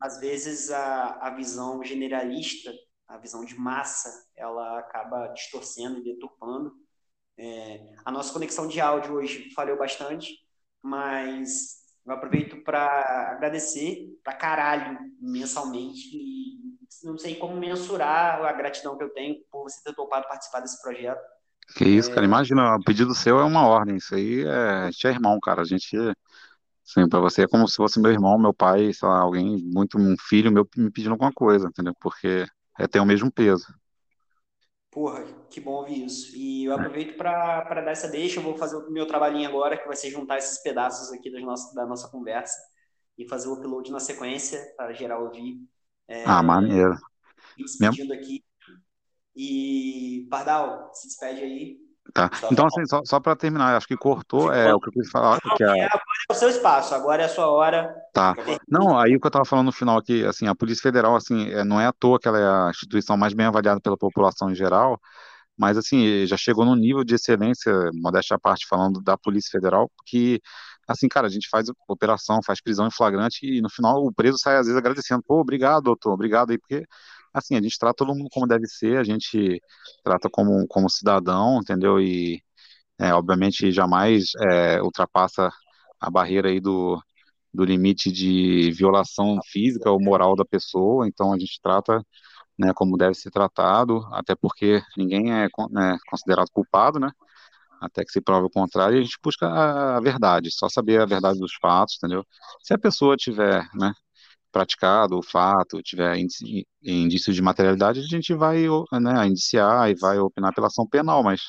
às 0.00 0.20
vezes 0.20 0.70
a, 0.70 1.18
a 1.20 1.30
visão 1.30 1.82
generalista, 1.82 2.72
a 3.08 3.18
visão 3.18 3.44
de 3.44 3.58
massa, 3.58 4.10
ela 4.36 4.78
acaba 4.78 5.28
distorcendo 5.28 6.00
e 6.00 6.04
deturpando. 6.04 6.72
É, 7.36 7.94
a 8.04 8.10
nossa 8.10 8.32
conexão 8.32 8.68
de 8.68 8.80
áudio 8.80 9.14
hoje 9.14 9.50
falhou 9.54 9.76
bastante, 9.76 10.38
mas 10.82 11.82
eu 12.06 12.12
aproveito 12.12 12.62
para 12.62 13.32
agradecer 13.32 14.06
pra 14.22 14.34
caralho 14.34 14.98
mensalmente 15.20 16.08
e 16.12 16.44
não 17.02 17.18
sei 17.18 17.36
como 17.36 17.56
mensurar 17.56 18.42
a 18.44 18.52
gratidão 18.52 18.96
que 18.96 19.04
eu 19.04 19.10
tenho 19.10 19.36
por 19.50 19.62
você 19.64 19.82
ter 19.82 19.94
topado 19.94 20.28
participar 20.28 20.60
desse 20.60 20.80
projeto. 20.82 21.20
Que 21.76 21.84
isso, 21.84 22.12
cara, 22.12 22.26
imagina, 22.26 22.76
o 22.76 22.84
pedido 22.84 23.14
seu 23.14 23.38
é 23.40 23.44
uma 23.44 23.66
ordem, 23.66 23.96
isso 23.96 24.14
aí 24.14 24.42
é, 24.42 24.48
a 24.48 24.90
gente 24.90 25.06
é 25.06 25.10
irmão, 25.10 25.38
cara, 25.40 25.62
a 25.62 25.64
gente, 25.64 25.96
assim, 26.86 27.08
pra 27.08 27.20
você 27.20 27.42
é 27.44 27.48
como 27.48 27.66
se 27.68 27.76
fosse 27.76 28.00
meu 28.00 28.10
irmão, 28.12 28.38
meu 28.38 28.54
pai, 28.54 28.92
sei 28.92 29.08
lá, 29.08 29.20
alguém, 29.20 29.62
muito, 29.64 29.98
um 29.98 30.16
filho 30.18 30.52
meu 30.52 30.68
me 30.76 30.90
pedindo 30.90 31.12
alguma 31.12 31.32
coisa, 31.32 31.68
entendeu? 31.68 31.94
Porque 32.00 32.46
é, 32.78 32.86
tem 32.88 33.00
o 33.00 33.06
mesmo 33.06 33.30
peso. 33.32 33.66
Porra, 34.90 35.24
que 35.50 35.60
bom 35.60 35.72
ouvir 35.72 36.04
isso. 36.04 36.36
E 36.36 36.64
eu 36.64 36.72
aproveito 36.74 37.16
para 37.16 37.62
dar 37.82 37.90
essa 37.90 38.08
deixa. 38.08 38.38
Eu 38.38 38.44
vou 38.44 38.56
fazer 38.56 38.76
o 38.76 38.90
meu 38.90 39.06
trabalhinho 39.06 39.48
agora, 39.48 39.76
que 39.76 39.86
vai 39.86 39.96
ser 39.96 40.10
juntar 40.10 40.38
esses 40.38 40.62
pedaços 40.62 41.12
aqui 41.12 41.30
das 41.30 41.42
nossa, 41.42 41.74
da 41.74 41.84
nossa 41.84 42.08
conversa 42.08 42.56
e 43.18 43.28
fazer 43.28 43.48
o 43.48 43.54
upload 43.54 43.90
na 43.90 43.98
sequência 44.00 44.60
para 44.76 44.92
geral 44.92 45.24
ouvir. 45.24 45.60
Ah, 46.24 46.42
maneiro. 46.42 46.96
Me 47.56 47.64
despedindo 47.64 48.12
aqui. 48.12 48.44
E, 49.36 50.26
Pardal, 50.30 50.92
se 50.94 51.08
despede 51.08 51.42
aí. 51.42 51.83
Tá. 52.12 52.30
Então, 52.50 52.66
assim, 52.66 52.84
só, 52.86 53.00
só 53.04 53.18
para 53.18 53.34
terminar, 53.34 53.76
acho 53.76 53.88
que 53.88 53.96
cortou, 53.96 54.52
é 54.52 54.72
o 54.72 54.78
que 54.78 54.88
eu 54.88 54.92
quis 54.92 55.10
falar, 55.10 55.40
que 55.56 55.64
a, 55.64 55.70
Agora 55.70 55.88
é 56.30 56.32
o 56.32 56.34
seu 56.34 56.48
espaço, 56.48 56.94
agora 56.94 57.22
é 57.22 57.26
a 57.26 57.28
sua 57.28 57.48
hora. 57.48 57.94
Tá. 58.12 58.34
Não, 58.68 58.98
aí 58.98 59.16
o 59.16 59.20
que 59.20 59.26
eu 59.26 59.30
estava 59.30 59.44
falando 59.44 59.66
no 59.66 59.72
final 59.72 59.96
aqui, 59.96 60.24
assim, 60.24 60.46
a 60.46 60.54
Polícia 60.54 60.82
Federal, 60.82 61.16
assim, 61.16 61.50
é, 61.50 61.64
não 61.64 61.80
é 61.80 61.86
à 61.86 61.92
toa 61.92 62.20
que 62.20 62.28
ela 62.28 62.38
é 62.38 62.66
a 62.66 62.70
instituição 62.70 63.16
mais 63.16 63.32
bem 63.32 63.46
avaliada 63.46 63.80
pela 63.80 63.96
população 63.96 64.50
em 64.50 64.54
geral, 64.54 65.00
mas, 65.56 65.78
assim, 65.78 66.26
já 66.26 66.36
chegou 66.36 66.64
num 66.64 66.74
nível 66.74 67.04
de 67.04 67.14
excelência, 67.14 67.72
modéstia 67.94 68.36
à 68.36 68.38
parte, 68.38 68.66
falando 68.68 69.00
da 69.00 69.16
Polícia 69.16 69.50
Federal, 69.50 69.90
que, 70.04 70.40
assim, 70.86 71.08
cara, 71.08 71.26
a 71.26 71.30
gente 71.30 71.48
faz 71.48 71.68
operação, 71.88 72.40
faz 72.44 72.60
prisão 72.60 72.86
em 72.86 72.90
flagrante 72.90 73.46
e 73.46 73.60
no 73.60 73.70
final 73.70 74.04
o 74.04 74.12
preso 74.12 74.36
sai, 74.38 74.56
às 74.56 74.66
vezes, 74.66 74.76
agradecendo, 74.76 75.22
pô, 75.26 75.40
obrigado, 75.40 75.84
doutor, 75.84 76.12
obrigado 76.12 76.50
aí, 76.50 76.58
porque, 76.58 76.84
assim, 77.34 77.56
a 77.56 77.62
gente 77.62 77.78
trata 77.78 77.96
todo 77.96 78.14
mundo 78.16 78.30
como 78.32 78.46
deve 78.48 78.66
ser, 78.68 78.98
a 78.98 79.04
gente 79.04 79.60
trata 80.04 80.30
como, 80.30 80.66
como 80.68 80.88
cidadão, 80.90 81.58
entendeu? 81.60 82.00
E, 82.00 82.42
é, 82.98 83.14
obviamente, 83.14 83.72
jamais 83.72 84.32
é, 84.50 84.82
ultrapassa 84.82 85.50
a 86.00 86.10
barreira 86.10 86.48
aí 86.50 86.60
do 86.60 87.00
do 87.52 87.64
limite 87.64 88.12
de 88.12 88.70
violação 88.72 89.38
física 89.50 89.90
ou 89.90 90.00
moral 90.02 90.36
da 90.36 90.44
pessoa, 90.44 91.08
então 91.08 91.32
a 91.32 91.38
gente 91.38 91.60
trata 91.62 92.04
né, 92.58 92.72
como 92.74 92.96
deve 92.96 93.14
ser 93.14 93.30
tratado, 93.30 94.06
até 94.12 94.34
porque 94.34 94.82
ninguém 94.96 95.32
é 95.32 95.48
né, 95.70 95.98
considerado 96.08 96.50
culpado, 96.52 97.00
né, 97.00 97.10
até 97.80 98.04
que 98.04 98.12
se 98.12 98.20
prove 98.20 98.46
o 98.46 98.50
contrário, 98.50 98.98
a 98.98 99.02
gente 99.02 99.18
busca 99.22 99.46
a 99.48 100.00
verdade, 100.00 100.50
só 100.50 100.68
saber 100.68 101.00
a 101.00 101.06
verdade 101.06 101.38
dos 101.38 101.54
fatos, 101.60 101.96
entendeu? 101.96 102.24
Se 102.62 102.74
a 102.74 102.78
pessoa 102.78 103.16
tiver, 103.16 103.68
né, 103.74 103.92
praticado 104.54 105.18
o 105.18 105.22
fato, 105.22 105.82
tiver 105.82 106.16
indício 106.80 107.32
de 107.34 107.42
materialidade, 107.42 107.98
a 107.98 108.02
gente 108.04 108.32
vai, 108.32 108.66
né, 108.92 109.26
indiciar 109.26 109.90
e 109.90 109.96
vai 109.96 110.16
opinar 110.20 110.54
pela 110.54 110.68
ação 110.68 110.86
penal, 110.86 111.24
mas 111.24 111.40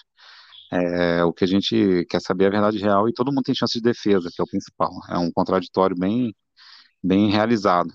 é, 0.74 1.24
o 1.24 1.32
que 1.32 1.44
a 1.44 1.48
gente 1.48 2.04
quer 2.10 2.20
saber 2.20 2.46
é 2.46 2.48
a 2.48 2.52
verdade 2.52 2.80
real 2.80 3.08
e 3.08 3.14
todo 3.14 3.32
mundo 3.32 3.44
tem 3.44 3.54
chance 3.54 3.76
de 3.76 3.82
defesa, 3.82 4.32
que 4.34 4.42
é 4.42 4.44
o 4.44 4.48
principal. 4.48 4.90
É 5.08 5.18
um 5.20 5.32
contraditório 5.32 5.96
bem, 5.96 6.36
bem 7.04 7.30
realizado. 7.30 7.94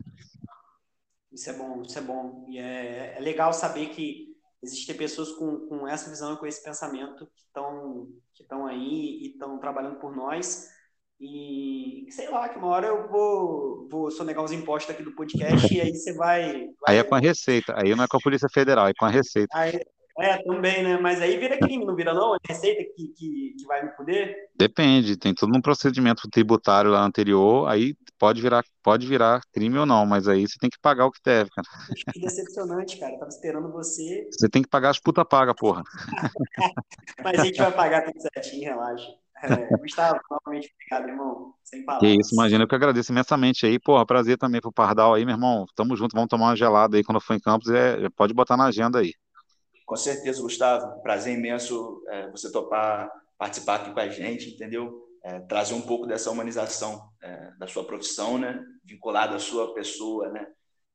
Isso 1.33 1.51
é 1.51 1.55
bom, 1.55 1.83
isso 1.83 1.99
é 1.99 2.03
bom. 2.03 2.47
E 2.49 2.59
é, 2.59 3.17
é 3.19 3.21
legal 3.21 3.53
saber 3.53 3.89
que 3.89 4.29
existem 4.63 4.97
pessoas 4.97 5.33
com, 5.33 5.67
com 5.67 5.89
essa 5.89 6.09
visão 6.09 6.35
e 6.35 6.37
com 6.37 6.47
esse 6.47 6.63
pensamento 6.63 7.27
que 7.35 7.43
estão 7.47 8.07
que 8.33 8.45
aí 8.69 9.23
e 9.23 9.31
estão 9.33 9.59
trabalhando 9.59 9.99
por 9.99 10.15
nós. 10.15 10.69
E 11.21 12.07
sei 12.11 12.31
lá, 12.31 12.49
que 12.49 12.59
uma 12.59 12.69
hora 12.69 12.87
eu 12.87 13.07
vou, 13.07 13.87
vou 13.91 14.11
sonegar 14.11 14.43
os 14.43 14.53
impostos 14.53 14.95
aqui 14.95 15.03
do 15.03 15.13
podcast 15.13 15.73
e 15.73 15.79
aí 15.79 15.95
você 15.95 16.15
vai, 16.15 16.69
vai, 16.81 16.95
Aí 16.95 16.97
é 16.97 17.05
com 17.05 17.15
a 17.15 17.19
Receita, 17.19 17.75
aí 17.77 17.95
não 17.95 18.05
é 18.05 18.09
com 18.09 18.17
a 18.17 18.21
Polícia 18.21 18.49
Federal, 18.53 18.89
é 18.89 18.95
com 18.95 19.05
a 19.05 19.11
Receita. 19.11 19.55
Aí, 19.55 19.79
é, 20.19 20.43
também, 20.43 20.83
né? 20.83 20.99
Mas 20.99 21.21
aí 21.21 21.37
vira 21.39 21.59
crime, 21.59 21.85
não 21.85 21.95
vira 21.95 22.15
não? 22.15 22.35
É 22.35 22.39
Receita 22.49 22.83
que, 22.97 23.09
que, 23.09 23.55
que 23.59 23.67
vai 23.67 23.85
me 23.85 23.91
poder? 23.91 24.35
Depende, 24.57 25.17
tem 25.17 25.35
todo 25.35 25.55
um 25.55 25.61
procedimento 25.61 26.29
tributário 26.31 26.91
lá 26.91 27.05
anterior, 27.05 27.69
aí 27.69 27.95
pode 28.19 28.41
virar, 28.41 28.65
pode 28.83 29.07
virar 29.07 29.41
crime 29.53 29.79
ou 29.79 29.87
não, 29.87 30.07
mas 30.07 30.27
aí 30.27 30.49
você 30.49 30.59
tem 30.59 30.71
que 30.71 30.79
pagar 30.81 31.07
o 31.07 31.13
que 31.13 31.21
deve, 31.25 31.51
cara. 31.51 31.67
Que 32.13 32.21
decepcionante, 32.21 32.99
cara. 32.99 33.13
Eu 33.13 33.19
tava 33.19 33.31
esperando 33.31 33.71
você. 33.71 34.27
Você 34.31 34.49
tem 34.49 34.63
que 34.63 34.69
pagar 34.69 34.91
as 34.91 34.99
puta 34.99 35.25
paga, 35.25 35.55
porra. 35.55 35.83
mas 37.23 37.39
a 37.39 37.45
gente 37.45 37.59
vai 37.59 37.73
pagar 37.73 38.05
tudo 38.05 38.21
certinho, 38.21 38.71
relaxa. 38.71 39.15
É, 39.43 39.77
Gustavo, 39.79 40.21
novamente, 40.31 40.73
obrigado, 40.75 41.09
irmão. 41.09 41.55
Sem 41.65 41.85
palavras. 41.85 42.11
Que 42.11 42.21
isso, 42.21 42.35
imagina, 42.35 42.65
eu 42.65 42.69
que 42.69 42.75
agradeço 42.75 43.13
imensamente 43.13 43.67
aí. 43.67 43.79
Porra, 43.79 44.05
prazer 44.05 44.37
também 44.37 44.61
pro 44.61 44.73
Pardal 44.73 45.15
aí, 45.15 45.25
meu 45.25 45.35
irmão. 45.35 45.67
Tamo 45.75 45.97
junto, 45.97 46.15
vamos 46.15 46.29
tomar 46.29 46.47
uma 46.47 46.57
gelada 46.57 46.97
aí 46.97 47.05
quando 47.05 47.21
for 47.21 47.35
em 47.35 47.41
Campos. 47.41 47.71
É, 47.71 48.09
pode 48.11 48.35
botar 48.35 48.57
na 48.57 48.67
agenda 48.67 48.99
aí. 48.99 49.15
Com 49.87 49.97
certeza, 49.97 50.43
Gustavo. 50.43 51.03
Prazer 51.03 51.37
imenso 51.37 52.03
é, 52.09 52.31
você 52.31 52.53
topar 52.53 53.11
participar 53.41 53.77
aqui 53.77 53.93
com 53.95 54.01
a 54.01 54.09
gente, 54.09 54.51
entendeu? 54.51 55.03
É, 55.25 55.41
trazer 55.41 55.73
um 55.73 55.81
pouco 55.81 56.07
dessa 56.07 56.31
humanização 56.31 57.11
é, 57.23 57.53
da 57.59 57.67
sua 57.67 57.85
profissão, 57.85 58.37
né? 58.37 58.63
Vinculada 58.85 59.35
à 59.35 59.39
sua 59.39 59.73
pessoa, 59.73 60.29
né? 60.29 60.47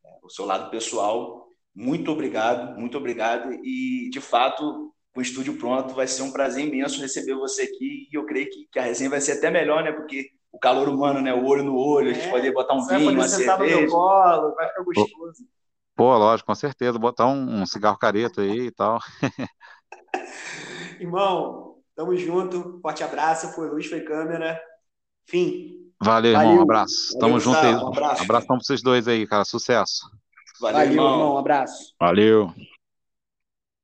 É, 0.05 0.09
o 0.21 0.29
seu 0.29 0.45
lado 0.45 0.69
pessoal. 0.69 1.47
Muito 1.73 2.11
obrigado, 2.11 2.79
muito 2.79 2.97
obrigado. 2.99 3.51
E, 3.63 4.09
de 4.11 4.21
fato, 4.21 4.94
com 5.15 5.19
o 5.21 5.23
estúdio 5.23 5.57
pronto, 5.57 5.93
vai 5.95 6.07
ser 6.07 6.21
um 6.23 6.31
prazer 6.33 6.67
imenso 6.67 6.99
receber 7.01 7.33
você 7.35 7.63
aqui. 7.63 8.07
E 8.11 8.15
eu 8.17 8.25
creio 8.27 8.49
que, 8.51 8.67
que 8.71 8.77
a 8.79 8.83
resenha 8.83 9.09
vai 9.09 9.19
ser 9.21 9.33
até 9.39 9.49
melhor, 9.51 9.83
né? 9.83 9.91
Porque 9.93 10.29
o 10.51 10.59
calor 10.59 10.87
humano, 10.89 11.21
né? 11.21 11.33
O 11.33 11.43
olho 11.45 11.63
no 11.63 11.75
olho, 11.77 12.11
a 12.11 12.13
gente 12.13 12.27
É, 12.27 12.29
poder 12.29 12.51
botar 12.53 12.75
um 12.75 12.81
Você 12.81 12.89
vai 12.89 12.97
vinho, 12.99 13.01
poder 13.01 13.15
uma 13.21 13.27
sentar 13.27 13.57
no 13.59 13.65
meu 13.67 13.77
cerveja. 13.79 13.83
colo, 13.83 14.55
vai 14.55 14.67
ficar 14.69 14.83
gostoso. 14.83 15.43
Pô, 15.95 16.17
lógico, 16.17 16.47
com 16.47 16.55
certeza. 16.55 16.99
Botar 16.99 17.25
um, 17.27 17.61
um 17.61 17.65
cigarro 17.65 17.97
careta 17.97 18.41
aí 18.41 18.67
e 18.67 18.71
tal. 18.71 18.99
Irmão, 20.99 21.75
tamo 21.95 22.15
junto. 22.17 22.79
Forte 22.81 23.03
abraço. 23.03 23.49
Foi 23.53 23.69
luz, 23.69 23.85
foi 23.87 24.01
câmera. 24.01 24.59
Fim. 25.27 25.91
Valeu, 26.01 26.31
irmão. 26.33 26.45
Valeu. 26.47 26.57
Um 26.57 26.61
abraço. 26.61 27.17
Tamo 27.19 27.33
Valeu, 27.33 27.39
junto 27.39 27.57
aí. 27.65 27.73
Um 27.75 27.87
abraço. 27.87 28.23
Abração 28.23 28.57
pra 28.57 28.65
vocês 28.65 28.81
dois 28.81 29.07
aí, 29.07 29.25
cara. 29.27 29.45
Sucesso. 29.45 30.09
Valeu, 30.59 30.81
irmão. 30.83 31.35
Um 31.35 31.37
abraço. 31.37 31.93
Valeu. 31.99 32.53